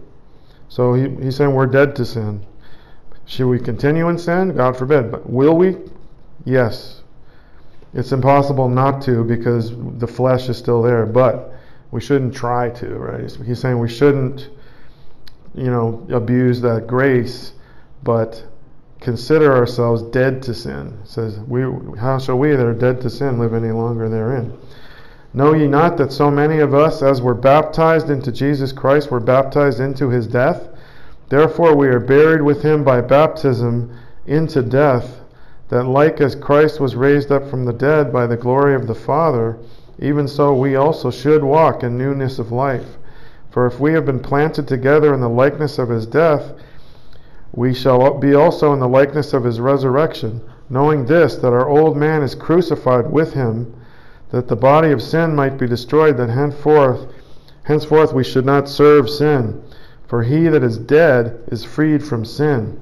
So 0.70 0.94
he, 0.94 1.10
he's 1.24 1.38
saying 1.38 1.56
we're 1.56 1.66
dead 1.66 1.96
to 1.96 2.06
sin. 2.06 2.46
Should 3.26 3.48
we 3.48 3.60
continue 3.60 4.10
in 4.10 4.18
sin? 4.18 4.56
God 4.56 4.78
forbid. 4.78 5.12
But 5.12 5.30
will 5.30 5.56
we? 5.56 5.78
Yes. 6.46 7.02
It's 7.94 8.12
impossible 8.12 8.70
not 8.70 9.02
to 9.04 9.24
because 9.24 9.72
the 10.00 10.08
flesh 10.08 10.50
is 10.50 10.58
still 10.58 10.82
there, 10.82 11.06
but 11.06 11.54
we 11.92 12.02
shouldn't 12.02 12.34
try 12.34 12.70
to, 12.72 12.88
right? 12.96 13.32
He's 13.46 13.60
saying 13.60 13.78
we 13.78 13.88
shouldn't, 13.88 14.50
you 15.54 15.70
know, 15.70 16.06
abuse 16.12 16.60
that 16.62 16.88
grace, 16.88 17.54
but 18.04 18.44
consider 19.00 19.56
ourselves 19.56 20.02
dead 20.02 20.42
to 20.44 20.54
sin. 20.54 20.98
It 21.04 21.08
says, 21.08 21.40
we, 21.42 21.62
how 22.00 22.18
shall 22.18 22.40
we 22.40 22.56
that 22.56 22.66
are 22.66 22.74
dead 22.74 23.00
to 23.02 23.10
sin 23.10 23.38
live 23.38 23.54
any 23.54 23.72
longer 23.72 24.10
therein? 24.10 24.58
Know 25.36 25.54
ye 25.54 25.68
not 25.68 25.98
that 25.98 26.12
so 26.12 26.32
many 26.32 26.60
of 26.60 26.74
us, 26.74 27.02
as 27.02 27.22
were 27.22 27.34
baptized 27.34 28.10
into 28.10 28.32
Jesus 28.32 28.72
Christ, 28.72 29.12
were 29.12 29.20
baptized 29.20 29.80
into 29.80 30.10
his 30.10 30.26
death? 30.28 30.68
Therefore 31.34 31.76
we 31.76 31.88
are 31.88 32.00
buried 32.00 32.44
with 32.44 32.62
him 32.62 32.84
by 32.84 33.02
baptism 33.02 33.90
into 34.28 34.62
death, 34.62 35.22
that 35.70 35.88
like 35.88 36.22
as 36.22 36.36
Christ 36.36 36.80
was 36.80 36.96
raised 36.96 37.32
up 37.32 37.50
from 37.50 37.66
the 37.66 37.74
dead 37.74 38.14
by 38.14 38.28
the 38.28 38.38
glory 38.38 38.76
of 38.76 38.86
the 38.86 38.94
Father, 38.94 39.58
even 39.98 40.28
so 40.28 40.54
we 40.54 40.76
also 40.76 41.10
should 41.10 41.44
walk 41.44 41.82
in 41.82 41.98
newness 41.98 42.38
of 42.38 42.52
life. 42.52 43.00
For 43.50 43.66
if 43.66 43.80
we 43.80 43.94
have 43.94 44.06
been 44.06 44.20
planted 44.20 44.68
together 44.68 45.12
in 45.12 45.22
the 45.22 45.28
likeness 45.28 45.80
of 45.80 45.90
his 45.90 46.06
death, 46.06 46.54
we 47.52 47.74
shall 47.74 48.20
be 48.20 48.36
also 48.36 48.72
in 48.72 48.80
the 48.80 48.88
likeness 48.88 49.34
of 49.34 49.44
his 49.44 49.60
resurrection, 49.60 50.40
knowing 50.70 51.08
this, 51.08 51.38
that 51.38 51.52
our 51.52 51.68
old 51.68 51.98
man 51.98 52.22
is 52.22 52.36
crucified 52.36 53.12
with 53.12 53.34
him, 53.34 53.74
that 54.30 54.48
the 54.48 54.56
body 54.56 54.92
of 54.92 55.02
sin 55.02 55.36
might 55.36 55.58
be 55.58 55.66
destroyed, 55.66 56.16
that 56.18 56.30
henceforth, 56.30 57.08
henceforth 57.64 58.14
we 58.14 58.24
should 58.24 58.46
not 58.46 58.70
serve 58.70 59.10
sin. 59.10 59.64
For 60.14 60.22
he 60.22 60.48
that 60.48 60.64
is 60.64 60.78
dead 60.78 61.42
is 61.48 61.66
freed 61.66 62.06
from 62.06 62.24
sin. 62.24 62.80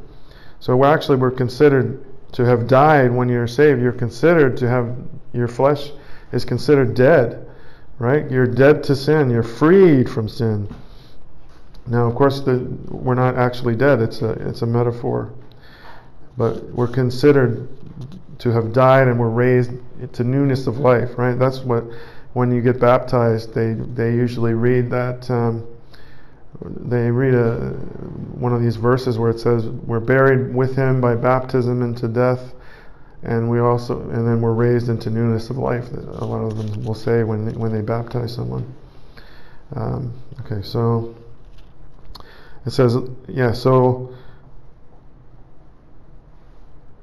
So 0.59 0.83
actually, 0.83 1.15
we're 1.15 1.31
considered 1.31 2.03
to 2.33 2.43
have 2.43 2.67
died 2.67 3.09
when 3.09 3.29
you're 3.29 3.47
saved. 3.47 3.81
You're 3.81 3.93
considered 3.93 4.57
to 4.57 4.67
have 4.67 4.93
your 5.31 5.47
flesh 5.47 5.93
is 6.33 6.43
considered 6.43 6.93
dead, 6.93 7.47
right? 7.99 8.29
You're 8.29 8.47
dead 8.47 8.83
to 8.83 8.97
sin. 8.97 9.29
You're 9.29 9.43
freed 9.43 10.09
from 10.09 10.27
sin. 10.27 10.67
Now, 11.87 12.05
of 12.05 12.15
course, 12.15 12.41
the, 12.41 12.67
we're 12.89 13.15
not 13.15 13.37
actually 13.37 13.77
dead. 13.77 14.01
It's 14.01 14.21
a 14.21 14.31
it's 14.49 14.61
a 14.63 14.67
metaphor, 14.67 15.31
but 16.35 16.61
we're 16.71 16.89
considered 16.89 17.69
to 18.39 18.51
have 18.51 18.73
died 18.73 19.07
and 19.07 19.17
we're 19.17 19.29
raised 19.29 19.71
to 20.11 20.25
newness 20.25 20.67
of 20.67 20.79
life, 20.79 21.17
right? 21.17 21.39
That's 21.39 21.59
what 21.59 21.85
when 22.33 22.51
you 22.51 22.61
get 22.61 22.81
baptized, 22.81 23.53
they 23.53 23.71
they 23.71 24.15
usually 24.15 24.53
read 24.53 24.89
that. 24.89 25.31
Um, 25.31 25.65
they 26.61 27.09
read 27.09 27.33
a, 27.33 27.71
one 28.35 28.53
of 28.53 28.61
these 28.61 28.75
verses 28.75 29.17
where 29.17 29.31
it 29.31 29.39
says, 29.39 29.65
"We're 29.65 29.99
buried 29.99 30.53
with 30.53 30.75
him 30.75 31.01
by 31.01 31.15
baptism 31.15 31.81
into 31.81 32.07
death." 32.07 32.53
and 33.23 33.47
we 33.49 33.59
also 33.59 34.01
and 34.09 34.27
then 34.27 34.41
we're 34.41 34.53
raised 34.53 34.89
into 34.89 35.09
newness 35.09 35.49
of 35.49 35.57
life. 35.59 35.89
that 35.91 36.03
A 36.05 36.25
lot 36.25 36.43
of 36.43 36.57
them 36.57 36.83
will 36.83 36.95
say 36.95 37.23
when 37.23 37.45
they, 37.45 37.51
when 37.51 37.71
they 37.71 37.81
baptize 37.81 38.33
someone. 38.33 38.73
Um, 39.75 40.13
okay, 40.41 40.61
so 40.63 41.15
it 42.65 42.71
says, 42.71 42.97
yeah, 43.27 43.53
so 43.53 44.13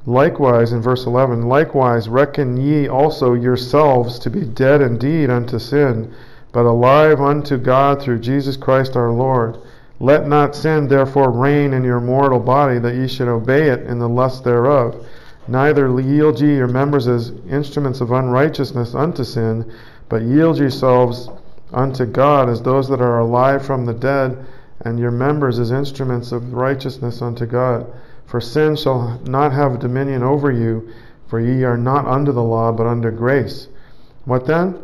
likewise 0.07 0.73
in 0.73 0.81
verse 0.83 1.07
11, 1.07 1.49
likewise 1.49 2.09
reckon 2.09 2.57
ye 2.57 2.89
also 2.89 3.35
yourselves 3.35 4.19
to 4.21 4.31
be 4.31 4.45
dead 4.45 4.81
indeed 4.81 5.31
unto 5.31 5.59
sin, 5.59 6.15
but 6.59 6.67
alive 6.67 7.21
unto 7.21 7.57
God 7.57 8.03
through 8.03 8.19
Jesus 8.19 8.57
Christ 8.57 8.97
our 8.97 9.13
Lord. 9.13 9.59
Let 10.01 10.27
not 10.27 10.57
sin 10.57 10.89
therefore 10.89 11.31
reign 11.31 11.73
in 11.73 11.85
your 11.85 12.01
mortal 12.01 12.41
body, 12.41 12.81
that 12.81 12.97
ye 12.97 13.07
should 13.07 13.29
obey 13.29 13.69
it 13.69 13.87
in 13.87 14.01
the 14.01 14.09
lust 14.09 14.43
thereof. 14.43 15.07
Neither 15.47 16.01
yield 16.01 16.41
ye 16.41 16.57
your 16.57 16.67
members 16.67 17.07
as 17.07 17.31
instruments 17.49 18.01
of 18.01 18.11
unrighteousness 18.11 18.97
unto 18.97 19.23
sin, 19.23 19.71
but 20.09 20.23
yield 20.23 20.59
yourselves 20.59 21.31
unto 21.73 22.05
God 22.05 22.49
as 22.49 22.61
those 22.61 22.89
that 22.89 23.01
are 23.01 23.21
alive 23.21 23.65
from 23.65 23.87
the 23.87 23.95
dead, 23.95 24.45
and 24.81 24.99
your 24.99 25.13
members 25.13 25.61
as 25.61 25.71
instruments 25.71 26.33
of 26.33 26.55
righteousness 26.55 27.23
unto 27.23 27.47
God. 27.47 27.87
For 28.27 28.41
sin 28.41 28.75
shall 28.75 29.21
not 29.27 29.53
have 29.53 29.79
dominion 29.79 30.25
over 30.25 30.51
you, 30.51 30.89
for 31.29 31.39
ye 31.39 31.63
are 31.63 31.79
not 31.79 32.05
under 32.07 32.33
the 32.33 32.43
law, 32.43 32.73
but 32.73 32.89
under 32.89 33.13
grace. 33.13 33.69
What 34.25 34.45
then? 34.45 34.75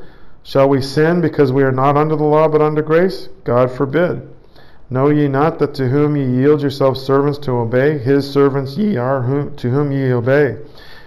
Shall 0.47 0.69
we 0.69 0.83
sin 0.83 1.23
because 1.23 1.53
we 1.53 1.63
are 1.63 1.73
not 1.73 1.97
under 1.97 2.17
the 2.17 2.25
law, 2.25 2.49
but 2.49 2.61
under 2.61 2.83
grace? 2.83 3.31
God 3.45 3.71
forbid. 3.71 4.29
Know 4.91 5.09
ye 5.09 5.27
not 5.27 5.59
that 5.59 5.73
to 5.77 5.89
whom 5.89 6.17
ye 6.17 6.25
yield 6.27 6.61
yourselves 6.61 7.01
servants 7.01 7.39
to 7.39 7.53
obey, 7.53 7.97
his 7.97 8.31
servants 8.31 8.77
ye 8.77 8.99
are 8.99 9.23
whom, 9.23 9.57
to 9.57 9.71
whom 9.71 9.91
ye 9.91 10.13
obey, 10.13 10.59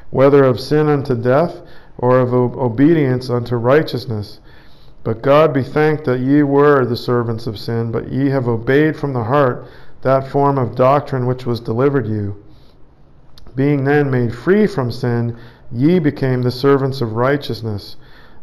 whether 0.09 0.43
of 0.43 0.59
sin 0.59 0.89
unto 0.89 1.13
death, 1.13 1.61
or 1.99 2.19
of 2.19 2.33
obedience 2.33 3.29
unto 3.29 3.57
righteousness? 3.57 4.39
But 5.03 5.21
God 5.21 5.53
be 5.53 5.61
thanked 5.61 6.05
that 6.05 6.19
ye 6.19 6.41
were 6.41 6.83
the 6.83 6.97
servants 6.97 7.45
of 7.45 7.59
sin, 7.59 7.91
but 7.91 8.11
ye 8.11 8.31
have 8.31 8.47
obeyed 8.47 8.97
from 8.97 9.13
the 9.13 9.25
heart 9.25 9.67
that 10.01 10.27
form 10.27 10.57
of 10.57 10.75
doctrine 10.75 11.27
which 11.27 11.45
was 11.45 11.59
delivered 11.59 12.07
you. 12.07 12.43
Being 13.55 13.83
then 13.83 14.09
made 14.09 14.33
free 14.33 14.65
from 14.65 14.89
sin, 14.89 15.37
ye 15.71 15.99
became 15.99 16.41
the 16.41 16.49
servants 16.49 17.01
of 17.01 17.13
righteousness. 17.13 17.97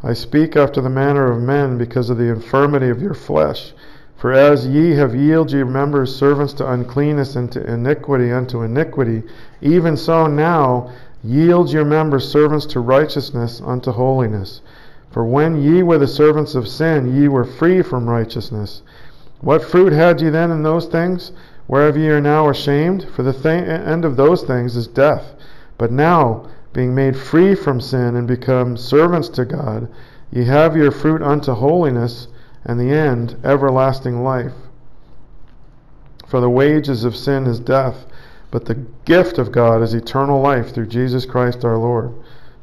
I 0.07 0.13
speak 0.13 0.55
after 0.55 0.83
the 0.83 0.91
manner 0.91 1.33
of 1.33 1.41
men 1.41 1.79
because 1.79 2.11
of 2.11 2.19
the 2.19 2.29
infirmity 2.29 2.91
of 2.91 3.01
your 3.01 3.15
flesh. 3.15 3.73
For 4.17 4.35
as 4.35 4.67
ye 4.67 4.91
have 4.97 5.15
yielded 5.15 5.55
your 5.55 5.65
members 5.65 6.15
servants 6.15 6.53
to 6.55 6.71
uncleanness 6.71 7.37
and 7.37 7.51
to 7.53 7.65
iniquity 7.65 8.31
unto 8.31 8.61
iniquity, 8.61 9.23
even 9.63 9.97
so 9.97 10.27
now 10.27 10.91
yield 11.23 11.73
your 11.73 11.87
members 11.87 12.29
servants 12.29 12.67
to 12.67 12.81
righteousness 12.81 13.63
unto 13.65 13.93
holiness. 13.93 14.61
For 15.11 15.25
when 15.25 15.63
ye 15.63 15.83
were 15.83 15.97
the 15.97 16.07
servants 16.07 16.55
of 16.55 16.69
sin, 16.69 17.17
ye 17.17 17.27
were 17.29 17.45
free 17.45 17.81
from 17.81 18.07
righteousness. 18.07 18.83
What 19.41 19.65
fruit 19.65 19.95
had 19.95 20.21
ye 20.21 20.29
then 20.29 20.51
in 20.51 20.63
those 20.63 20.85
things, 20.85 21.33
whereof 21.67 21.97
ye 21.97 22.11
are 22.11 22.21
now 22.21 22.51
ashamed? 22.51 23.05
For 23.05 23.23
the 23.23 23.33
th- 23.33 23.47
end 23.67 24.05
of 24.05 24.17
those 24.17 24.43
things 24.43 24.77
is 24.77 24.87
death. 24.87 25.35
But 25.79 25.91
now, 25.91 26.45
being 26.75 26.95
made 26.95 27.17
free 27.17 27.55
from 27.55 27.81
sin 27.81 28.17
and 28.17 28.29
become 28.29 28.77
servants 28.77 29.31
to 29.31 29.47
God, 29.47 29.89
ye 30.31 30.45
have 30.45 30.77
your 30.77 30.91
fruit 30.91 31.23
unto 31.23 31.55
holiness 31.55 32.27
and 32.65 32.79
the 32.79 32.91
end, 32.91 33.37
everlasting 33.45 34.23
life. 34.23 34.53
For 36.27 36.41
the 36.41 36.51
wages 36.51 37.05
of 37.05 37.17
sin 37.17 37.47
is 37.47 37.61
death, 37.61 38.07
but 38.51 38.65
the 38.65 38.85
gift 39.05 39.39
of 39.39 39.53
God 39.53 39.83
is 39.83 39.95
eternal 39.95 40.41
life 40.41 40.75
through 40.75 40.89
Jesus 40.89 41.25
Christ 41.25 41.65
our 41.65 41.79
Lord. 41.79 42.13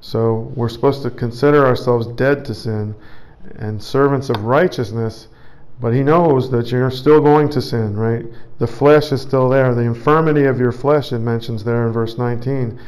So 0.02 0.52
we're 0.56 0.70
supposed 0.70 1.04
to 1.04 1.10
consider 1.10 1.66
ourselves 1.66 2.08
dead 2.08 2.44
to 2.46 2.54
sin 2.54 2.96
and 3.56 3.82
servants 3.82 4.30
of 4.30 4.44
righteousness, 4.44 5.30
but 5.80 5.94
He 5.94 6.04
knows 6.04 6.52
that 6.52 6.72
you're 6.72 6.92
still 6.92 7.22
going 7.22 7.50
to 7.50 7.62
sin, 7.62 7.96
right? 7.96 8.26
The 8.58 8.68
flesh 8.68 9.12
is 9.12 9.22
still 9.22 9.48
there. 9.48 9.74
The 9.74 9.82
infirmity 9.82 10.46
of 10.46 10.60
your 10.60 10.72
flesh, 10.72 11.14
it 11.14 11.20
mentions 11.20 11.64
there 11.64 11.88
in 11.88 11.94
verse 11.94 12.18
19. 12.18 12.80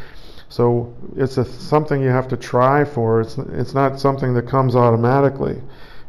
So 0.53 0.93
it's 1.15 1.39
a, 1.39 1.45
something 1.45 1.99
you 1.99 2.09
have 2.09 2.27
to 2.27 2.37
try 2.37 2.85
for. 2.85 3.21
It's, 3.21 3.39
it's 3.39 3.73
not 3.73 3.99
something 3.99 4.35
that 4.35 4.47
comes 4.47 4.75
automatically. 4.75 5.59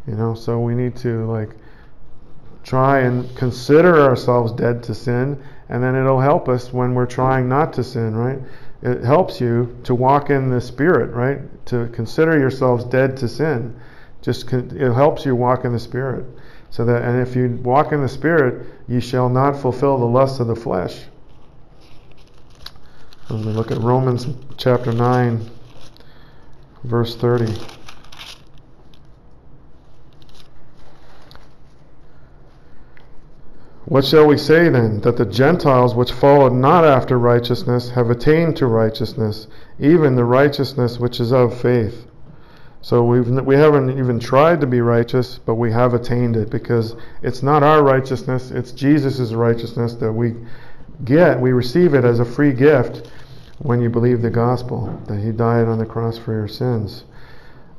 You 0.06 0.16
know, 0.16 0.34
so 0.34 0.60
we 0.60 0.74
need 0.74 0.96
to 0.96 1.24
like 1.24 1.48
try 2.62 3.00
and 3.00 3.34
consider 3.38 4.02
ourselves 4.02 4.52
dead 4.52 4.82
to 4.82 4.94
sin, 4.94 5.42
and 5.70 5.82
then 5.82 5.94
it'll 5.96 6.20
help 6.20 6.50
us 6.50 6.74
when 6.74 6.94
we're 6.94 7.06
trying 7.06 7.48
not 7.48 7.72
to 7.72 7.82
sin, 7.82 8.14
right? 8.14 8.38
It 8.82 9.02
helps 9.02 9.40
you 9.40 9.78
to 9.84 9.94
walk 9.94 10.28
in 10.28 10.50
the 10.50 10.60
Spirit, 10.60 11.14
right? 11.14 11.40
To 11.68 11.88
consider 11.94 12.38
yourselves 12.38 12.84
dead 12.84 13.16
to 13.16 13.28
sin. 13.28 13.74
Just 14.20 14.46
con- 14.46 14.76
it 14.78 14.92
helps 14.92 15.24
you 15.24 15.34
walk 15.34 15.64
in 15.64 15.72
the 15.72 15.78
Spirit. 15.78 16.26
So 16.68 16.84
that, 16.84 17.00
and 17.00 17.18
if 17.26 17.34
you 17.34 17.58
walk 17.62 17.92
in 17.92 18.02
the 18.02 18.08
Spirit, 18.10 18.66
you 18.88 19.00
shall 19.00 19.30
not 19.30 19.56
fulfill 19.56 19.96
the 19.96 20.04
lusts 20.04 20.38
of 20.38 20.48
the 20.48 20.56
flesh. 20.56 21.04
Let 23.30 23.44
me 23.44 23.52
look 23.52 23.70
at 23.70 23.78
Romans 23.78 24.26
chapter 24.58 24.92
9, 24.92 25.50
verse 26.84 27.16
30. 27.16 27.46
What 33.86 34.04
shall 34.04 34.26
we 34.26 34.36
say 34.36 34.68
then? 34.68 35.00
That 35.00 35.16
the 35.16 35.24
Gentiles 35.24 35.94
which 35.94 36.12
followed 36.12 36.52
not 36.52 36.84
after 36.84 37.18
righteousness 37.18 37.90
have 37.90 38.10
attained 38.10 38.56
to 38.58 38.66
righteousness, 38.66 39.46
even 39.78 40.16
the 40.16 40.24
righteousness 40.24 40.98
which 40.98 41.18
is 41.18 41.32
of 41.32 41.58
faith. 41.58 42.06
So 42.82 43.02
we've, 43.02 43.28
we 43.28 43.56
haven't 43.56 43.98
even 43.98 44.20
tried 44.20 44.60
to 44.60 44.66
be 44.66 44.82
righteous, 44.82 45.38
but 45.38 45.54
we 45.54 45.72
have 45.72 45.94
attained 45.94 46.36
it 46.36 46.50
because 46.50 46.94
it's 47.22 47.42
not 47.42 47.62
our 47.62 47.82
righteousness, 47.82 48.50
it's 48.50 48.72
Jesus' 48.72 49.32
righteousness 49.32 49.94
that 49.94 50.12
we 50.12 50.34
get. 51.04 51.40
We 51.40 51.52
receive 51.52 51.94
it 51.94 52.04
as 52.04 52.20
a 52.20 52.24
free 52.24 52.52
gift 52.52 53.10
when 53.58 53.80
you 53.80 53.88
believe 53.88 54.22
the 54.22 54.30
gospel, 54.30 55.00
that 55.06 55.18
He 55.18 55.32
died 55.32 55.66
on 55.66 55.78
the 55.78 55.86
cross 55.86 56.18
for 56.18 56.32
your 56.32 56.48
sins. 56.48 57.04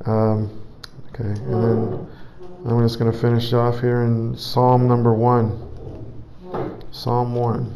Um, 0.05 0.61
okay, 1.09 1.23
and 1.23 1.63
then 1.63 2.07
I'm 2.65 2.81
just 2.81 2.99
going 2.99 3.11
to 3.11 3.17
finish 3.17 3.53
off 3.53 3.79
here 3.79 4.03
in 4.03 4.35
Psalm 4.37 4.87
number 4.87 5.13
1. 5.13 6.83
Psalm 6.91 7.35
1. 7.35 7.75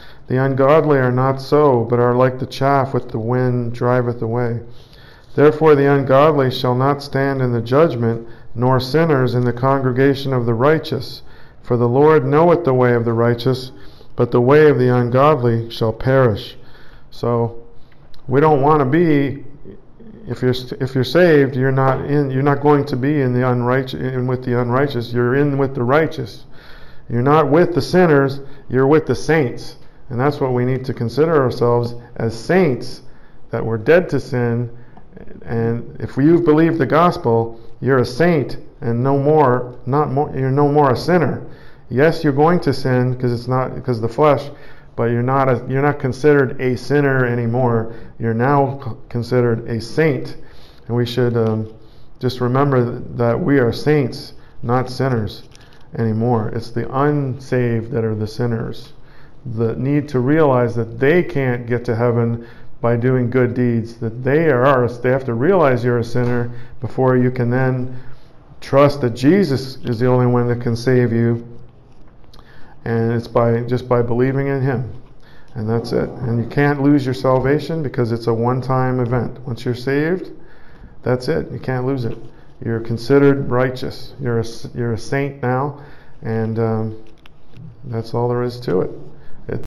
The 0.31 0.37
ungodly 0.37 0.97
are 0.97 1.11
not 1.11 1.41
so, 1.41 1.83
but 1.83 1.99
are 1.99 2.15
like 2.15 2.39
the 2.39 2.45
chaff 2.45 2.93
which 2.93 3.07
the 3.07 3.19
wind 3.19 3.73
driveth 3.73 4.21
away. 4.21 4.61
Therefore 5.35 5.75
the 5.75 5.91
ungodly 5.91 6.49
shall 6.49 6.73
not 6.73 7.03
stand 7.03 7.41
in 7.41 7.51
the 7.51 7.59
judgment, 7.59 8.29
nor 8.55 8.79
sinners 8.79 9.35
in 9.35 9.43
the 9.43 9.51
congregation 9.51 10.31
of 10.31 10.45
the 10.45 10.53
righteous. 10.53 11.21
For 11.61 11.75
the 11.75 11.89
Lord 11.89 12.25
knoweth 12.25 12.63
the 12.63 12.73
way 12.73 12.93
of 12.93 13.03
the 13.03 13.11
righteous, 13.11 13.73
but 14.15 14.31
the 14.31 14.39
way 14.39 14.69
of 14.69 14.79
the 14.79 14.87
ungodly 14.87 15.69
shall 15.69 15.91
perish. 15.91 16.55
So 17.09 17.61
we 18.25 18.39
don't 18.39 18.61
want 18.61 18.79
to 18.79 18.85
be 18.85 19.43
if 20.29 20.41
you're 20.41 20.55
if 20.79 20.95
you're 20.95 21.03
saved, 21.03 21.57
you're 21.57 21.73
not 21.73 22.05
in 22.05 22.31
you're 22.31 22.41
not 22.41 22.61
going 22.61 22.85
to 22.85 22.95
be 22.95 23.19
in 23.19 23.33
the 23.33 23.45
unrighteous 23.49 23.99
in 23.99 24.27
with 24.27 24.45
the 24.45 24.61
unrighteous. 24.61 25.11
You're 25.11 25.35
in 25.35 25.57
with 25.57 25.75
the 25.75 25.83
righteous. 25.83 26.45
You're 27.09 27.21
not 27.21 27.49
with 27.49 27.75
the 27.75 27.81
sinners, 27.81 28.39
you're 28.69 28.87
with 28.87 29.07
the 29.07 29.15
saints. 29.15 29.75
And 30.11 30.19
that's 30.19 30.39
what 30.39 30.53
we 30.53 30.65
need 30.65 30.85
to 30.85 30.93
consider 30.93 31.41
ourselves 31.41 31.95
as 32.17 32.37
saints 32.37 33.01
that 33.49 33.65
we're 33.65 33.77
dead 33.79 34.07
to 34.09 34.19
sin 34.19 34.69
and 35.45 35.99
if 35.99 36.17
you've 36.17 36.45
believed 36.45 36.77
the 36.77 36.85
gospel, 36.85 37.59
you're 37.79 37.99
a 37.99 38.05
saint 38.05 38.57
and 38.81 39.03
no 39.03 39.17
more 39.17 39.79
not 39.85 40.11
more 40.11 40.31
you're 40.35 40.51
no 40.51 40.67
more 40.67 40.91
a 40.91 40.95
sinner. 40.95 41.45
Yes, 41.89 42.23
you're 42.23 42.33
going 42.33 42.59
to 42.61 42.73
sin 42.73 43.13
because 43.13 43.31
it's 43.33 43.47
not 43.47 43.75
because 43.75 43.99
the 43.99 44.09
flesh, 44.09 44.49
but 44.95 45.05
you're 45.05 45.23
not 45.23 45.49
a, 45.49 45.65
you're 45.67 45.81
not 45.81 45.99
considered 45.99 46.59
a 46.61 46.77
sinner 46.77 47.25
anymore. 47.25 47.95
You're 48.19 48.33
now 48.33 48.97
considered 49.09 49.67
a 49.67 49.81
saint, 49.81 50.37
and 50.87 50.95
we 50.95 51.05
should 51.05 51.35
um, 51.35 51.73
just 52.19 52.39
remember 52.39 52.99
that 53.15 53.39
we 53.39 53.59
are 53.59 53.73
saints, 53.73 54.33
not 54.63 54.89
sinners 54.89 55.43
anymore. 55.97 56.49
It's 56.49 56.71
the 56.71 56.89
unsaved 56.95 57.91
that 57.91 58.05
are 58.05 58.15
the 58.15 58.27
sinners. 58.27 58.93
The 59.45 59.75
need 59.75 60.07
to 60.09 60.19
realize 60.19 60.75
that 60.75 60.99
they 60.99 61.23
can't 61.23 61.65
get 61.65 61.83
to 61.85 61.95
heaven 61.95 62.47
by 62.79 62.95
doing 62.95 63.29
good 63.29 63.53
deeds, 63.53 63.97
that 63.97 64.23
they 64.23 64.49
are 64.49 64.87
they 64.87 65.09
have 65.09 65.25
to 65.25 65.33
realize 65.33 65.83
you're 65.83 65.99
a 65.99 66.03
sinner 66.03 66.51
before 66.79 67.17
you 67.17 67.29
can 67.29 67.49
then 67.49 67.99
trust 68.59 69.01
that 69.01 69.11
Jesus 69.11 69.77
is 69.83 69.99
the 69.99 70.07
only 70.07 70.27
one 70.27 70.47
that 70.47 70.61
can 70.61 70.75
save 70.75 71.11
you. 71.11 71.47
And 72.85 73.13
it's 73.13 73.27
by 73.27 73.61
just 73.61 73.87
by 73.87 74.01
believing 74.01 74.47
in 74.47 74.61
him. 74.61 74.91
And 75.53 75.69
that's 75.69 75.91
it. 75.91 76.09
And 76.09 76.43
you 76.43 76.49
can't 76.49 76.81
lose 76.81 77.05
your 77.05 77.13
salvation 77.13 77.83
because 77.83 78.11
it's 78.11 78.27
a 78.27 78.33
one-time 78.33 78.99
event. 78.99 79.39
Once 79.41 79.65
you're 79.65 79.75
saved 79.75 80.31
that's 81.03 81.27
it. 81.27 81.51
You 81.51 81.59
can't 81.59 81.85
lose 81.85 82.05
it. 82.05 82.17
You're 82.63 82.79
considered 82.79 83.49
righteous. 83.49 84.13
You're 84.19 84.39
a, 84.39 84.45
you're 84.75 84.93
a 84.93 84.97
saint 84.97 85.41
now. 85.41 85.83
And 86.21 86.59
um, 86.59 87.03
that's 87.85 88.13
all 88.13 88.29
there 88.29 88.43
is 88.43 88.59
to 88.61 88.81
it 88.81 88.91